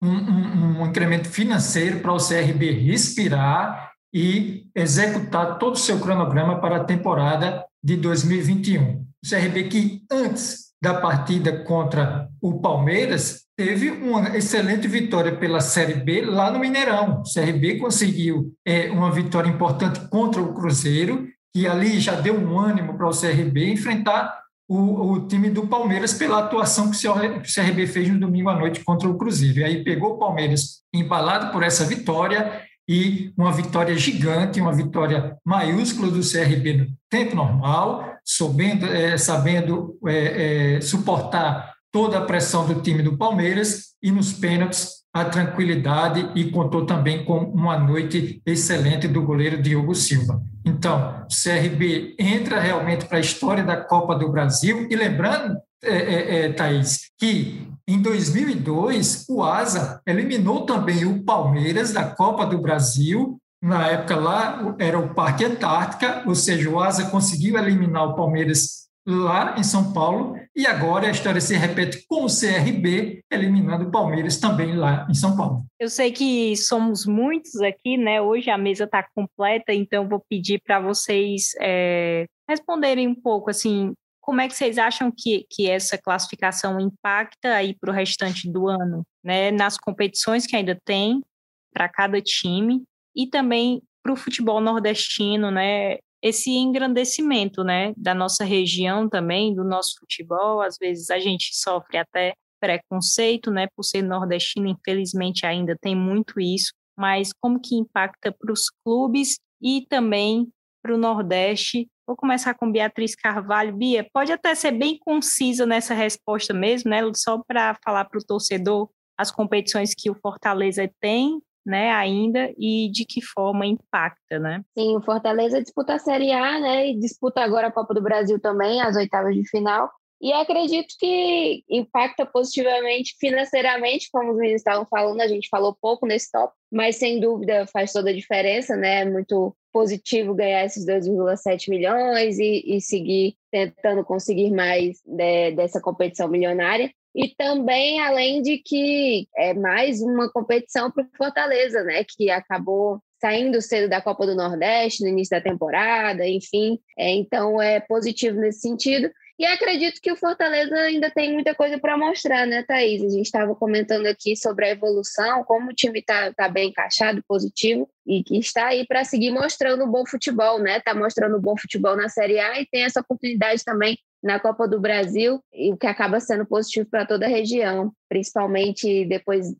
um, 0.00 0.08
um, 0.08 0.82
um 0.82 0.86
incremento 0.86 1.28
financeiro 1.28 1.98
para 1.98 2.12
o 2.12 2.16
CRB 2.16 2.70
respirar 2.70 3.90
e 4.14 4.68
executar 4.72 5.58
todo 5.58 5.74
o 5.74 5.78
seu 5.78 5.98
cronograma 5.98 6.60
para 6.60 6.76
a 6.76 6.84
temporada 6.84 7.67
de 7.88 7.96
2021. 7.96 9.00
O 9.00 9.28
CRB 9.28 9.64
que 9.64 10.02
antes 10.12 10.68
da 10.80 11.00
partida 11.00 11.64
contra 11.64 12.28
o 12.38 12.60
Palmeiras 12.60 13.44
teve 13.56 13.90
uma 13.90 14.36
excelente 14.36 14.86
vitória 14.86 15.34
pela 15.34 15.62
Série 15.62 15.94
B 15.94 16.20
lá 16.20 16.50
no 16.50 16.58
Mineirão. 16.58 17.22
O 17.22 17.22
CRB 17.22 17.78
conseguiu 17.78 18.52
é, 18.66 18.90
uma 18.90 19.10
vitória 19.10 19.48
importante 19.48 20.06
contra 20.10 20.42
o 20.42 20.52
Cruzeiro, 20.52 21.28
que 21.52 21.66
ali 21.66 21.98
já 21.98 22.14
deu 22.14 22.38
um 22.38 22.60
ânimo 22.60 22.94
para 22.94 23.08
o 23.08 23.18
CRB 23.18 23.72
enfrentar 23.72 24.38
o, 24.68 25.12
o, 25.12 25.26
time 25.26 25.48
do 25.48 25.66
Palmeiras 25.66 26.12
pela 26.12 26.40
atuação 26.40 26.90
que 26.90 27.08
o 27.08 27.42
CRB 27.42 27.86
fez 27.86 28.10
no 28.10 28.20
domingo 28.20 28.50
à 28.50 28.54
noite 28.54 28.84
contra 28.84 29.08
o 29.08 29.16
Cruzeiro. 29.16 29.60
E 29.60 29.64
aí 29.64 29.82
pegou 29.82 30.12
o 30.12 30.18
Palmeiras 30.18 30.82
embalado 30.94 31.50
por 31.52 31.62
essa 31.62 31.86
vitória 31.86 32.67
e 32.88 33.32
uma 33.36 33.52
vitória 33.52 33.96
gigante, 33.96 34.60
uma 34.60 34.72
vitória 34.72 35.36
maiúscula 35.44 36.10
do 36.10 36.20
CRB 36.20 36.72
no 36.72 36.86
tempo 37.10 37.36
normal, 37.36 38.14
sabendo, 38.24 38.86
é, 38.86 39.18
sabendo 39.18 39.98
é, 40.06 40.76
é, 40.76 40.80
suportar 40.80 41.74
toda 41.92 42.18
a 42.18 42.24
pressão 42.24 42.66
do 42.66 42.80
time 42.80 43.02
do 43.02 43.16
Palmeiras 43.16 43.88
e 44.02 44.10
nos 44.10 44.32
pênaltis 44.32 44.98
a 45.12 45.24
tranquilidade 45.24 46.30
e 46.34 46.50
contou 46.50 46.86
também 46.86 47.24
com 47.24 47.38
uma 47.38 47.78
noite 47.78 48.40
excelente 48.46 49.08
do 49.08 49.22
goleiro 49.22 49.60
Diogo 49.60 49.94
Silva. 49.94 50.40
Então, 50.64 51.24
o 51.24 51.28
CRB 51.28 52.14
entra 52.18 52.60
realmente 52.60 53.06
para 53.06 53.18
a 53.18 53.20
história 53.20 53.64
da 53.64 53.76
Copa 53.76 54.14
do 54.14 54.30
Brasil 54.30 54.86
e 54.90 54.94
lembrando, 54.94 55.56
é, 55.82 55.96
é, 55.96 56.40
é, 56.40 56.52
Thaís, 56.52 57.10
que 57.18 57.68
em 57.86 58.02
2002, 58.02 59.24
o 59.28 59.42
Asa 59.42 60.00
eliminou 60.06 60.66
também 60.66 61.04
o 61.06 61.22
Palmeiras 61.24 61.92
da 61.92 62.04
Copa 62.04 62.44
do 62.44 62.58
Brasil. 62.58 63.38
Na 63.62 63.88
época 63.88 64.16
lá 64.16 64.76
era 64.78 64.98
o 64.98 65.14
Parque 65.14 65.44
Antártica, 65.44 66.22
ou 66.26 66.34
seja, 66.34 66.68
o 66.68 66.78
Asa 66.78 67.10
conseguiu 67.10 67.56
eliminar 67.56 68.08
o 68.08 68.14
Palmeiras 68.14 68.88
lá 69.06 69.54
em 69.58 69.62
São 69.62 69.92
Paulo 69.94 70.36
e 70.54 70.66
agora 70.66 71.06
a 71.06 71.10
história 71.10 71.40
se 71.40 71.56
repete 71.56 72.04
com 72.06 72.26
o 72.26 72.28
CRB 72.28 73.22
eliminando 73.32 73.86
o 73.86 73.90
Palmeiras 73.90 74.38
também 74.38 74.76
lá 74.76 75.06
em 75.08 75.14
São 75.14 75.34
Paulo. 75.34 75.64
Eu 75.80 75.88
sei 75.88 76.12
que 76.12 76.54
somos 76.56 77.06
muitos 77.06 77.58
aqui, 77.62 77.96
né? 77.96 78.20
Hoje 78.20 78.50
a 78.50 78.58
mesa 78.58 78.84
está 78.84 79.02
completa, 79.14 79.72
então 79.72 80.06
vou 80.06 80.22
pedir 80.28 80.60
para 80.60 80.78
vocês 80.78 81.52
é, 81.58 82.26
responderem 82.46 83.08
um 83.08 83.14
pouco 83.14 83.48
assim 83.48 83.94
como 84.28 84.42
é 84.42 84.46
que 84.46 84.54
vocês 84.54 84.76
acham 84.76 85.10
que, 85.10 85.46
que 85.48 85.70
essa 85.70 85.96
classificação 85.96 86.78
impacta 86.78 87.54
aí 87.54 87.74
para 87.74 87.90
o 87.90 87.94
restante 87.94 88.46
do 88.46 88.68
ano, 88.68 89.02
né? 89.24 89.50
Nas 89.50 89.78
competições 89.78 90.46
que 90.46 90.54
ainda 90.54 90.78
tem 90.84 91.24
para 91.72 91.88
cada 91.88 92.20
time 92.20 92.84
e 93.16 93.26
também 93.26 93.80
para 94.02 94.12
o 94.12 94.16
futebol 94.16 94.60
nordestino, 94.60 95.50
né? 95.50 95.96
Esse 96.20 96.50
engrandecimento, 96.50 97.64
né, 97.64 97.94
da 97.96 98.12
nossa 98.14 98.44
região 98.44 99.08
também, 99.08 99.54
do 99.54 99.64
nosso 99.64 99.94
futebol. 99.98 100.60
Às 100.60 100.76
vezes 100.78 101.08
a 101.08 101.18
gente 101.18 101.56
sofre 101.56 101.96
até 101.96 102.34
preconceito, 102.60 103.50
né, 103.50 103.66
por 103.74 103.82
ser 103.82 104.02
nordestino. 104.02 104.68
Infelizmente 104.68 105.46
ainda 105.46 105.74
tem 105.80 105.96
muito 105.96 106.38
isso. 106.38 106.74
Mas 106.94 107.30
como 107.40 107.58
que 107.58 107.74
impacta 107.76 108.30
para 108.30 108.52
os 108.52 108.64
clubes 108.84 109.38
e 109.62 109.86
também 109.88 110.52
para 110.88 110.94
o 110.94 110.98
Nordeste 110.98 111.86
Vou 112.06 112.16
começar 112.16 112.54
com 112.54 112.72
Beatriz 112.72 113.14
Carvalho. 113.14 113.76
Bia, 113.76 114.08
pode 114.10 114.32
até 114.32 114.54
ser 114.54 114.70
bem 114.70 114.98
concisa 114.98 115.66
nessa 115.66 115.92
resposta 115.92 116.54
mesmo, 116.54 116.88
né? 116.88 117.02
Só 117.14 117.42
para 117.46 117.76
falar 117.84 118.06
para 118.06 118.18
o 118.18 118.24
torcedor 118.24 118.88
as 119.14 119.30
competições 119.30 119.92
que 119.94 120.10
o 120.10 120.14
Fortaleza 120.14 120.90
tem 121.02 121.38
né, 121.66 121.90
ainda 121.90 122.50
e 122.56 122.90
de 122.90 123.04
que 123.04 123.20
forma 123.20 123.66
impacta, 123.66 124.38
né? 124.38 124.64
Sim, 124.72 124.96
o 124.96 125.02
Fortaleza 125.02 125.60
disputa 125.60 125.96
a 125.96 125.98
Série 125.98 126.32
A, 126.32 126.58
né, 126.58 126.88
e 126.88 126.98
disputa 126.98 127.42
agora 127.42 127.66
a 127.66 127.72
Copa 127.72 127.92
do 127.92 128.00
Brasil 128.00 128.40
também, 128.40 128.80
as 128.80 128.96
oitavas 128.96 129.34
de 129.34 129.46
final. 129.46 129.90
E 130.18 130.32
acredito 130.32 130.94
que 130.98 131.62
impacta 131.68 132.24
positivamente 132.24 133.14
financeiramente, 133.20 134.08
como 134.10 134.32
os 134.32 134.38
meninos 134.38 134.62
estavam 134.62 134.86
falando, 134.86 135.20
a 135.20 135.28
gente 135.28 135.48
falou 135.50 135.76
pouco 135.78 136.06
nesse 136.06 136.32
top, 136.32 136.54
mas 136.72 136.96
sem 136.96 137.20
dúvida 137.20 137.66
faz 137.66 137.92
toda 137.92 138.08
a 138.08 138.14
diferença, 138.14 138.74
né? 138.74 139.02
É 139.02 139.04
muito 139.04 139.54
positivo 139.78 140.34
ganhar 140.34 140.64
esses 140.64 140.84
2,7 140.84 141.70
milhões 141.70 142.36
e, 142.36 142.64
e, 142.66 142.80
seguir 142.80 143.36
tentando 143.48 144.04
conseguir 144.04 144.50
mais 144.50 145.00
de, 145.06 145.52
dessa 145.52 145.80
competição 145.80 146.26
milionária. 146.26 146.90
E 147.14 147.28
também, 147.36 148.00
além 148.00 148.42
de 148.42 148.58
que 148.58 149.28
é 149.36 149.54
mais 149.54 150.02
uma 150.02 150.28
competição 150.32 150.90
para 150.90 151.04
o 151.04 151.16
Fortaleza, 151.16 151.84
né? 151.84 152.02
Que 152.02 152.28
acabou 152.28 153.00
saindo 153.20 153.62
cedo 153.62 153.88
da 153.88 154.00
Copa 154.00 154.26
do 154.26 154.34
Nordeste 154.34 155.04
no 155.04 155.10
início 155.10 155.36
da 155.36 155.40
temporada, 155.40 156.26
enfim. 156.26 156.80
É, 156.98 157.12
então 157.12 157.62
é 157.62 157.78
positivo 157.78 158.40
nesse 158.40 158.62
sentido. 158.62 159.08
E 159.38 159.46
acredito 159.46 160.00
que 160.02 160.10
o 160.10 160.16
Fortaleza 160.16 160.74
ainda 160.74 161.08
tem 161.10 161.32
muita 161.32 161.54
coisa 161.54 161.78
para 161.78 161.96
mostrar, 161.96 162.44
né, 162.44 162.64
Thaís? 162.64 163.04
A 163.04 163.08
gente 163.08 163.26
estava 163.26 163.54
comentando 163.54 164.06
aqui 164.06 164.36
sobre 164.36 164.66
a 164.66 164.70
evolução, 164.70 165.44
como 165.44 165.70
o 165.70 165.74
time 165.74 166.00
está 166.00 166.32
tá 166.34 166.48
bem 166.48 166.70
encaixado, 166.70 167.22
positivo, 167.26 167.88
e 168.04 168.24
que 168.24 168.36
está 168.36 168.66
aí 168.66 168.84
para 168.84 169.04
seguir 169.04 169.30
mostrando 169.30 169.86
bom 169.86 170.04
futebol, 170.04 170.58
né? 170.58 170.78
Está 170.78 170.92
mostrando 170.92 171.40
bom 171.40 171.56
futebol 171.56 171.96
na 171.96 172.08
Série 172.08 172.40
A 172.40 172.60
e 172.60 172.66
tem 172.66 172.82
essa 172.82 173.00
oportunidade 173.00 173.62
também 173.64 173.96
na 174.20 174.40
Copa 174.40 174.66
do 174.66 174.80
Brasil, 174.80 175.40
e 175.54 175.72
o 175.72 175.76
que 175.76 175.86
acaba 175.86 176.18
sendo 176.18 176.44
positivo 176.44 176.88
para 176.90 177.06
toda 177.06 177.26
a 177.26 177.28
região, 177.28 177.92
principalmente 178.08 179.04
depois 179.04 179.54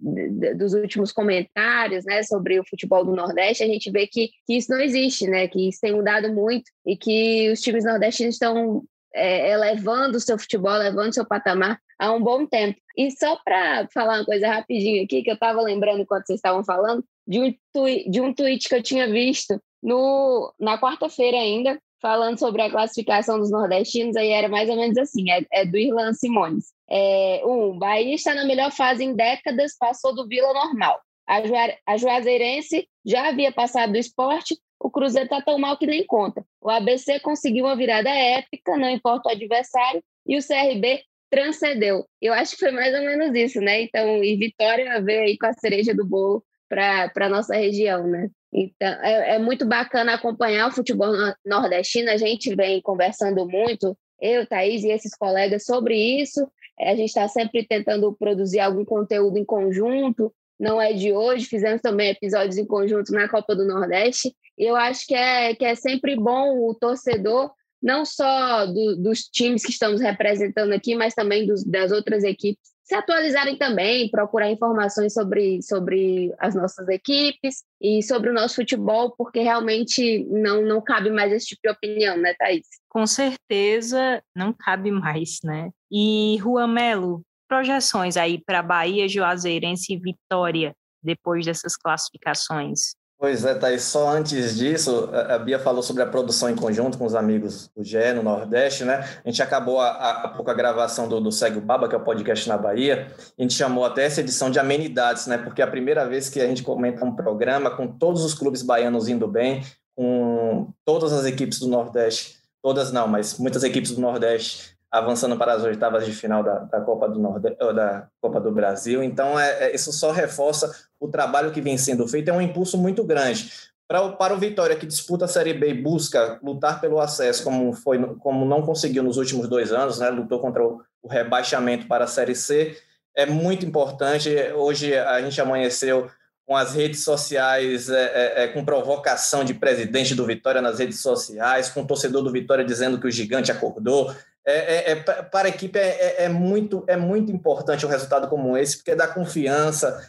dos 0.57 0.75
últimos 0.75 1.13
comentários 1.13 2.05
né, 2.05 2.25
sobre 2.25 2.59
o 2.59 2.65
futebol 2.69 3.05
do 3.05 3.15
Nordeste, 3.15 3.63
a 3.63 3.69
gente 3.69 3.89
vê 3.93 4.09
que, 4.09 4.31
que 4.45 4.57
isso 4.57 4.73
não 4.73 4.81
existe, 4.81 5.29
né, 5.29 5.47
que 5.47 5.69
isso 5.69 5.79
tem 5.81 5.95
mudado 5.95 6.33
muito 6.33 6.65
e 6.85 6.97
que 6.97 7.53
os 7.53 7.61
times 7.61 7.85
nordestinos 7.85 8.35
estão 8.35 8.83
é, 9.15 9.51
elevando 9.51 10.17
o 10.17 10.21
seu 10.21 10.39
futebol, 10.39 10.75
elevando 10.75 11.11
o 11.11 11.13
seu 11.13 11.27
patamar 11.27 11.79
há 11.99 12.13
um 12.13 12.23
bom 12.23 12.47
tempo. 12.47 12.79
E 12.97 13.11
só 13.11 13.37
para 13.45 13.89
falar 13.93 14.19
uma 14.19 14.25
coisa 14.25 14.49
rapidinho 14.49 15.05
aqui, 15.05 15.23
que 15.23 15.31
eu 15.31 15.35
estava 15.35 15.61
lembrando 15.61 16.01
enquanto 16.01 16.27
vocês 16.27 16.39
estavam 16.39 16.65
falando, 16.65 17.05
de 17.27 17.41
um, 17.41 17.55
tweet, 17.73 18.11
de 18.11 18.21
um 18.21 18.33
tweet 18.33 18.69
que 18.69 18.75
eu 18.75 18.83
tinha 18.83 19.07
visto 19.11 19.61
no, 19.83 20.53
na 20.59 20.79
quarta-feira 20.79 21.37
ainda, 21.37 21.79
falando 22.01 22.39
sobre 22.39 22.63
a 22.63 22.71
classificação 22.71 23.39
dos 23.39 23.51
nordestinos, 23.51 24.17
aí 24.17 24.29
era 24.29 24.49
mais 24.49 24.69
ou 24.69 24.77
menos 24.77 24.97
assim, 24.97 25.31
é, 25.31 25.45
é 25.53 25.65
do 25.65 25.77
Irlan 25.77 26.13
Simões. 26.13 26.67
É, 26.89 27.43
um, 27.45 27.79
Bahia 27.79 28.15
está 28.15 28.35
na 28.35 28.45
melhor 28.45 28.71
fase 28.71 29.05
em 29.05 29.15
décadas, 29.15 29.77
passou 29.79 30.15
do 30.15 30.27
Vila 30.27 30.53
normal. 30.53 31.01
A, 31.27 31.43
Ju, 31.43 31.53
a 31.87 31.97
Juazeirense 31.97 32.89
já 33.05 33.29
havia 33.29 33.53
passado 33.53 33.93
do 33.93 33.99
esporte, 33.99 34.57
o 34.81 34.91
Cruzeiro 34.91 35.27
está 35.27 35.43
tão 35.43 35.59
mal 35.59 35.77
que 35.77 35.87
nem 35.87 36.07
conta. 36.07 36.45
O 36.61 36.71
ABC 36.71 37.21
conseguiu 37.21 37.65
uma 37.65 37.77
virada 37.77 38.11
épica, 38.11 38.77
não 38.77 38.91
importa 38.91 39.29
o 39.29 39.33
adversário, 39.33 40.03
e 40.27 40.37
o 40.37 40.41
CRB 40.43 41.03
transcendeu. 41.31 42.07
Eu 42.21 42.33
acho 42.33 42.53
que 42.53 42.61
foi 42.61 42.71
mais 42.71 42.95
ou 42.95 43.01
menos 43.01 43.35
isso, 43.35 43.61
né? 43.61 43.83
Então, 43.83 44.23
e 44.25 44.37
Vitória 44.37 45.01
veio 45.01 45.23
aí 45.23 45.39
com 45.39 45.47
a 45.47 45.53
cereja 45.53 45.95
do 45.95 46.05
bolo 46.05 46.45
para 46.69 47.11
a 47.17 47.29
nossa 47.29 47.55
região, 47.55 48.07
né? 48.07 48.29
Então, 48.53 48.89
é, 49.03 49.37
é, 49.37 49.39
muito 49.39 49.67
bacana 49.67 50.15
acompanhar 50.15 50.69
o 50.69 50.73
futebol 50.73 51.13
nordestino. 51.45 52.11
A 52.11 52.17
gente 52.17 52.55
vem 52.55 52.81
conversando 52.81 53.47
muito, 53.47 53.97
eu, 54.21 54.47
Thaís 54.47 54.83
e 54.85 54.91
esses 54.91 55.15
colegas, 55.15 55.65
sobre 55.65 55.97
isso. 55.97 56.51
A 56.81 56.95
gente 56.95 57.09
está 57.09 57.29
sempre 57.29 57.67
tentando 57.67 58.13
produzir 58.15 58.61
algum 58.61 58.85
conteúdo 58.85 59.37
em 59.37 59.45
conjunto. 59.45 60.33
Não 60.59 60.81
é 60.81 60.93
de 60.93 61.13
hoje, 61.13 61.47
fizemos 61.47 61.81
também 61.81 62.11
episódios 62.11 62.57
em 62.57 62.67
conjunto 62.67 63.13
na 63.13 63.29
Copa 63.29 63.55
do 63.55 63.67
Nordeste. 63.67 64.35
Eu 64.57 64.75
acho 64.75 65.07
que 65.07 65.15
é, 65.15 65.55
que 65.55 65.65
é 65.65 65.75
sempre 65.75 66.17
bom 66.17 66.69
o 66.69 66.75
torcedor, 66.75 67.53
não 67.81 68.05
só 68.05 68.67
do, 68.67 68.97
dos 68.97 69.23
times 69.23 69.65
que 69.65 69.71
estamos 69.71 70.01
representando 70.01 70.73
aqui, 70.73 70.97
mas 70.97 71.15
também 71.15 71.47
dos, 71.47 71.65
das 71.65 71.93
outras 71.93 72.25
equipes, 72.25 72.69
se 72.89 72.95
atualizarem 72.95 73.57
também, 73.59 74.11
procurar 74.11 74.51
informações 74.51 75.13
sobre, 75.13 75.61
sobre 75.63 76.35
as 76.39 76.55
nossas 76.55 76.89
equipes 76.89 77.63
e 77.79 78.03
sobre 78.03 78.31
o 78.31 78.33
nosso 78.33 78.57
futebol, 78.57 79.15
porque 79.17 79.41
realmente 79.41 80.25
não, 80.31 80.63
não 80.63 80.81
cabe 80.81 81.11
mais 81.11 81.31
esse 81.31 81.49
tipo 81.49 81.61
de 81.63 81.71
opinião, 81.71 82.17
né, 82.17 82.33
Thaís? 82.39 82.67
Com 82.89 83.07
certeza 83.07 84.23
não 84.35 84.55
cabe 84.55 84.91
mais, 84.91 85.39
né? 85.45 85.69
E, 85.93 86.39
Juan 86.41 86.69
Melo, 86.69 87.23
projeções 87.49 88.17
aí 88.17 88.41
para 88.45 88.63
Bahia, 88.63 89.09
Juazeirense 89.09 89.95
e 89.95 89.99
Vitória 89.99 90.75
depois 91.03 91.47
dessas 91.47 91.77
classificações? 91.77 92.97
Pois 93.21 93.45
é, 93.45 93.53
Thaís, 93.53 93.83
só 93.83 94.09
antes 94.11 94.57
disso, 94.57 95.11
a 95.13 95.37
Bia 95.41 95.59
falou 95.59 95.83
sobre 95.83 96.05
a 96.05 96.07
produção 96.07 96.49
em 96.49 96.55
conjunto 96.55 96.97
com 96.97 97.05
os 97.05 97.17
amigos 97.17 97.69
do 97.77 97.83
GE 97.83 98.13
no 98.15 98.23
Nordeste, 98.23 98.85
né? 98.85 99.05
A 99.25 99.29
gente 99.29 99.43
acabou 99.43 99.81
há 99.81 100.33
pouco 100.37 100.49
a 100.49 100.55
gravação 100.55 101.09
do, 101.09 101.21
do 101.21 101.33
Segue 101.33 101.59
o 101.59 101.61
Baba, 101.61 101.89
que 101.89 101.97
é 101.97 101.99
o 101.99 102.05
podcast 102.05 102.49
na 102.49 102.57
Bahia, 102.57 103.13
a 103.37 103.43
gente 103.43 103.55
chamou 103.55 103.85
até 103.85 104.05
essa 104.05 104.21
edição 104.21 104.53
de 104.53 104.61
amenidades, 104.61 105.27
né? 105.27 105.37
Porque 105.37 105.61
é 105.61 105.65
a 105.65 105.69
primeira 105.69 106.07
vez 106.07 106.29
que 106.29 106.41
a 106.41 106.47
gente 106.47 106.63
comenta 106.63 107.05
um 107.05 107.13
programa 107.13 107.73
com 107.73 107.89
todos 107.89 108.25
os 108.25 108.35
clubes 108.35 108.63
baianos 108.63 109.09
indo 109.09 109.27
bem, 109.27 109.65
com 109.97 110.69
todas 110.85 111.13
as 111.13 111.27
equipes 111.27 111.59
do 111.59 111.67
Nordeste, 111.67 112.37
todas 112.63 112.93
não, 112.93 113.09
mas 113.09 113.37
muitas 113.37 113.65
equipes 113.65 113.91
do 113.91 114.01
Nordeste 114.01 114.78
avançando 114.91 115.37
para 115.37 115.53
as 115.53 115.63
oitavas 115.65 116.07
de 116.07 116.13
final 116.13 116.43
da, 116.43 116.61
da 116.61 116.81
Copa 116.81 117.09
do 117.09 117.19
Nord... 117.19 117.43
da 117.75 118.09
Copa 118.21 118.41
do 118.41 118.51
Brasil. 118.51 119.03
Então, 119.03 119.39
é, 119.39 119.67
é, 119.67 119.75
isso 119.75 119.93
só 119.93 120.11
reforça 120.11 120.73
o 120.99 121.09
trabalho 121.09 121.51
que 121.51 121.61
vem 121.61 121.77
sendo 121.77 122.07
feito, 122.09 122.29
é 122.29 122.33
um 122.33 122.41
impulso 122.41 122.79
muito 122.79 123.05
grande. 123.05 123.53
Para 123.87 124.03
o, 124.03 124.17
para 124.17 124.35
o 124.35 124.39
Vitória, 124.39 124.77
que 124.77 124.87
disputa 124.87 125.25
a 125.25 125.29
Série 125.29 125.55
B 125.55 125.71
e 125.71 125.83
busca 125.83 126.39
lutar 126.43 126.81
pelo 126.81 127.01
acesso, 127.01 127.43
como, 127.43 127.73
foi, 127.73 127.99
como 128.17 128.45
não 128.45 128.63
conseguiu 128.63 129.03
nos 129.03 129.17
últimos 129.17 129.49
dois 129.49 129.73
anos, 129.73 129.99
né? 129.99 130.11
lutou 130.11 130.41
contra 130.41 130.63
o, 130.63 130.83
o 131.03 131.09
rebaixamento 131.09 131.87
para 131.87 132.05
a 132.05 132.09
Série 132.09 132.35
C, 132.35 132.77
é 133.15 133.27
muito 133.27 133.65
importante. 133.65 134.31
Hoje 134.55 134.97
a 134.97 135.21
gente 135.23 135.41
amanheceu 135.41 136.09
com 136.49 136.57
as 136.57 136.75
redes 136.75 137.05
sociais, 137.05 137.91
é, 137.91 138.05
é, 138.05 138.45
é, 138.45 138.49
com 138.49 138.65
provocação 138.65 139.45
de 139.45 139.53
presidente 139.53 140.15
do 140.15 140.25
Vitória 140.25 140.63
nas 140.63 140.79
redes 140.79 141.01
sociais, 141.01 141.69
com 141.69 141.83
o 141.83 141.87
torcedor 141.87 142.23
do 142.23 142.33
Vitória 142.33 142.65
dizendo 142.65 142.99
que 142.99 143.07
o 143.07 143.11
gigante 143.11 143.53
acordou. 143.53 144.15
É, 144.51 144.93
é, 144.93 144.93
é 144.93 144.95
para 144.97 145.47
a 145.47 145.51
equipe 145.51 145.79
é, 145.79 146.27
muito, 146.27 146.83
é 146.87 146.97
muito 146.97 147.31
importante 147.31 147.85
um 147.85 147.89
resultado 147.89 148.29
como 148.29 148.57
esse, 148.57 148.79
porque 148.79 148.95
dá 148.95 149.07
confiança, 149.07 150.03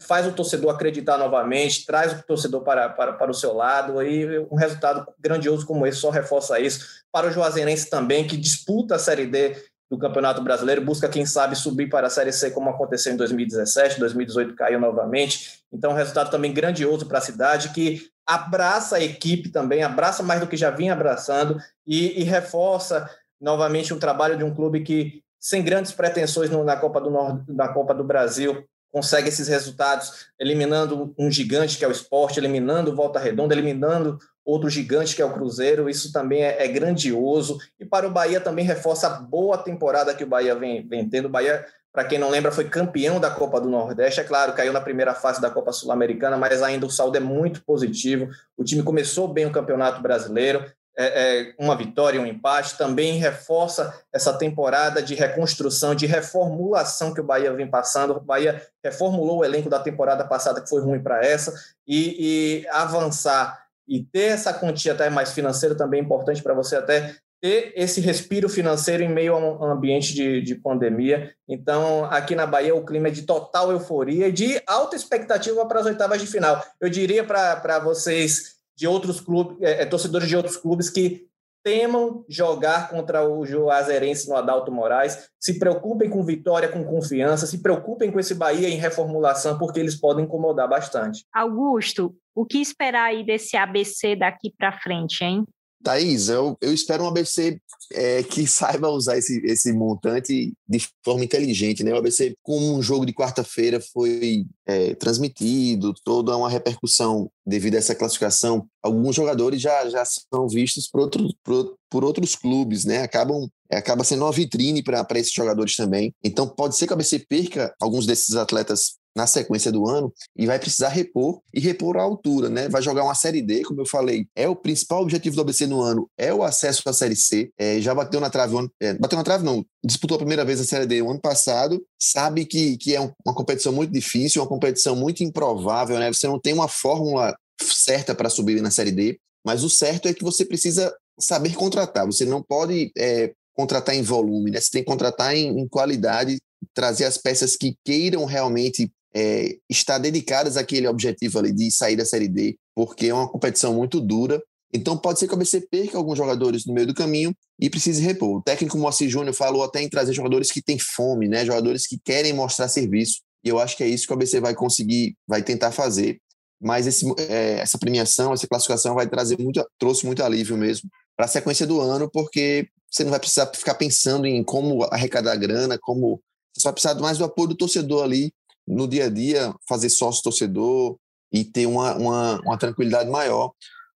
faz 0.00 0.24
o 0.24 0.32
torcedor 0.32 0.72
acreditar 0.72 1.18
novamente, 1.18 1.84
traz 1.84 2.12
o 2.12 2.22
torcedor 2.22 2.62
para, 2.62 2.88
para, 2.88 3.12
para 3.14 3.30
o 3.30 3.34
seu 3.34 3.52
lado, 3.52 4.00
e 4.02 4.38
um 4.50 4.54
resultado 4.54 5.06
grandioso 5.18 5.66
como 5.66 5.84
esse 5.84 5.98
só 5.98 6.10
reforça 6.10 6.60
isso. 6.60 7.02
Para 7.10 7.26
o 7.26 7.30
Juazeirense 7.32 7.90
também, 7.90 8.24
que 8.24 8.36
disputa 8.36 8.94
a 8.94 8.98
Série 9.00 9.26
D 9.26 9.56
do 9.90 9.98
Campeonato 9.98 10.42
Brasileiro, 10.42 10.84
busca, 10.84 11.08
quem 11.08 11.26
sabe, 11.26 11.56
subir 11.56 11.88
para 11.88 12.06
a 12.06 12.10
Série 12.10 12.32
C, 12.32 12.52
como 12.52 12.70
aconteceu 12.70 13.12
em 13.12 13.16
2017, 13.16 13.98
2018 13.98 14.54
caiu 14.54 14.80
novamente. 14.80 15.60
Então, 15.72 15.90
um 15.90 15.96
resultado 15.96 16.30
também 16.30 16.52
grandioso 16.52 17.06
para 17.06 17.18
a 17.18 17.22
cidade, 17.22 17.70
que 17.70 18.10
abraça 18.26 18.96
a 18.96 19.02
equipe 19.02 19.48
também, 19.48 19.82
abraça 19.84 20.22
mais 20.22 20.40
do 20.40 20.46
que 20.46 20.56
já 20.56 20.70
vinha 20.70 20.92
abraçando 20.92 21.60
e, 21.86 22.20
e 22.20 22.24
reforça 22.24 23.08
novamente 23.40 23.92
o 23.92 23.98
trabalho 23.98 24.36
de 24.36 24.44
um 24.44 24.54
clube 24.54 24.82
que, 24.82 25.22
sem 25.38 25.62
grandes 25.62 25.92
pretensões 25.92 26.50
na, 26.50 26.76
Copa 26.76 27.00
do 27.00 27.10
Nord, 27.10 27.44
na 27.48 27.68
Copa 27.68 27.94
do 27.94 28.04
Brasil, 28.04 28.64
consegue 28.90 29.28
esses 29.28 29.48
resultados, 29.48 30.26
eliminando 30.40 31.14
um 31.18 31.30
gigante 31.30 31.76
que 31.76 31.84
é 31.84 31.88
o 31.88 31.92
esporte, 31.92 32.40
eliminando 32.40 32.90
o 32.90 32.96
Volta 32.96 33.18
Redonda, 33.18 33.54
eliminando 33.54 34.18
outro 34.46 34.70
gigante 34.70 35.16
que 35.16 35.20
é 35.20 35.24
o 35.24 35.32
Cruzeiro, 35.32 35.90
isso 35.90 36.12
também 36.12 36.42
é, 36.44 36.64
é, 36.64 36.68
grandioso. 36.68 37.58
E 37.80 37.84
para 37.84 38.06
o 38.06 38.10
Bahia 38.10 38.40
também 38.40 38.64
reforça 38.64 39.08
a 39.08 39.10
boa 39.10 39.58
temporada 39.58 40.14
que 40.14 40.22
o 40.22 40.26
Bahia 40.26 40.54
vem, 40.54 40.86
vem 40.86 41.08
tendo. 41.08 41.26
O 41.26 41.28
Bahia, 41.28 41.66
para 41.92 42.04
quem 42.04 42.18
não 42.18 42.30
lembra, 42.30 42.52
foi 42.52 42.68
campeão 42.68 43.18
da 43.18 43.28
Copa 43.28 43.60
do 43.60 43.68
Nordeste. 43.68 44.20
É 44.20 44.24
claro, 44.24 44.52
caiu 44.52 44.72
na 44.72 44.80
primeira 44.80 45.14
fase 45.14 45.40
da 45.40 45.50
Copa 45.50 45.72
Sul-Americana, 45.72 46.36
mas 46.36 46.62
ainda 46.62 46.86
o 46.86 46.90
saldo 46.90 47.16
é 47.16 47.20
muito 47.20 47.64
positivo. 47.64 48.28
O 48.56 48.62
time 48.62 48.84
começou 48.84 49.26
bem 49.26 49.46
o 49.46 49.52
Campeonato 49.52 50.00
Brasileiro. 50.00 50.64
É, 50.98 51.50
é 51.50 51.54
uma 51.58 51.76
vitória, 51.76 52.20
um 52.20 52.26
empate, 52.26 52.78
também 52.78 53.18
reforça 53.18 53.92
essa 54.12 54.32
temporada 54.32 55.02
de 55.02 55.14
reconstrução, 55.14 55.94
de 55.94 56.06
reformulação 56.06 57.12
que 57.12 57.20
o 57.20 57.24
Bahia 57.24 57.52
vem 57.52 57.68
passando. 57.68 58.14
O 58.16 58.20
Bahia 58.20 58.62
reformulou 58.82 59.38
o 59.38 59.44
elenco 59.44 59.68
da 59.68 59.78
temporada 59.78 60.24
passada, 60.24 60.60
que 60.60 60.68
foi 60.68 60.80
ruim 60.80 61.02
para 61.02 61.24
essa, 61.24 61.52
e, 61.86 62.62
e 62.64 62.68
avançar 62.68 63.66
e 63.88 64.02
ter 64.02 64.32
essa 64.32 64.52
quantia 64.52 64.92
até 64.92 65.08
mais 65.08 65.32
financeira 65.32 65.74
também 65.74 66.00
é 66.00 66.02
importante 66.02 66.42
para 66.42 66.54
você 66.54 66.76
até 66.76 67.14
ter 67.40 67.72
esse 67.76 68.00
respiro 68.00 68.48
financeiro 68.48 69.02
em 69.02 69.08
meio 69.08 69.34
a 69.34 69.38
um 69.38 69.70
ambiente 69.70 70.14
de, 70.14 70.40
de 70.40 70.54
pandemia. 70.54 71.32
Então, 71.46 72.06
aqui 72.06 72.34
na 72.34 72.46
Bahia, 72.46 72.74
o 72.74 72.84
clima 72.84 73.08
é 73.08 73.10
de 73.10 73.22
total 73.22 73.70
euforia 73.70 74.28
e 74.28 74.32
de 74.32 74.60
alta 74.66 74.96
expectativa 74.96 75.64
para 75.66 75.80
as 75.80 75.86
oitavas 75.86 76.20
de 76.20 76.26
final. 76.26 76.64
Eu 76.80 76.88
diria 76.88 77.22
para 77.22 77.78
vocês 77.78 78.55
de 78.76 78.86
outros 78.86 79.20
clubes, 79.20 79.56
é, 79.60 79.82
é, 79.82 79.86
torcedores 79.86 80.28
de 80.28 80.36
outros 80.36 80.56
clubes, 80.56 80.90
que 80.90 81.26
temam 81.64 82.24
jogar 82.28 82.88
contra 82.90 83.28
o 83.28 83.44
Juazeirense 83.44 84.28
no 84.28 84.36
Adalto 84.36 84.70
Moraes, 84.70 85.28
se 85.40 85.58
preocupem 85.58 86.08
com 86.08 86.22
vitória, 86.22 86.68
com 86.68 86.84
confiança, 86.84 87.44
se 87.44 87.58
preocupem 87.58 88.12
com 88.12 88.20
esse 88.20 88.36
Bahia 88.36 88.68
em 88.68 88.76
reformulação, 88.76 89.58
porque 89.58 89.80
eles 89.80 89.96
podem 89.96 90.24
incomodar 90.24 90.68
bastante. 90.68 91.24
Augusto, 91.34 92.14
o 92.32 92.46
que 92.46 92.58
esperar 92.58 93.06
aí 93.06 93.26
desse 93.26 93.56
ABC 93.56 94.14
daqui 94.14 94.52
para 94.56 94.78
frente, 94.78 95.24
hein? 95.24 95.44
Thaís, 95.86 96.28
eu, 96.28 96.58
eu 96.60 96.74
espero 96.74 97.04
um 97.04 97.06
ABC 97.06 97.60
é, 97.92 98.20
que 98.24 98.44
saiba 98.48 98.88
usar 98.88 99.16
esse, 99.16 99.40
esse 99.46 99.72
montante 99.72 100.52
de 100.68 100.88
forma 101.04 101.24
inteligente. 101.24 101.84
Né? 101.84 101.92
O 101.92 101.96
ABC, 101.96 102.34
como 102.42 102.74
um 102.76 102.82
jogo 102.82 103.06
de 103.06 103.12
quarta-feira 103.12 103.80
foi 103.80 104.46
é, 104.66 104.96
transmitido, 104.96 105.94
toda 106.04 106.36
uma 106.36 106.50
repercussão 106.50 107.30
devido 107.46 107.76
a 107.76 107.78
essa 107.78 107.94
classificação, 107.94 108.66
alguns 108.82 109.14
jogadores 109.14 109.62
já, 109.62 109.88
já 109.88 110.04
são 110.04 110.48
vistos 110.48 110.88
por, 110.88 111.02
outro, 111.02 111.28
por, 111.44 111.76
por 111.88 112.04
outros 112.04 112.34
clubes, 112.34 112.84
né? 112.84 113.02
acabam 113.02 113.48
acaba 113.70 114.04
sendo 114.04 114.24
uma 114.24 114.30
vitrine 114.30 114.80
para 114.80 115.04
esses 115.14 115.32
jogadores 115.32 115.74
também. 115.74 116.14
Então, 116.22 116.46
pode 116.46 116.76
ser 116.76 116.86
que 116.86 116.92
o 116.92 116.94
ABC 116.94 117.26
perca 117.28 117.74
alguns 117.80 118.06
desses 118.06 118.36
atletas 118.36 118.94
na 119.16 119.26
sequência 119.26 119.72
do 119.72 119.88
ano 119.88 120.12
e 120.36 120.46
vai 120.46 120.58
precisar 120.58 120.90
repor 120.90 121.40
e 121.54 121.58
repor 121.58 121.96
a 121.96 122.02
altura, 122.02 122.50
né? 122.50 122.68
Vai 122.68 122.82
jogar 122.82 123.02
uma 123.02 123.14
Série 123.14 123.40
D, 123.40 123.62
como 123.62 123.80
eu 123.80 123.86
falei, 123.86 124.28
é 124.36 124.46
o 124.46 124.54
principal 124.54 125.00
objetivo 125.00 125.34
do 125.34 125.40
ABC 125.40 125.66
no 125.66 125.80
ano, 125.80 126.08
é 126.18 126.32
o 126.34 126.42
acesso 126.42 126.82
à 126.86 126.92
Série 126.92 127.16
C. 127.16 127.50
É, 127.58 127.80
já 127.80 127.94
bateu 127.94 128.20
na 128.20 128.28
trave, 128.28 128.54
é, 128.78 128.92
bateu 128.92 129.16
na 129.16 129.24
trave 129.24 129.42
não, 129.42 129.64
disputou 129.82 130.16
a 130.16 130.18
primeira 130.18 130.44
vez 130.44 130.60
a 130.60 130.64
Série 130.64 130.84
D 130.84 131.00
no 131.00 131.10
ano 131.10 131.20
passado, 131.20 131.82
sabe 131.98 132.44
que, 132.44 132.76
que 132.76 132.94
é 132.94 133.00
um, 133.00 133.10
uma 133.24 133.34
competição 133.34 133.72
muito 133.72 133.90
difícil, 133.90 134.42
uma 134.42 134.48
competição 134.48 134.94
muito 134.94 135.24
improvável, 135.24 135.98
né? 135.98 136.12
Você 136.12 136.26
não 136.26 136.38
tem 136.38 136.52
uma 136.52 136.68
fórmula 136.68 137.34
certa 137.58 138.14
para 138.14 138.28
subir 138.28 138.60
na 138.60 138.70
Série 138.70 138.92
D, 138.92 139.18
mas 139.44 139.64
o 139.64 139.70
certo 139.70 140.08
é 140.08 140.12
que 140.12 140.22
você 140.22 140.44
precisa 140.44 140.94
saber 141.18 141.54
contratar, 141.54 142.04
você 142.04 142.26
não 142.26 142.42
pode 142.42 142.92
é, 142.98 143.32
contratar 143.54 143.94
em 143.94 144.02
volume, 144.02 144.50
né? 144.50 144.60
Você 144.60 144.70
tem 144.70 144.82
que 144.82 144.90
contratar 144.90 145.34
em, 145.34 145.58
em 145.58 145.66
qualidade, 145.66 146.36
trazer 146.74 147.04
as 147.04 147.16
peças 147.16 147.56
que 147.56 147.74
queiram 147.84 148.24
realmente 148.24 148.90
é, 149.16 149.56
estar 149.70 149.96
dedicadas 149.96 150.58
àquele 150.58 150.86
objetivo 150.86 151.38
ali 151.38 151.50
de 151.50 151.70
sair 151.70 151.96
da 151.96 152.04
Série 152.04 152.28
D, 152.28 152.58
porque 152.74 153.06
é 153.06 153.14
uma 153.14 153.26
competição 153.26 153.72
muito 153.72 153.98
dura. 153.98 154.42
Então 154.74 154.94
pode 154.98 155.18
ser 155.18 155.26
que 155.26 155.32
o 155.32 155.36
ABC 155.36 155.62
perca 155.70 155.96
alguns 155.96 156.18
jogadores 156.18 156.66
no 156.66 156.74
meio 156.74 156.86
do 156.86 156.92
caminho 156.92 157.34
e 157.58 157.70
precise 157.70 158.02
repor. 158.02 158.36
O 158.36 158.42
técnico 158.42 158.76
Moacir 158.76 159.08
Júnior 159.08 159.34
falou 159.34 159.64
até 159.64 159.80
em 159.80 159.88
trazer 159.88 160.12
jogadores 160.12 160.52
que 160.52 160.60
têm 160.60 160.78
fome, 160.78 161.28
né? 161.28 161.46
jogadores 161.46 161.86
que 161.86 161.98
querem 162.04 162.34
mostrar 162.34 162.68
serviço. 162.68 163.22
E 163.42 163.48
eu 163.48 163.58
acho 163.58 163.74
que 163.74 163.82
é 163.82 163.88
isso 163.88 164.06
que 164.06 164.12
o 164.12 164.16
ABC 164.16 164.38
vai 164.38 164.54
conseguir, 164.54 165.16
vai 165.26 165.42
tentar 165.42 165.72
fazer. 165.72 166.20
Mas 166.60 166.86
esse, 166.86 167.06
é, 167.18 167.60
essa 167.60 167.78
premiação, 167.78 168.34
essa 168.34 168.46
classificação 168.46 168.94
vai 168.94 169.08
trazer 169.08 169.38
muito, 169.38 169.66
trouxe 169.78 170.04
muito 170.04 170.22
alívio 170.22 170.58
mesmo 170.58 170.90
para 171.16 171.24
a 171.24 171.28
sequência 171.28 171.66
do 171.66 171.80
ano, 171.80 172.10
porque 172.12 172.68
você 172.90 173.02
não 173.02 173.10
vai 173.10 173.20
precisar 173.20 173.46
ficar 173.54 173.76
pensando 173.76 174.26
em 174.26 174.44
como 174.44 174.84
arrecadar 174.84 175.36
grana, 175.36 175.78
como 175.80 176.20
você 176.54 176.60
só 176.60 176.68
vai 176.68 176.74
precisar 176.74 176.94
mais 176.96 177.16
do 177.16 177.24
apoio 177.24 177.48
do 177.48 177.56
torcedor 177.56 178.04
ali 178.04 178.30
no 178.66 178.88
dia 178.88 179.06
a 179.06 179.10
dia, 179.10 179.54
fazer 179.68 179.88
sócio 179.88 180.22
torcedor 180.22 180.98
e 181.32 181.44
ter 181.44 181.66
uma, 181.66 181.94
uma, 181.94 182.40
uma 182.40 182.58
tranquilidade 182.58 183.10
maior 183.10 183.52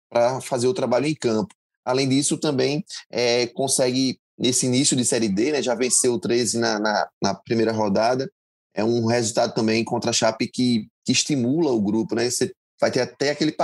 para 0.09 0.41
fazer 0.41 0.67
o 0.67 0.73
trabalho 0.73 1.05
em 1.05 1.15
campo. 1.15 1.53
Além 1.85 2.07
disso, 2.07 2.37
também 2.37 2.83
é, 3.11 3.47
consegue, 3.47 4.19
nesse 4.37 4.65
início 4.65 4.95
de 4.95 5.05
Série 5.05 5.29
D, 5.29 5.51
né, 5.51 5.61
já 5.61 5.73
venceu 5.75 6.13
o 6.13 6.19
13 6.19 6.57
na, 6.59 6.79
na, 6.79 7.09
na, 7.21 7.33
primeira 7.33 7.71
rodada, 7.71 8.29
é 8.73 8.83
um 8.83 9.05
resultado 9.05 9.53
também 9.53 9.83
contra 9.83 10.11
a 10.11 10.13
Chape 10.13 10.47
que, 10.47 10.87
que 11.05 11.11
estimula 11.11 11.71
o 11.71 11.81
grupo, 11.81 12.15
né? 12.15 12.29
Você 12.29 12.53
vai 12.79 12.91
ter 12.91 13.01
até 13.01 13.31
aquele, 13.31 13.55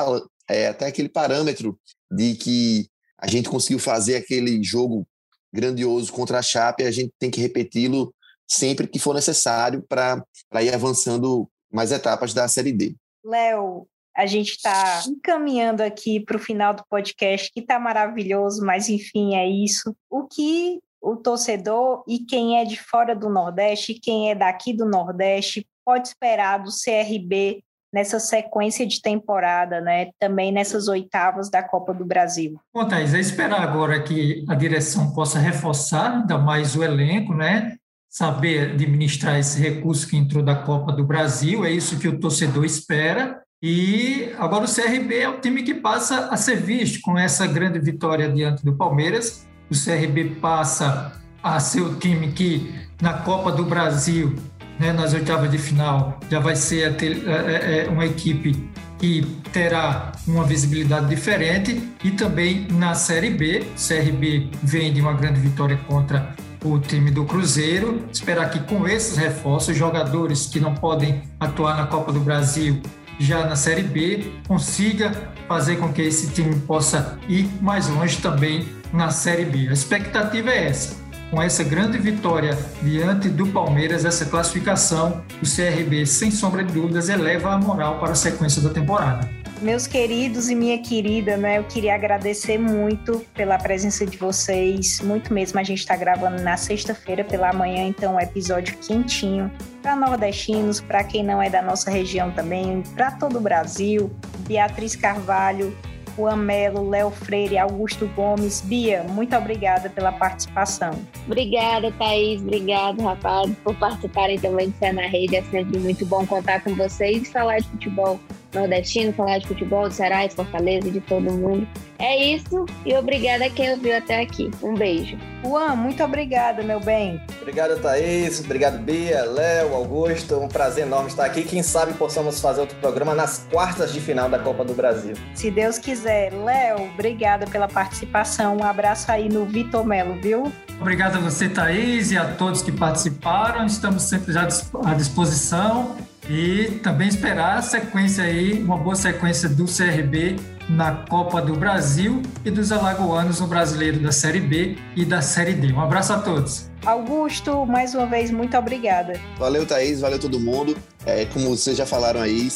é, 0.49 0.68
até 0.68 0.88
aquele 0.88 1.08
parâmetro 1.08 1.80
de 2.12 2.36
que 2.36 2.89
a 3.18 3.28
gente 3.28 3.49
conseguiu 3.49 3.80
fazer 3.80 4.16
aquele 4.16 4.64
jogo 4.64 5.08
grandioso 5.53 6.12
contra 6.12 6.39
a 6.39 6.41
Chape, 6.41 6.84
a 6.84 6.91
gente 6.91 7.14
tem 7.18 7.32
que 7.32 7.39
repeti-lo 7.39 8.14
sempre 8.48 8.88
que 8.88 9.00
for 9.00 9.14
necessário 9.14 9.84
para 9.88 10.24
ir 10.62 10.74
avançando 10.74 11.50
mais 11.72 11.91
etapas 11.91 12.34
da 12.34 12.48
Série 12.48 12.72
D. 12.72 12.96
Léo, 13.24 13.88
a 14.16 14.26
gente 14.26 14.52
está 14.52 15.04
encaminhando 15.08 15.82
aqui 15.82 16.20
para 16.20 16.38
o 16.38 16.39
final 16.39 16.74
do 16.74 16.86
podcast, 16.89 17.52
que 17.52 17.60
está 17.60 17.80
maravilhoso, 17.80 18.66
mas 18.66 18.88
enfim, 18.88 19.36
é 19.36 19.48
isso. 19.48 19.96
O 20.10 20.26
que 20.26 20.80
o 21.02 21.16
torcedor 21.16 22.04
e 22.08 22.20
quem 22.20 22.60
é 22.60 22.66
de 22.66 22.82
fora 22.82 23.16
do 23.16 23.30
Nordeste, 23.30 23.93
quem 23.93 24.32
é 24.32 24.36
daqui 24.36 24.74
do 24.74 24.86
Nordeste, 24.86 25.68
pode 25.86 26.08
esperar 26.08 26.64
do 26.64 26.72
CRB 26.72 27.62
nessa 27.93 28.20
sequência 28.20 28.86
de 28.88 29.02
temporada, 29.02 29.80
né? 29.80 30.10
Também 30.20 30.52
nessas 30.52 30.88
oitavas 30.88 31.50
da 31.50 31.62
Copa 31.62 31.93
do 31.93 32.04
Brasil. 32.04 32.60
Bom, 32.74 32.88
Thais, 32.88 33.14
é 33.14 33.20
esperar 33.20 33.62
agora 33.62 34.02
que 34.02 34.43
a 34.50 34.56
direção 34.56 35.14
possa 35.14 35.39
reforçar 35.39 36.22
ainda 36.22 36.38
mais 36.38 36.76
o 36.76 36.84
elenco, 36.84 37.34
né? 37.34 37.78
Saber 38.16 38.72
administrar 38.72 39.38
esse 39.38 39.59
recurso 39.59 40.07
que 40.07 40.16
entrou 40.16 40.41
da 40.41 40.55
Copa 40.55 40.93
do 40.93 41.03
Brasil, 41.03 41.66
é 41.66 41.72
isso 41.72 41.99
que 41.99 42.07
o 42.07 42.18
torcedor 42.18 42.63
espera. 42.63 43.41
E 43.61 44.30
agora 44.38 44.63
o 44.63 44.74
CRB 44.74 45.18
é 45.18 45.28
o 45.28 45.41
time 45.41 45.63
que 45.63 45.74
passa 45.74 46.30
a 46.30 46.38
ser 46.38 46.55
visto 46.55 47.01
com 47.01 47.20
essa 47.20 47.45
grande 47.45 47.78
vitória 47.78 48.32
diante 48.32 48.63
do 48.63 48.74
Palmeiras. 48.74 49.45
O 49.70 49.76
CRB 49.76 50.38
passa 50.39 51.11
a 51.43 51.59
ser 51.59 51.82
o 51.82 51.95
time 51.95 52.32
que 52.32 52.74
na 53.01 53.16
Copa 53.16 53.51
do 53.51 53.66
Brasil, 53.66 54.34
né, 54.80 54.93
nas 54.93 55.13
oitavas 55.13 55.51
de 55.51 55.57
final, 55.57 56.18
já 56.32 56.39
vai 56.39 56.55
ser 56.55 56.95
é, 57.03 57.84
é, 57.84 57.89
uma 57.89 58.05
equipe 58.05 58.70
que 58.97 59.24
terá 59.51 60.13
uma 60.26 60.45
visibilidade 60.45 61.09
diferente 61.09 61.82
e 62.01 62.11
também 62.11 62.66
na 62.72 62.95
Série 62.95 63.32
B. 63.32 63.59
O 63.59 63.88
CRB 63.88 64.49
vem 64.63 64.93
de 64.93 65.01
uma 65.01 65.11
grande 65.11 65.41
vitória 65.41 65.76
contra 65.86 66.34
o 66.66 66.80
time 66.80 67.11
do 67.11 67.26
Cruzeiro. 67.26 68.05
Esperar 68.11 68.49
que 68.49 68.59
com 68.59 68.88
esses 68.88 69.18
reforços, 69.18 69.78
jogadores 69.78 70.47
que 70.47 70.59
não 70.59 70.74
podem 70.74 71.24
atuar 71.39 71.78
na 71.78 71.88
Copa 71.88 72.11
do 72.11 72.20
Brasil 72.20 72.82
já 73.20 73.45
na 73.45 73.55
Série 73.55 73.84
B, 73.84 74.32
consiga 74.47 75.11
fazer 75.47 75.78
com 75.78 75.93
que 75.93 76.01
esse 76.01 76.32
time 76.32 76.55
possa 76.61 77.18
ir 77.30 77.47
mais 77.61 77.88
longe 77.88 78.18
também 78.18 78.68
na 78.91 79.09
Série 79.09 79.45
B. 79.45 79.70
A 79.70 79.74
expectativa 79.74 80.49
é 80.49 80.68
essa. 80.68 80.95
Com 81.32 81.41
essa 81.41 81.63
grande 81.63 81.97
vitória 81.97 82.57
diante 82.82 83.30
do 83.30 83.47
Palmeiras, 83.47 84.05
essa 84.05 84.26
classificação, 84.26 85.24
o 85.41 85.45
CRB, 85.45 86.05
sem 86.05 86.30
sombra 86.30 86.63
de 86.63 86.74
dúvidas, 86.74 87.09
eleva 87.09 87.53
a 87.53 87.57
moral 87.57 87.99
para 87.99 88.11
a 88.11 88.16
sequência 88.16 88.61
da 88.61 88.70
temporada. 88.70 89.30
Meus 89.62 89.88
queridos 89.88 90.49
e 90.49 90.56
minha 90.56 90.78
querida, 90.78 91.38
né? 91.38 91.58
Eu 91.58 91.64
queria 91.64 91.95
agradecer 91.95 92.58
muito 92.58 93.26
pela 93.34 93.58
presença 93.58 94.06
de 94.06 94.18
vocês, 94.18 94.99
muito 94.99 95.34
mesmo. 95.34 95.58
A 95.60 95.64
gente 95.64 95.80
está 95.80 95.95
gravando 95.95 96.41
na 96.43 96.58
sexta-feira 96.58 97.24
pela 97.24 97.53
manhã, 97.53 97.84
então 97.88 98.16
um 98.16 98.20
episódio 98.20 98.78
quentinho 98.78 99.49
para 99.82 99.95
nordestinos, 99.95 100.82
para 100.82 101.03
quem 101.06 101.24
não 101.24 101.41
é 101.41 101.49
da 101.49 101.62
nossa 101.62 101.89
região 101.89 102.32
também, 102.32 102.84
para 102.95 103.12
todo 103.12 103.38
o 103.38 103.41
Brasil. 103.41 104.12
Beatriz 104.39 104.95
Carvalho, 104.95 105.76
Juan 106.18 106.38
Melo, 106.38 106.89
Léo 106.89 107.11
Freire, 107.11 107.57
Augusto 107.57 108.07
Gomes. 108.16 108.61
Bia, 108.61 109.03
muito 109.03 109.36
obrigada 109.36 109.89
pela 109.89 110.11
participação. 110.11 110.91
Obrigada, 111.26 111.91
Thaís. 111.91 112.41
Obrigado, 112.41 113.01
rapaz, 113.01 113.51
por 113.63 113.76
participarem 113.76 114.39
também 114.39 114.70
de 114.70 114.78
Fé 114.78 114.91
na 114.91 115.07
Rede. 115.07 115.36
É 115.36 115.43
sempre 115.43 115.80
muito 115.80 116.05
bom 116.05 116.26
contar 116.26 116.63
com 116.63 116.74
vocês 116.76 117.24
e 117.24 117.32
falar 117.32 117.59
de 117.59 117.68
futebol 117.68 118.20
nordestino, 118.53 119.13
falar 119.13 119.39
de 119.39 119.47
futebol, 119.47 119.88
de 119.89 119.95
Ceará, 119.95 120.26
de 120.26 120.34
Fortaleza, 120.34 120.89
de 120.89 121.01
todo 121.01 121.32
mundo. 121.32 121.68
É 121.99 122.34
isso 122.34 122.66
e 122.86 122.93
obrigada 122.95 123.45
a 123.45 123.49
quem 123.49 123.72
ouviu 123.72 123.95
até 123.97 124.22
aqui. 124.22 124.49
Um 124.63 124.74
beijo. 124.74 125.18
Juan, 125.43 125.76
muito 125.76 126.03
obrigada, 126.03 126.63
meu 126.63 126.80
bem. 126.80 127.22
Obrigado, 127.46 127.80
Thaís. 127.80 128.39
Obrigado, 128.39 128.80
Bia, 128.80 129.24
Léo, 129.24 129.76
Augusto. 129.76 130.36
Um 130.39 130.48
prazer 130.48 130.84
enorme 130.84 131.10
estar 131.10 131.26
aqui. 131.26 131.43
Quem 131.43 131.62
sabe 131.62 131.93
possamos 131.93 132.39
fazer 132.39 132.62
outro 132.62 132.76
programa 132.78 133.14
nas 133.14 133.46
quartas 133.52 133.93
de 133.93 134.02
final 134.02 134.28
da 134.28 134.39
Copa 134.39 134.66
do 134.66 134.74
Brasil. 134.74 135.14
Se 135.36 135.52
Deus 135.52 135.78
quiser. 135.78 136.34
Léo, 136.34 136.89
obrigada 136.93 137.46
pela 137.46 137.68
participação. 137.68 138.58
Um 138.58 138.64
abraço 138.64 139.12
aí 139.12 139.30
no 139.30 139.46
Vitor 139.46 139.86
Melo, 139.86 140.20
viu? 140.20 140.52
Obrigado 140.82 141.18
a 141.18 141.20
você, 141.20 141.48
Thaís, 141.48 142.10
e 142.10 142.18
a 142.18 142.34
todos 142.34 142.64
que 142.64 142.72
participaram. 142.72 143.68
Estamos 143.68 144.02
sempre 144.02 144.34
já 144.34 144.48
à 144.84 144.93
disposição. 144.96 145.96
E 146.30 146.80
também 146.82 147.07
esperar 147.07 147.57
a 147.57 147.61
sequência 147.61 148.23
aí, 148.23 148.61
uma 148.61 148.78
boa 148.78 148.95
sequência 148.95 149.47
do 149.47 149.65
CRB 149.65 150.38
na 150.67 150.91
Copa 151.07 151.41
do 151.41 151.53
Brasil 151.53 152.21
e 152.43 152.49
dos 152.49 152.71
alagoanos 152.71 153.39
no 153.39 153.47
Brasileiro 153.47 153.99
da 153.99 154.11
Série 154.11 154.39
B 154.39 154.78
e 154.95 155.05
da 155.05 155.21
Série 155.21 155.53
D. 155.53 155.71
Um 155.71 155.80
abraço 155.80 156.13
a 156.13 156.19
todos. 156.19 156.69
Augusto, 156.86 157.65
mais 157.65 157.93
uma 157.93 158.07
vez, 158.07 158.32
muito 158.32 158.57
obrigada. 158.57 159.19
Valeu, 159.38 159.65
Thaís, 159.65 160.01
valeu 160.01 160.19
todo 160.19 160.39
mundo. 160.39 160.76
É, 161.06 161.26
como 161.26 161.49
vocês 161.49 161.78
já 161.78 161.86
falaram 161.86 162.20
aí, 162.20 162.47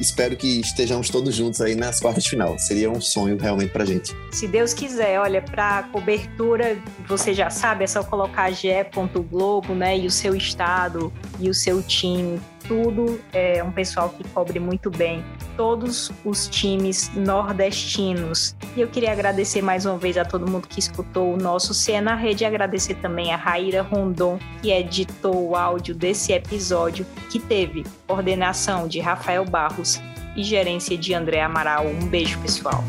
espero 0.00 0.36
que 0.36 0.60
estejamos 0.60 1.10
todos 1.10 1.34
juntos 1.34 1.60
aí 1.60 1.74
nas 1.74 2.00
quartas 2.00 2.24
de 2.24 2.30
final. 2.30 2.58
Seria 2.58 2.90
um 2.90 3.00
sonho 3.00 3.36
realmente 3.38 3.70
pra 3.70 3.84
gente. 3.84 4.16
Se 4.32 4.48
Deus 4.48 4.72
quiser, 4.72 5.20
olha, 5.20 5.42
pra 5.42 5.84
cobertura, 5.92 6.78
você 7.06 7.34
já 7.34 7.50
sabe, 7.50 7.84
é 7.84 7.86
só 7.86 8.02
colocar 8.02 8.50
ge.globo, 8.50 9.74
né? 9.74 9.98
E 9.98 10.06
o 10.06 10.10
seu 10.10 10.34
estado 10.34 11.12
e 11.38 11.50
o 11.50 11.54
seu 11.54 11.82
time. 11.82 12.40
Tudo 12.66 13.20
é 13.32 13.62
um 13.62 13.72
pessoal 13.72 14.08
que 14.10 14.26
cobre 14.28 14.60
muito 14.60 14.88
bem 14.88 15.24
todos 15.56 16.12
os 16.24 16.46
times 16.48 17.10
nordestinos. 17.14 18.54
E 18.76 18.80
eu 18.80 18.88
queria 18.88 19.12
agradecer 19.12 19.60
mais 19.60 19.84
uma 19.84 19.98
vez 19.98 20.16
a 20.16 20.24
todo 20.24 20.48
mundo 20.48 20.68
que 20.68 20.78
escutou 20.78 21.34
o 21.34 21.36
nosso 21.36 21.74
Cena 21.74 22.14
Rede 22.14 22.44
e 22.44 22.46
agradecer 22.46 22.94
também 22.94 23.32
a 23.32 23.36
Raíra 23.36 23.82
Rondon, 23.82 24.38
que 24.62 24.70
editou 24.70 25.50
o 25.50 25.56
áudio 25.56 25.94
desse 25.94 26.32
episódio, 26.32 27.04
que 27.30 27.40
teve 27.40 27.81
Ordenação 28.08 28.12
coordenação 28.32 28.88
de 28.88 29.00
Rafael 29.00 29.44
Barros 29.44 30.00
e 30.36 30.42
gerência 30.42 30.96
de 30.96 31.14
André 31.14 31.40
Amaral. 31.42 31.86
Um 31.86 32.06
beijo, 32.06 32.38
pessoal. 32.40 32.84